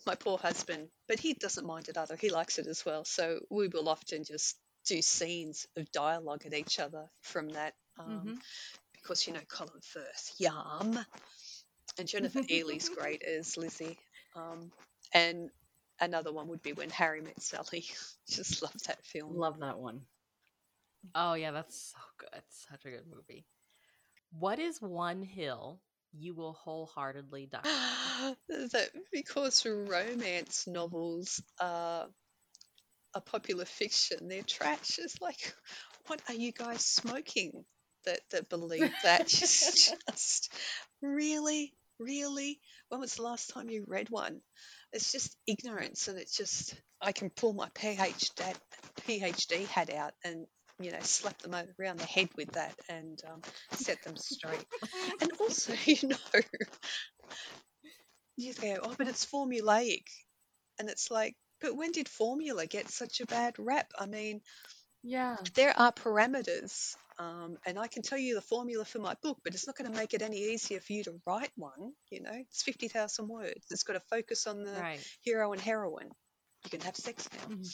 my 0.07 0.14
poor 0.14 0.39
husband, 0.39 0.89
but 1.09 1.18
he 1.18 1.34
doesn't 1.34 1.66
mind 1.66 1.89
it 1.89 1.97
either. 1.97 2.16
He 2.16 2.30
likes 2.30 2.59
it 2.59 2.66
as 2.66 2.84
well. 2.84 3.05
So 3.05 3.41
we 3.51 3.68
will 3.68 3.89
often 3.89 4.24
just 4.24 4.57
do 4.87 5.03
scenes 5.03 5.66
of 5.76 5.91
dialogue 5.93 6.45
at 6.47 6.55
each 6.55 6.79
other 6.79 7.11
from 7.22 7.51
that. 7.51 7.74
Um, 7.99 8.07
Mhm. 8.24 8.43
Because, 8.93 9.26
you 9.26 9.33
know, 9.33 9.41
Colin 9.49 9.81
Firth, 9.81 10.35
yum. 10.39 10.99
And 11.99 12.09
Jennifer 12.09 12.41
Ehle's 12.41 12.89
great 12.99 13.22
as 13.22 13.57
Lizzie. 13.57 13.99
Um, 14.37 14.70
and 15.12 15.51
another 16.01 16.33
one 16.33 16.49
would 16.49 16.62
be 16.62 16.72
When 16.72 16.91
Harry 16.91 17.20
Met 17.20 17.41
Sally. 17.41 17.87
just 18.29 18.62
love 18.62 18.74
that 18.87 19.05
film. 19.07 19.37
Love 19.37 19.61
that 19.61 19.79
one. 19.79 20.03
Oh 21.14 21.35
yeah, 21.35 21.53
that's 21.53 21.93
so 21.93 21.99
good. 22.18 22.43
Such 22.49 22.85
a 22.85 22.91
good 22.91 23.07
movie. 23.11 23.47
What 24.39 24.59
is 24.59 24.81
one 24.81 25.22
hill 25.22 25.81
you 26.12 26.35
will 26.35 26.53
wholeheartedly 26.53 27.47
die? 27.47 27.61
that 28.49 28.91
because 29.12 29.64
romance 29.66 30.66
novels 30.66 31.43
are 31.61 32.09
a 33.15 33.21
popular 33.21 33.65
fiction, 33.65 34.29
they're 34.29 34.43
trash. 34.43 34.99
It's 34.99 35.21
like, 35.21 35.55
what 36.07 36.21
are 36.29 36.35
you 36.35 36.53
guys 36.53 36.85
smoking 36.85 37.65
that 38.05 38.21
that 38.31 38.49
believe 38.49 38.93
that? 39.03 39.27
just, 39.29 39.95
just 40.11 40.53
really, 41.03 41.75
really. 41.99 42.61
When 42.89 43.01
was 43.01 43.15
the 43.15 43.23
last 43.23 43.51
time 43.51 43.71
you 43.71 43.85
read 43.87 44.11
one? 44.11 44.41
It's 44.93 45.13
just 45.13 45.37
ignorance, 45.47 46.09
and 46.09 46.19
it's 46.19 46.37
just 46.37 46.75
I 47.01 47.13
can 47.13 47.31
pull 47.31 47.53
my 47.53 47.69
PhD 47.71 48.55
PhD 49.01 49.67
hat 49.67 49.93
out 49.93 50.13
and 50.25 50.47
you 50.81 50.91
know 50.93 50.99
slap 51.03 51.39
them 51.39 51.55
around 51.79 51.99
the 51.99 52.07
head 52.07 52.29
with 52.37 52.53
that 52.53 52.75
and 52.89 53.21
um, 53.31 53.43
set 53.73 54.03
them 54.03 54.17
straight. 54.17 54.65
And 55.21 55.33
also, 55.41 55.75
you 55.85 56.09
know, 56.09 56.17
you 58.37 58.55
go, 58.55 58.77
oh, 58.83 58.95
but 58.97 59.09
it's 59.09 59.27
formulaic. 59.27 60.05
And 60.79 60.89
it's 60.89 61.11
like, 61.11 61.35
but 61.61 61.77
when 61.77 61.93
did 61.93 62.09
formula 62.09 62.67
get 62.67 62.89
such 62.91 63.21
a 63.21 63.27
bad 63.27 63.55
rap? 63.59 63.93
I 63.99 64.07
mean, 64.07 64.41
Yeah. 65.03 65.49
there 65.55 65.77
are 65.79 65.93
parameters, 65.93 66.97
um, 67.19 67.57
and 67.67 67.79
I 67.79 67.87
can 67.89 68.03
tell 68.03 68.19
you 68.19 68.35
the 68.35 68.41
formula 68.43 68.85
for 68.85 68.99
my 68.99 69.15
book, 69.23 69.39
but 69.45 69.55
it's 69.55 69.67
not 69.67 69.77
going 69.77 69.91
to 69.91 69.97
make 69.97 70.15
it 70.15 70.23
any 70.23 70.39
easier 70.39 70.81
for 70.81 70.93
you 70.93 71.05
to 71.05 71.21
write 71.27 71.51
one. 71.57 71.93
You 72.11 72.23
know, 72.23 72.33
it's 72.33 72.63
50,000 72.63 73.29
words. 73.29 73.67
It's 73.71 73.83
got 73.85 73.95
to 73.95 74.01
focus 74.01 74.47
on 74.47 74.63
the 74.63 74.85
Right. 74.85 75.07
hero 75.23 75.53
and 75.53 75.61
heroine. 75.61 76.11
You 76.65 76.71
can 76.71 76.81
have 76.81 76.97
sex 76.97 77.29
now. 77.33 77.51
Mhm. 77.55 77.73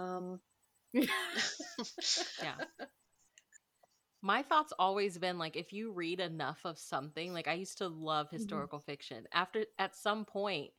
Um, 0.00 0.40
Yeah. 2.40 2.60
My 4.22 4.42
thought's 4.42 4.72
always 4.78 5.18
been 5.18 5.38
like 5.38 5.56
if 5.56 5.72
you 5.72 5.92
read 5.92 6.20
enough 6.20 6.64
of 6.64 6.78
something, 6.78 7.32
like 7.32 7.48
I 7.48 7.54
used 7.54 7.78
to 7.78 7.88
love 7.88 8.30
Mm-hmm. 8.38 8.60
historical 8.60 8.80
fiction. 8.80 9.26
After 9.32 9.66
at 9.78 9.94
some 9.96 10.24
point, 10.24 10.72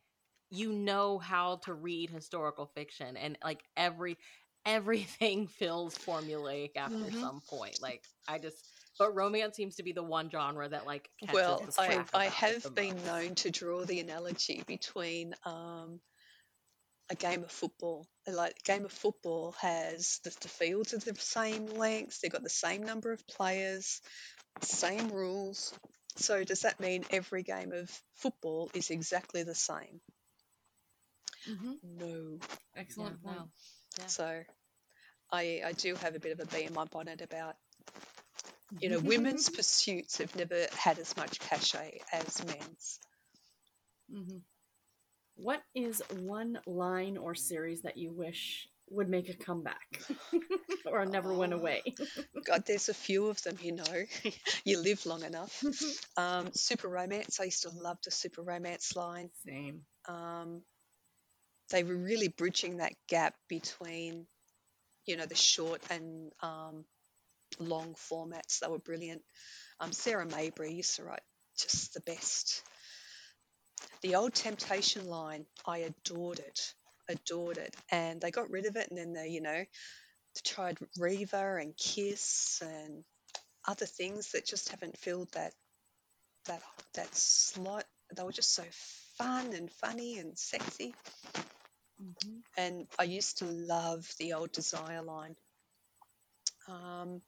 you 0.51 0.73
know 0.73 1.17
how 1.17 1.57
to 1.63 1.73
read 1.73 2.09
historical 2.09 2.67
fiction 2.75 3.17
and 3.17 3.37
like 3.43 3.63
every 3.77 4.17
everything 4.65 5.47
feels 5.59 5.97
formulaic 5.97 6.71
after 6.75 6.97
Mhm. 7.05 7.21
some 7.21 7.41
point. 7.49 7.81
Like 7.81 8.03
I 8.27 8.37
just 8.37 8.63
but 8.99 9.15
romance 9.15 9.55
seems 9.55 9.77
to 9.77 9.83
be 9.83 9.93
the 9.93 10.03
one 10.03 10.29
genre 10.29 10.67
that 10.69 10.85
like 10.85 11.09
catches 11.19 11.33
well, 11.33 11.65
I, 11.79 12.05
I 12.13 12.25
have 12.27 12.75
been 12.75 12.95
most. 12.95 13.05
known 13.05 13.35
to 13.35 13.49
draw 13.49 13.83
the 13.83 13.99
analogy 13.99 14.63
between 14.67 15.33
um, 15.45 15.99
a 17.09 17.15
game 17.15 17.43
of 17.43 17.51
football. 17.51 18.07
Like 18.27 18.57
a 18.59 18.63
game 18.71 18.85
of 18.85 18.91
football 18.91 19.53
has 19.61 20.19
the, 20.23 20.35
the 20.41 20.47
fields 20.49 20.93
are 20.93 20.99
the 20.99 21.15
same 21.15 21.65
length 21.67 22.21
they've 22.21 22.31
got 22.31 22.43
the 22.43 22.49
same 22.49 22.83
number 22.83 23.11
of 23.11 23.25
players, 23.27 24.01
same 24.61 25.09
rules. 25.09 25.73
So 26.17 26.43
does 26.43 26.61
that 26.61 26.79
mean 26.79 27.05
every 27.11 27.43
game 27.43 27.71
of 27.71 27.89
football 28.15 28.69
is 28.73 28.89
exactly 28.91 29.43
the 29.43 29.55
same? 29.55 30.01
Mhm. 31.47 31.77
No. 31.83 32.39
Excellent 32.75 33.21
Yeah, 33.23 33.31
point. 33.31 33.37
no. 33.39 33.49
Yeah. 33.99 34.07
So 34.07 34.43
I 35.31 35.61
I 35.65 35.71
do 35.73 35.95
have 35.95 36.15
a 36.15 36.19
bit 36.19 36.31
of 36.31 36.39
a 36.39 36.45
bee 36.45 36.63
in 36.65 36.73
my 36.73 36.85
bonnet 36.85 37.21
about 37.21 37.55
you 38.79 38.89
know 38.89 38.99
women's 39.03 39.49
pursuits 39.49 40.17
have 40.17 40.35
never 40.35 40.67
had 40.77 40.99
as 40.99 41.15
much 41.17 41.39
cachet 41.39 42.01
as 42.11 42.45
men's. 42.45 42.99
hmm 44.09 44.37
What 45.35 45.61
is 45.75 46.01
one 46.21 46.59
line 46.67 47.17
or 47.17 47.35
series 47.35 47.81
that 47.83 47.97
you 47.97 48.11
wish 48.11 48.67
would 48.89 49.09
make 49.09 49.29
a 49.29 49.33
comeback 49.33 50.01
or 50.85 51.05
never 51.05 51.33
went 51.33 51.53
Oh. 51.53 51.57
away? 51.57 51.81
God, 52.45 52.63
there's 52.65 52.89
a 52.89 52.93
few 52.93 53.27
of 53.27 53.41
them, 53.43 53.57
you 53.61 53.73
know. 53.73 54.05
you 54.65 54.79
live 54.79 55.05
long 55.05 55.23
enough. 55.23 55.63
Um, 56.17 56.51
super 56.53 56.87
romance. 56.89 57.39
I 57.39 57.45
used 57.45 57.63
to 57.63 57.69
love 57.69 57.97
the 58.03 58.11
super 58.11 58.41
romance 58.41 58.95
line. 58.95 59.29
Same. 59.45 59.81
Um, 60.07 60.61
they 61.71 61.83
were 61.83 61.95
really 61.95 62.27
bridging 62.27 62.77
that 62.77 62.93
gap 63.07 63.35
between, 63.47 64.27
you 65.05 65.17
know, 65.17 65.25
the 65.25 65.35
short 65.35 65.81
and 65.89 66.31
um, 66.41 66.85
long 67.59 67.95
formats. 67.95 68.59
They 68.59 68.67
were 68.67 68.79
brilliant. 68.79 69.21
Um, 69.79 69.91
Sarah 69.91 70.25
Mayberry 70.25 70.73
used 70.73 70.97
to 70.97 71.03
write 71.03 71.21
just 71.57 71.93
the 71.93 72.01
best. 72.01 72.61
The 74.01 74.15
old 74.15 74.33
Temptation 74.33 75.07
line, 75.07 75.45
I 75.65 75.79
adored 75.79 76.39
it, 76.39 76.73
adored 77.09 77.57
it, 77.57 77.75
and 77.91 78.21
they 78.21 78.31
got 78.31 78.49
rid 78.49 78.65
of 78.65 78.75
it, 78.75 78.89
and 78.89 78.97
then 78.97 79.13
they, 79.13 79.29
you 79.29 79.41
know, 79.41 79.63
tried 80.45 80.77
Riva 80.97 81.57
and 81.59 81.75
Kiss 81.77 82.61
and 82.63 83.03
other 83.67 83.85
things 83.85 84.31
that 84.31 84.45
just 84.45 84.69
haven't 84.69 84.97
filled 84.97 85.31
that 85.33 85.53
that 86.45 86.61
that 86.95 87.13
slot. 87.15 87.85
They 88.15 88.23
were 88.23 88.31
just 88.31 88.53
so 88.53 88.63
fun 89.17 89.53
and 89.53 89.71
funny 89.71 90.19
and 90.19 90.37
sexy. 90.37 90.93
Hmm 92.01 92.39
And 92.57 92.87
I 92.99 93.03
used 93.03 93.39
to 93.39 93.45
love 93.45 94.11
the 94.19 94.33
old 94.33 94.51
Desire 94.51 95.03
line 95.03 95.35
um, 96.67 97.21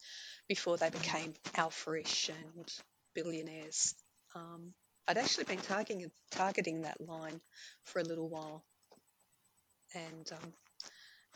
before 0.47 0.77
they 0.77 0.89
became 0.89 1.33
Alpharish 1.55 2.29
and 2.29 2.73
billionaires. 3.15 3.95
Um, 4.35 4.73
I'd 5.07 5.17
actually 5.17 5.45
been 5.45 5.59
targeting 5.59 6.11
targeting 6.31 6.81
that 6.83 7.01
line 7.01 7.41
for 7.83 7.99
a 7.99 8.03
little 8.03 8.29
while, 8.29 8.63
and 9.95 10.31
um, 10.33 10.53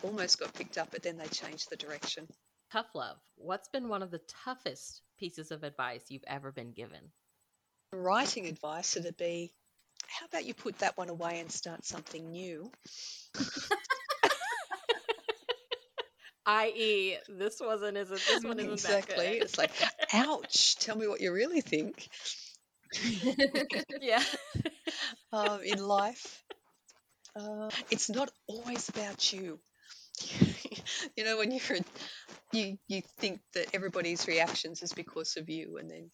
almost 0.04 0.40
got 0.40 0.54
picked 0.54 0.78
up, 0.78 0.90
but 0.92 1.04
then 1.04 1.18
they 1.18 1.28
changed 1.28 1.70
the 1.70 1.78
direction. 1.78 2.28
Tough 2.72 2.96
love. 2.96 3.18
What's 3.36 3.70
been 3.70 3.90
one 3.90 4.04
of 4.04 4.12
the 4.12 4.22
toughest 4.46 5.02
pieces 5.20 5.52
of 5.52 5.64
advice 5.64 6.06
you've 6.10 6.24
ever 6.28 6.52
been 6.52 6.72
given? 6.72 7.12
Writing 7.94 8.48
advice 8.48 8.96
would 8.96 9.18
be, 9.18 9.54
how 10.08 10.26
about 10.28 10.46
you 10.46 10.54
put 10.54 10.80
that 10.80 10.98
one 10.98 11.10
away 11.10 11.40
and 11.40 11.52
start 11.52 11.86
something 11.86 12.32
new? 12.32 12.72
I.e., 16.46 17.18
this 17.28 17.60
wasn't 17.60 17.98
isn't 17.98 18.26
this 18.26 18.44
one 18.44 18.60
isn't 18.60 18.74
exactly. 18.74 19.26
It's 19.26 19.58
like, 19.58 19.72
ouch! 20.14 20.78
Tell 20.78 20.96
me 20.98 21.08
what 21.08 21.20
you 21.22 21.34
really 21.34 21.62
think 21.62 22.08
yeah. 24.02 24.24
um, 25.34 25.62
in 25.64 25.80
life. 25.80 26.44
Uh, 27.36 27.70
it's 27.92 28.10
not 28.10 28.30
always 28.48 28.90
about 28.90 29.34
you. 29.34 29.60
you 31.18 31.24
know, 31.24 31.38
when 31.38 31.52
you're 31.52 31.78
you 32.54 32.78
you 32.88 33.02
think 33.20 33.42
that 33.54 33.68
everybody's 33.74 34.28
reactions 34.28 34.82
is 34.82 34.94
because 34.94 35.38
of 35.38 35.50
you, 35.50 35.78
and 35.78 35.90
then 35.90 36.10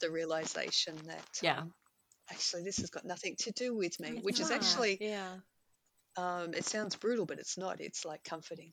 the 0.00 0.10
realization 0.10 0.96
that 1.06 1.40
Yeah. 1.42 1.60
um, 1.60 1.72
actually 2.30 2.62
this 2.62 2.78
has 2.78 2.90
got 2.90 3.04
nothing 3.04 3.36
to 3.36 3.52
do 3.52 3.74
with 3.74 3.98
me, 4.00 4.20
which 4.22 4.40
is 4.40 4.50
actually 4.50 5.00
yeah. 5.00 5.36
um, 6.16 6.54
it 6.54 6.64
sounds 6.64 6.96
brutal, 6.96 7.26
but 7.26 7.38
it's 7.38 7.56
not. 7.56 7.80
It's 7.80 8.04
like 8.04 8.24
comforting. 8.24 8.72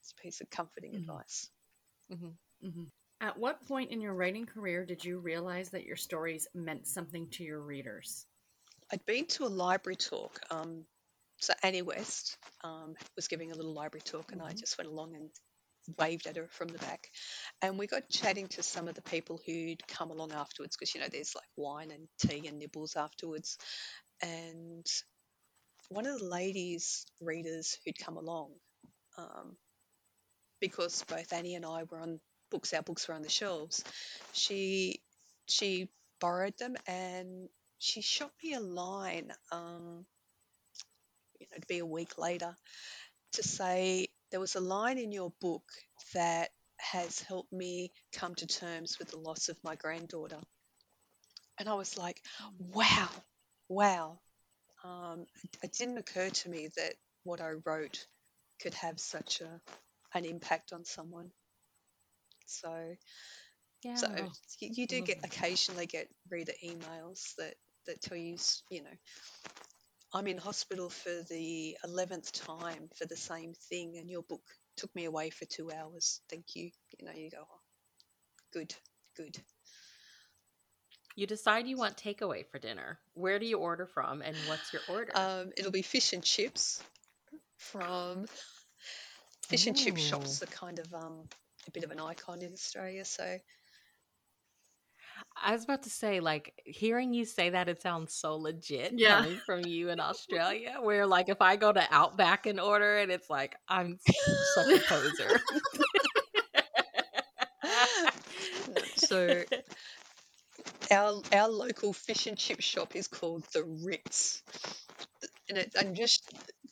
It's 0.00 0.12
a 0.12 0.22
piece 0.22 0.40
of 0.40 0.50
comforting 0.50 0.94
Mhm. 0.94 0.96
advice. 0.96 1.48
hmm 2.10 2.84
At 3.20 3.38
what 3.38 3.66
point 3.66 3.90
in 3.90 4.00
your 4.00 4.14
writing 4.14 4.46
career 4.46 4.84
did 4.84 5.04
you 5.04 5.18
realize 5.18 5.70
that 5.70 5.84
your 5.84 5.96
stories 5.96 6.46
meant 6.54 6.86
something 6.86 7.28
to 7.30 7.44
your 7.44 7.60
readers? 7.60 8.26
I'd 8.92 9.04
been 9.06 9.26
to 9.28 9.46
a 9.46 9.48
library 9.48 9.96
talk. 9.96 10.40
Um, 10.50 10.86
so 11.40 11.54
Annie 11.62 11.82
West 11.82 12.38
um, 12.62 12.96
was 13.16 13.28
giving 13.28 13.52
a 13.52 13.54
little 13.54 13.74
library 13.74 14.02
talk, 14.02 14.32
and 14.32 14.42
I 14.42 14.52
Mhm. 14.52 14.54
just 14.54 14.78
went 14.78 14.90
along 14.90 15.14
and 15.16 15.30
waved 15.98 16.26
at 16.26 16.36
her 16.36 16.48
from 16.50 16.68
the 16.68 16.78
back. 16.78 17.08
And 17.62 17.78
we 17.78 17.86
got 17.86 18.08
chatting 18.08 18.48
to 18.48 18.62
some 18.62 18.88
of 18.88 18.94
the 18.94 19.02
people 19.02 19.40
who'd 19.44 19.86
come 19.88 20.10
along 20.10 20.32
afterwards, 20.32 20.76
because 20.76 20.94
you 20.94 21.00
know 21.00 21.08
there's 21.10 21.34
like 21.34 21.48
wine 21.56 21.90
and 21.90 22.08
tea 22.18 22.46
and 22.46 22.58
nibbles 22.58 22.96
afterwards. 22.96 23.58
And 24.22 24.86
one 25.88 26.06
of 26.06 26.18
the 26.18 26.24
ladies 26.24 27.06
readers 27.20 27.78
who'd 27.84 27.98
come 27.98 28.16
along 28.16 28.52
um, 29.18 29.56
because 30.60 31.04
both 31.08 31.32
Annie 31.32 31.54
and 31.54 31.66
I 31.66 31.84
were 31.84 32.00
on 32.00 32.20
books, 32.50 32.72
our 32.72 32.82
books 32.82 33.08
were 33.08 33.14
on 33.14 33.22
the 33.22 33.28
shelves. 33.28 33.82
She 34.32 35.00
she 35.46 35.88
borrowed 36.20 36.56
them 36.58 36.76
and 36.86 37.48
she 37.78 38.02
shot 38.02 38.30
me 38.42 38.54
a 38.54 38.60
line, 38.60 39.32
um, 39.50 40.04
you 41.40 41.46
know, 41.50 41.58
to 41.60 41.66
be 41.66 41.78
a 41.78 41.86
week 41.86 42.18
later, 42.18 42.54
to 43.32 43.42
say 43.42 44.08
there 44.30 44.40
was 44.40 44.54
a 44.56 44.60
line 44.60 44.98
in 44.98 45.12
your 45.12 45.32
book 45.40 45.64
that 46.14 46.50
has 46.78 47.20
helped 47.20 47.52
me 47.52 47.92
come 48.12 48.34
to 48.36 48.46
terms 48.46 48.98
with 48.98 49.10
the 49.10 49.18
loss 49.18 49.48
of 49.48 49.58
my 49.62 49.74
granddaughter. 49.76 50.40
And 51.58 51.68
I 51.68 51.74
was 51.74 51.98
like, 51.98 52.22
wow, 52.58 53.08
wow. 53.68 54.18
Um, 54.84 55.26
it 55.62 55.72
didn't 55.72 55.98
occur 55.98 56.30
to 56.30 56.48
me 56.48 56.68
that 56.76 56.94
what 57.24 57.40
I 57.40 57.52
wrote 57.64 58.06
could 58.62 58.74
have 58.74 58.98
such 58.98 59.40
a 59.40 59.60
an 60.14 60.24
impact 60.24 60.72
on 60.72 60.84
someone. 60.84 61.30
So, 62.46 62.96
Yeah. 63.84 63.94
so 63.96 64.08
you, 64.60 64.70
you 64.74 64.86
do 64.86 65.02
get 65.02 65.18
occasionally 65.24 65.86
get 65.86 66.08
reader 66.30 66.52
emails 66.64 67.34
that 67.38 67.54
that 67.86 68.00
tell 68.02 68.16
you, 68.18 68.36
you 68.70 68.82
know, 68.82 68.90
I'm 70.12 70.26
in 70.26 70.38
hospital 70.38 70.90
for 70.90 71.22
the 71.28 71.76
eleventh 71.84 72.32
time 72.32 72.90
for 72.96 73.06
the 73.06 73.16
same 73.16 73.54
thing, 73.68 73.96
and 73.98 74.10
your 74.10 74.22
book 74.22 74.42
took 74.76 74.94
me 74.94 75.04
away 75.04 75.30
for 75.30 75.44
two 75.44 75.70
hours. 75.70 76.20
Thank 76.28 76.56
you. 76.56 76.70
You 76.98 77.06
know, 77.06 77.12
you 77.14 77.30
go, 77.30 77.38
oh, 77.40 77.60
good, 78.52 78.74
good. 79.16 79.38
You 81.16 81.26
decide 81.26 81.66
you 81.66 81.76
want 81.76 81.96
takeaway 81.96 82.46
for 82.46 82.58
dinner. 82.58 82.98
Where 83.14 83.38
do 83.38 83.46
you 83.46 83.58
order 83.58 83.86
from 83.86 84.22
and 84.22 84.36
what's 84.46 84.72
your 84.72 84.82
order? 84.88 85.12
Um, 85.14 85.52
it'll 85.56 85.72
be 85.72 85.82
fish 85.82 86.12
and 86.12 86.22
chips 86.22 86.82
from 87.56 88.26
fish 89.46 89.66
and 89.66 89.76
chip 89.76 89.96
shops 89.96 90.42
are 90.42 90.46
kind 90.46 90.78
of 90.78 90.94
um, 90.94 91.28
a 91.66 91.70
bit 91.72 91.84
of 91.84 91.90
an 91.90 92.00
icon 92.00 92.42
in 92.42 92.52
Australia. 92.52 93.04
So 93.04 93.38
I 95.42 95.52
was 95.52 95.64
about 95.64 95.82
to 95.84 95.90
say, 95.90 96.20
like, 96.20 96.52
hearing 96.64 97.14
you 97.14 97.24
say 97.24 97.50
that, 97.50 97.68
it 97.68 97.80
sounds 97.82 98.12
so 98.14 98.36
legit 98.36 98.94
Yeah. 98.96 99.16
coming 99.16 99.38
from 99.46 99.60
you 99.66 99.88
in 99.90 100.00
Australia. 100.00 100.76
Where, 100.80 101.06
like, 101.06 101.28
if 101.28 101.40
I 101.40 101.56
go 101.56 101.72
to 101.72 101.86
Outback 101.90 102.46
and 102.46 102.60
order 102.60 102.98
it, 102.98 103.10
it's 103.10 103.30
like 103.30 103.56
I'm 103.68 103.98
such 104.54 104.68
a 104.70 104.80
poser. 104.80 105.40
So 108.96 109.42
our 110.90 111.22
our 111.32 111.48
local 111.48 111.92
fish 111.92 112.26
and 112.26 112.36
chip 112.38 112.60
shop 112.60 112.94
is 112.96 113.08
called 113.08 113.44
the 113.52 113.64
Ritz, 113.64 114.42
and 115.48 115.58
it 115.58 115.72
and 115.74 115.96
just 115.96 116.22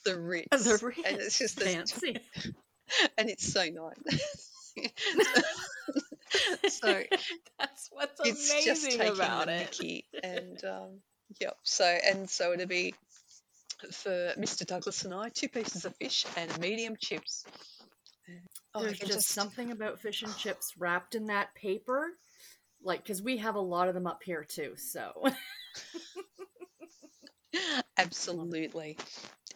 the 0.04 0.18
Ritz, 0.20 0.48
The 0.50 0.92
and 1.04 1.16
it's 1.18 1.38
just 1.38 1.58
this, 1.58 1.74
Fancy. 1.74 2.18
and 3.18 3.28
it's 3.30 3.52
so 3.52 3.64
nice. 3.64 4.52
So 6.68 7.02
That's 7.58 7.88
what's 7.90 8.20
it's 8.24 8.64
just 8.64 8.84
amazing 8.84 9.00
taking 9.00 9.14
about 9.16 9.46
the 9.46 9.52
it. 9.52 9.58
Mickey, 9.58 10.04
and 10.22 10.64
um, 10.64 11.00
yep. 11.40 11.56
So 11.62 11.84
and 11.84 12.28
so 12.28 12.52
it'll 12.52 12.66
be 12.66 12.94
for 13.92 14.32
Mr. 14.38 14.66
Douglas 14.66 15.04
and 15.04 15.14
I 15.14 15.28
two 15.28 15.48
pieces 15.48 15.84
of 15.84 15.94
fish 15.96 16.24
and 16.36 16.58
medium 16.58 16.96
chips. 16.98 17.44
Oh, 18.74 18.82
There's 18.82 18.98
can 18.98 19.08
just, 19.08 19.28
something 19.28 19.70
about 19.70 20.00
fish 20.00 20.22
and 20.22 20.36
chips 20.36 20.74
wrapped 20.78 21.14
in 21.14 21.26
that 21.26 21.54
paper. 21.54 22.10
Like, 22.82 23.02
because 23.02 23.22
we 23.22 23.38
have 23.38 23.56
a 23.56 23.60
lot 23.60 23.88
of 23.88 23.94
them 23.94 24.06
up 24.06 24.22
here 24.22 24.44
too. 24.44 24.74
So, 24.76 25.12
Absolutely. 27.96 28.96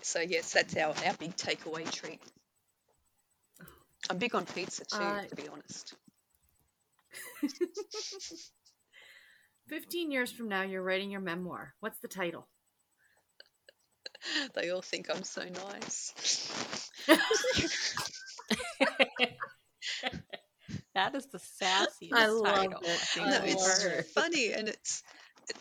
So 0.00 0.20
yes, 0.20 0.52
that's 0.52 0.76
our, 0.76 0.94
our 1.06 1.14
big 1.18 1.36
takeaway 1.36 1.88
treat. 1.90 2.20
I'm 4.10 4.18
big 4.18 4.34
on 4.34 4.46
pizza 4.46 4.84
too, 4.84 4.96
Uh, 4.96 5.24
to 5.26 5.36
be 5.36 5.48
honest. 5.48 5.94
15 9.68 10.10
years 10.10 10.30
from 10.32 10.48
now, 10.48 10.62
you're 10.62 10.82
writing 10.82 11.10
your 11.10 11.20
memoir. 11.20 11.74
What's 11.80 11.98
the 12.00 12.08
title? 12.08 12.48
They 14.54 14.70
all 14.70 14.82
think 14.82 15.08
I'm 15.10 15.24
so 15.24 15.42
nice. 15.44 16.90
that 20.94 21.14
is 21.14 21.26
the 21.26 21.38
sassiest 21.38 22.14
I 22.14 22.26
love 22.28 22.44
title 22.44 22.80
it. 22.82 23.00
I 23.18 23.24
no, 23.26 23.36
love 23.36 23.44
it's 23.44 23.82
heard. 23.82 24.04
funny 24.14 24.52
and 24.52 24.68
it's 24.68 25.02
it, 25.48 25.56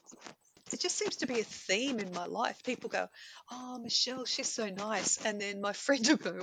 it 0.73 0.79
just 0.79 0.97
seems 0.97 1.17
to 1.17 1.27
be 1.27 1.39
a 1.39 1.43
theme 1.43 1.99
in 1.99 2.11
my 2.13 2.25
life. 2.25 2.61
People 2.63 2.89
go, 2.89 3.07
"Oh, 3.51 3.79
Michelle, 3.79 4.25
she's 4.25 4.51
so 4.51 4.67
nice," 4.69 5.17
and 5.25 5.39
then 5.41 5.61
my 5.61 5.73
friend 5.73 6.05
will 6.07 6.17
go, 6.17 6.39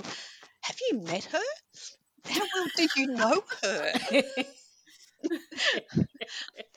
"Have 0.61 0.77
you 0.89 0.99
met 0.99 1.25
her? 1.25 1.39
How 2.25 2.47
well 2.55 2.67
do 2.75 2.87
you 2.95 3.07
know 3.07 3.43
her?" 3.63 3.93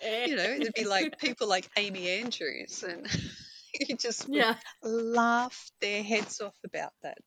You 0.02 0.36
know, 0.36 0.44
it'd 0.44 0.74
be 0.74 0.84
like 0.84 1.18
people 1.18 1.48
like 1.48 1.68
Amy 1.76 2.08
Andrews, 2.08 2.82
and 2.82 3.06
you 3.74 3.96
just 3.96 4.28
Yeah. 4.28 4.54
laugh 4.82 5.70
their 5.80 6.02
heads 6.02 6.40
off 6.40 6.54
about 6.64 6.92
that. 7.02 7.18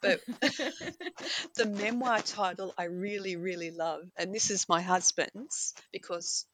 But 0.00 0.20
the 1.56 1.66
memoir 1.66 2.20
title 2.20 2.74
I 2.78 2.84
really, 2.84 3.36
really 3.36 3.70
love, 3.70 4.02
and 4.16 4.34
this 4.34 4.50
is 4.50 4.68
my 4.68 4.82
husband's 4.82 5.74
because, 5.92 6.46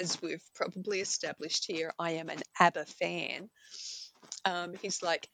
as 0.00 0.20
we've 0.22 0.44
probably 0.54 1.00
established 1.00 1.66
here, 1.66 1.92
I 1.98 2.12
am 2.12 2.28
an 2.28 2.42
ABBA 2.60 2.86
fan. 2.86 3.50
Um, 4.44 4.74
he's 4.82 5.02
like, 5.02 5.28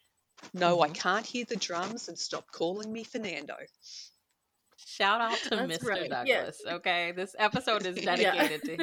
No, 0.55 0.82
I 0.82 0.89
Mhm. 0.89 0.94
can't 0.94 1.27
hear 1.27 1.44
the 1.44 1.56
drums 1.56 2.09
and 2.09 2.19
stop 2.19 2.51
calling 2.52 2.93
me 2.93 3.05
Fernando. 3.05 3.56
Shout 4.94 5.20
out 5.20 5.36
to 5.38 5.50
That's 5.50 5.78
Mr. 5.78 5.88
right, 5.88 6.08
yeah. 6.08 6.24
Douglas. 6.38 6.60
Okay, 6.64 7.12
this 7.16 7.34
episode 7.36 7.84
is 7.84 7.96
Yeah. 8.04 8.16
dedicated 8.16 8.62
to 8.64 8.76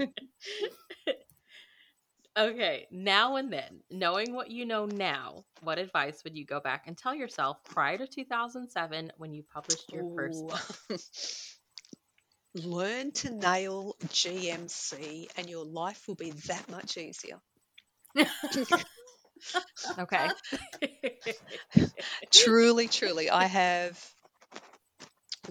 him. 0.00 0.10
okay, 2.36 2.88
now 2.90 3.36
and 3.36 3.52
then, 3.52 3.82
knowing 3.88 4.34
what 4.34 4.50
you 4.50 4.66
know 4.66 4.86
now, 4.86 5.44
what 5.62 5.78
advice 5.78 6.24
would 6.24 6.36
you 6.36 6.44
go 6.44 6.58
back 6.58 6.88
and 6.88 6.98
tell 6.98 7.14
yourself 7.14 7.58
prior 7.64 7.96
to 7.98 8.06
2007 8.08 9.12
when 9.16 9.32
you 9.32 9.44
published 9.54 9.92
your 9.92 10.12
first 10.16 10.44
book? 10.48 11.00
Learn 12.64 13.12
to 13.12 13.30
nail 13.32 13.94
GMC, 14.06 15.28
and 15.36 15.48
your 15.48 15.64
life 15.64 16.08
will 16.08 16.16
be 16.16 16.32
that 16.48 16.68
much 16.68 16.96
easier. 16.96 17.38
Okay. 19.98 20.28
truly, 22.30 22.88
truly, 22.88 23.30
I 23.30 23.44
have 23.46 24.02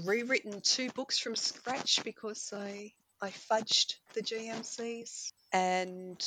rewritten 0.04 0.62
two 0.62 0.90
books 0.92 1.18
from 1.18 1.36
scratch 1.36 2.04
because 2.04 2.54
I 2.56 2.92
I 3.22 3.30
fudged 3.30 3.96
the 4.14 4.22
GMCs 4.22 5.32
and 5.54 6.24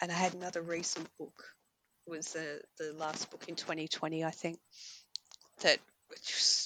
and 0.00 0.12
I 0.12 0.14
had 0.14 0.34
another 0.34 0.62
recent 0.62 1.08
book 1.18 1.44
was 2.06 2.32
the 2.32 2.60
the 2.78 2.92
last 2.92 3.30
book 3.30 3.44
in 3.48 3.54
2020 3.54 4.24
I 4.24 4.30
think 4.30 4.58
that 5.60 5.78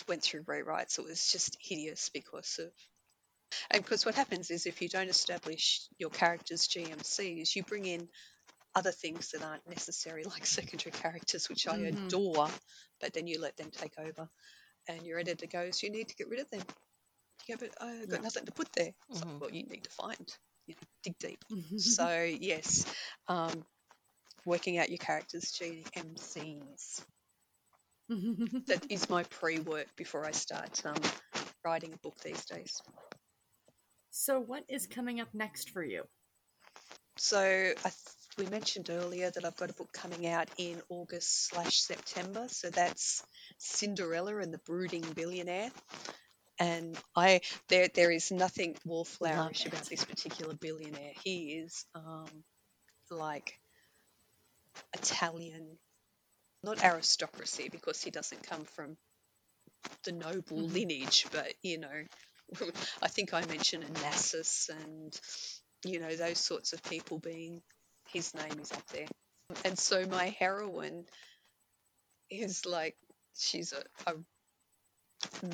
went 0.09 0.23
through 0.23 0.45
rewrites. 0.45 0.99
It 0.99 1.05
was 1.05 1.31
just 1.31 1.57
hideous 1.61 2.11
because 2.11 2.61
of 2.61 2.71
and 3.71 3.83
because 3.83 4.07
what 4.07 4.15
happens 4.15 4.51
is 4.51 4.67
if 4.67 4.81
you 4.81 4.89
don't 4.89 5.09
establish 5.09 5.83
your 5.99 6.11
characters 6.11 6.69
GMCs, 6.69 7.55
you 7.55 7.63
bring 7.63 7.85
in 7.85 8.09
other 8.75 8.93
things 8.93 9.31
that 9.33 9.43
aren't 9.43 9.69
necessary, 9.69 10.25
like 10.29 10.47
secondary 10.47 10.93
characters, 10.93 11.49
which 11.49 11.67
I 11.69 11.77
Mhm. 11.77 11.95
adore, 12.07 12.49
but 13.01 13.13
then 13.13 13.27
you 13.27 13.41
let 13.41 13.57
them 13.57 13.71
take 13.71 13.99
over, 13.99 14.29
and 14.89 15.03
your 15.07 15.19
editor 15.19 15.47
goes, 15.47 15.83
"You 15.83 15.91
need 15.91 16.09
to 16.09 16.17
get 16.17 16.29
rid 16.29 16.41
of 16.41 16.51
them." 16.51 16.63
Yeah, 17.49 17.57
but 17.59 17.71
I've 17.81 18.09
got 18.09 18.23
Yeah. 18.23 18.25
nothing 18.25 18.47
to 18.47 18.53
put 18.53 18.73
there. 18.73 18.95
It's 19.11 19.21
like, 19.23 19.29
Mhm. 19.29 19.41
well, 19.41 19.51
you 19.51 19.65
need 19.65 19.85
to 19.85 19.91
find, 19.91 20.37
you 20.67 20.75
know, 20.75 20.89
dig 21.03 21.19
deep. 21.19 21.45
so 21.77 22.23
yes, 22.41 22.85
um, 23.29 23.65
working 24.45 24.79
out 24.79 24.91
your 24.91 24.99
characters 24.99 25.53
GMCs. 25.53 27.05
That 28.67 28.85
is 28.91 29.09
my 29.09 29.25
pre-work 29.25 29.95
before 29.97 30.25
I 30.27 30.33
start 30.33 30.85
um, 30.87 31.01
writing 31.65 31.93
a 31.93 31.97
book 31.99 32.19
these 32.21 32.45
days. 32.47 32.83
so, 34.11 34.41
what 34.41 34.65
is 34.69 34.87
coming 34.87 35.21
up 35.21 35.29
next 35.35 35.71
for 35.71 35.83
you? 35.83 36.05
So 37.19 37.39
I 37.85 37.91
we 38.39 38.47
mentioned 38.47 38.91
earlier 38.91 39.31
that 39.31 39.45
I've 39.45 39.57
got 39.57 39.71
a 39.71 39.75
book 39.75 39.93
coming 39.93 40.27
out 40.27 40.49
in 40.59 40.81
August 40.89 41.49
slash 41.49 41.81
September. 41.81 42.47
So 42.49 42.71
that's 42.71 43.25
Cinderella 43.59 44.39
and 44.39 44.53
the 44.53 44.59
Brooding 44.59 45.03
Billionaire. 45.15 45.71
And 46.59 46.99
I 47.17 47.41
there 47.69 47.89
there 47.95 48.11
is 48.11 48.31
nothing 48.33 48.77
more 48.87 49.05
it. 49.67 49.75
about 49.75 49.85
this 49.91 50.05
particular 50.05 50.55
billionaire. 50.55 51.13
He 51.25 51.53
is 51.65 51.87
um, 51.95 52.27
like 53.11 53.59
Italian, 54.95 55.79
not 56.65 56.85
aristocracy 56.85 57.69
because 57.71 58.03
he 58.03 58.11
doesn't 58.11 58.43
come 58.45 58.65
from 58.65 58.97
the 60.05 60.13
noble 60.13 60.59
Mhm. 60.59 60.73
lineage, 60.75 61.27
but 61.33 61.55
you 61.63 61.79
know, 61.79 62.05
I 63.03 63.09
think 63.09 63.35
I 63.35 63.45
mentioned 63.47 63.85
Onassis 63.85 64.69
and 64.71 65.21
you 65.85 66.01
know 66.01 66.15
those 66.17 66.39
sorts 66.39 66.73
of 66.73 66.83
people 66.85 67.19
being 67.19 67.63
his 68.13 68.35
name 68.35 68.59
is 68.61 68.73
up 68.73 68.87
there. 68.89 69.07
And 69.65 69.79
so 69.79 70.07
my 70.07 70.35
heroine 70.39 71.05
is 72.31 72.65
like 72.67 72.97
she's 73.37 73.73
a, 73.73 74.11
a 74.11 74.15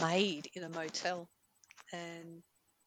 maid 0.01 0.49
in 0.55 0.63
a 0.63 0.69
motel, 0.69 1.29
and 1.93 2.43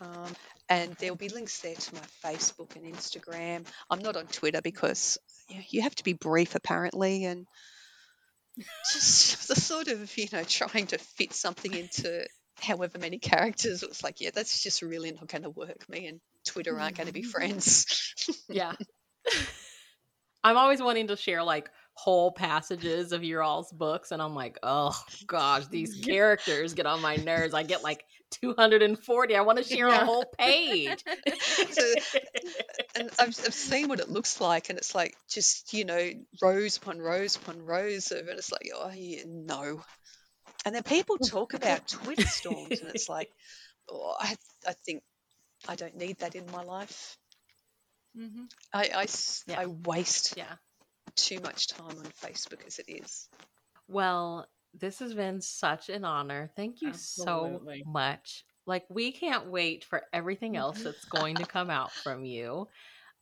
Um, 0.01 0.35
and 0.69 0.95
there'll 0.97 1.17
be 1.17 1.29
links 1.29 1.61
there 1.61 1.75
to 1.75 1.95
my 1.95 2.01
Facebook 2.25 2.77
and 2.77 2.85
Instagram. 2.85 3.67
I'm 3.91 4.01
not 4.01 4.17
on 4.17 4.27
Twitter 4.27 4.61
because 4.61 5.19
you, 5.49 5.63
you 5.69 5.83
have 5.83 5.95
to 5.97 6.05
be 6.05 6.13
brief, 6.15 6.55
apparently, 6.55 7.25
and 7.25 7.47
just 8.93 9.49
the 9.55 9.57
sort 9.57 9.89
of, 9.89 10.17
you 10.19 10.27
know, 10.33 10.45
trying 10.45 10.87
to 10.89 10.99
fit 10.99 11.33
something 11.33 11.73
into 11.73 12.27
however 12.61 12.99
many 12.99 13.19
characters. 13.19 13.83
It 13.83 13.89
was 13.89 14.03
like, 14.03 14.21
yeah, 14.21 14.31
that's 14.35 14.63
just 14.63 14.83
really 14.83 15.13
not 15.13 15.29
going 15.29 15.43
to 15.43 15.51
work. 15.51 15.89
Me 15.89 16.07
and 16.07 16.21
Twitter 16.45 16.79
aren't 16.79 16.97
going 16.97 17.07
to 17.07 17.13
be 17.13 17.23
mm-hmm. 17.23 17.31
friends. 17.31 18.15
yeah. 18.49 18.73
I'm 20.45 20.57
always 20.57 20.81
wanting 20.81 21.09
to 21.09 21.17
share 21.17 21.43
like 21.43 21.69
whole 21.95 22.31
passages 22.31 23.11
of 23.11 23.25
your 23.25 23.43
all's 23.43 23.73
books, 23.73 24.13
and 24.13 24.23
I'm 24.23 24.35
like, 24.35 24.57
oh 24.63 24.97
gosh, 25.27 25.67
these 25.67 26.01
characters 26.05 26.75
get 26.75 26.87
on 26.87 27.03
my 27.03 27.17
nerves. 27.17 27.55
I 27.55 27.65
get 27.65 27.83
like 27.83 28.05
240. 28.43 29.35
I 29.35 29.41
want 29.41 29.59
to 29.59 29.65
share 29.65 29.89
Yeah. 29.89 30.03
a 30.03 30.05
whole 30.05 30.25
page. 30.39 31.05
So- 31.61 31.95
and 32.95 33.11
I've, 33.19 33.29
I've 33.29 33.55
seen 33.55 33.89
what 33.89 34.01
it 34.01 34.09
looks 34.09 34.41
like, 34.41 34.71
and 34.71 34.79
it's 34.79 34.95
like 34.95 35.17
just 35.29 35.73
you 35.73 35.85
know 35.85 36.11
rows 36.43 36.77
upon 36.77 37.01
rows 37.01 37.37
upon 37.37 37.65
rows 37.65 38.11
of, 38.13 38.29
and 38.29 38.39
it's 38.39 38.53
like 38.53 38.71
oh 38.75 38.91
yeah, 38.95 39.23
no. 39.27 39.83
And 40.69 40.75
then 40.75 40.83
people 40.83 41.17
talk 41.17 41.55
about 41.55 41.89
Twitter 41.89 42.27
storms, 42.27 42.83
and 42.83 42.91
it's 42.95 43.09
like, 43.17 43.31
oh, 43.91 44.15
I 44.21 44.37
I 44.67 44.75
think 44.85 45.03
I 45.67 45.77
don't 45.77 45.97
need 45.97 46.19
that 46.19 46.35
in 46.35 46.45
my 46.53 46.63
life. 46.63 47.17
Mhm. 48.15 48.53
I 48.75 48.91
I 48.91 49.03
s- 49.05 49.45
Yeah. 49.47 49.61
I 49.61 49.65
waste 49.65 50.35
yeah. 50.37 50.57
too 51.17 51.41
much 51.41 51.69
time 51.69 51.97
on 51.99 52.05
Facebook 52.23 52.67
as 52.67 52.79
it 52.81 52.85
is. 52.91 53.31
Well, 53.89 54.47
this 54.75 54.99
has 54.99 55.15
been 55.15 55.41
such 55.41 55.89
an 55.89 56.05
honor. 56.05 56.51
Thank 56.55 56.83
you 56.83 56.89
Absolutely. 56.91 57.81
so 57.85 57.91
much. 57.91 58.45
Like 58.67 58.85
we 58.91 59.11
can't 59.13 59.47
wait 59.47 59.85
for 59.85 60.03
everything 60.13 60.55
else 60.59 60.81
Mhm. 60.81 60.85
that's 60.85 61.07
going 61.07 61.37
to 61.37 61.47
come 61.47 61.71
out 61.71 61.93
from 61.93 62.27
you. 62.27 62.69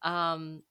Um 0.03 0.65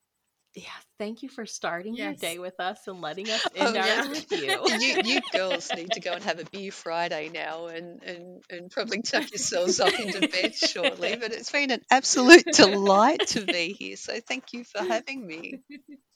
yeah, 0.56 0.64
thank 0.98 1.22
you 1.22 1.28
for 1.28 1.44
starting 1.46 1.94
your 1.94 2.14
day 2.14 2.38
with 2.38 2.58
us 2.60 2.78
and 2.86 3.02
letting 3.02 3.28
us 3.30 3.46
Oh, 3.60 3.66
end 3.66 3.76
ours 3.76 3.86
yeah. 3.86 4.08
with 4.08 4.32
you. 4.32 4.38
you, 4.80 5.02
you 5.04 5.20
girls 5.32 5.70
need 5.76 5.92
to 5.92 6.00
go 6.00 6.14
and 6.14 6.24
have 6.24 6.40
a 6.40 6.44
beer 6.50 6.72
Friday 6.72 7.30
now 7.32 7.66
and, 7.66 8.02
and, 8.02 8.42
and 8.50 8.70
probably 8.70 9.02
tuck 9.02 9.30
yourselves 9.30 9.80
up 9.80 9.92
into 10.00 10.26
bed 10.26 10.54
shortly. 10.54 11.16
But 11.20 11.32
it's 11.32 11.50
been 11.52 11.70
an 11.70 11.82
absolute 11.90 12.46
delight 12.46 13.20
to 13.28 13.42
be 13.44 13.74
here. 13.78 13.96
So 14.06 14.18
thank 14.20 14.52
you 14.54 14.64
for 14.64 14.82
having 14.82 15.26
me. 15.26 15.60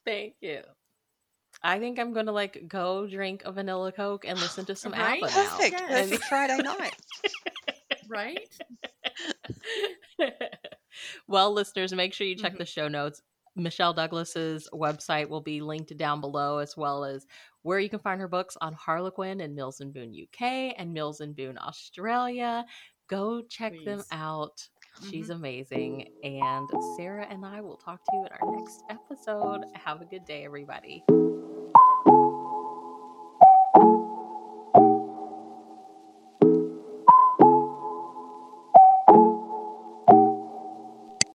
Thank 0.07 0.35
you. 0.41 0.63
I 1.63 1.79
think 1.79 1.99
I'm 1.99 2.13
gonna 2.15 2.33
like 2.33 2.67
go 2.69 3.07
drink 3.07 3.43
a 3.45 3.53
vanilla 3.53 3.93
coke 3.93 4.25
and 4.27 4.39
listen 4.41 4.65
to 4.67 4.77
some 4.77 4.93
Right? 4.93 5.23
ABBA 5.23 5.33
now. 5.35 5.49
Perfect. 5.51 5.81
Yes. 5.81 6.09
Perfect 6.11 6.25
Friday 6.25 6.57
night. 6.63 6.97
Right? 8.09 8.49
well, 11.29 11.53
listeners, 11.53 11.93
make 11.93 12.13
sure 12.15 12.27
you 12.27 12.37
check 12.37 12.55
Mhm. 12.55 12.59
the 12.59 12.67
show 12.67 12.89
notes. 12.89 13.23
Michelle 13.57 13.93
Douglas's 13.93 14.69
website 14.73 15.29
will 15.29 15.41
be 15.41 15.61
linked 15.61 15.97
down 15.97 16.21
below, 16.21 16.59
as 16.59 16.77
well 16.77 17.05
as 17.05 17.27
where 17.63 17.79
you 17.79 17.91
can 17.91 17.99
find 17.99 18.21
her 18.21 18.29
books 18.29 18.57
on 18.61 18.73
Harlequin 18.73 19.41
and 19.41 19.55
Mills 19.55 19.81
and 19.81 19.93
Boon 19.93 20.15
UK 20.15 20.75
and 20.79 20.93
Mills 20.93 21.21
and 21.21 21.35
Boon 21.35 21.59
Australia. 21.59 22.65
Go 23.09 23.43
check 23.43 23.73
them 23.85 24.03
out. 24.13 24.69
She's 25.11 25.27
mm-hmm. 25.27 25.33
amazing. 25.33 26.09
And 26.23 26.69
Sarah 26.97 27.27
and 27.29 27.45
I 27.45 27.61
will 27.61 27.77
talk 27.77 28.05
to 28.05 28.11
you 28.15 28.27
in 28.27 28.33
our 28.41 28.57
next 28.57 28.83
episode. 28.91 29.65
Have 29.75 30.01
a 30.01 30.05
good 30.05 30.25
day, 30.25 30.45
everybody. 30.45 31.05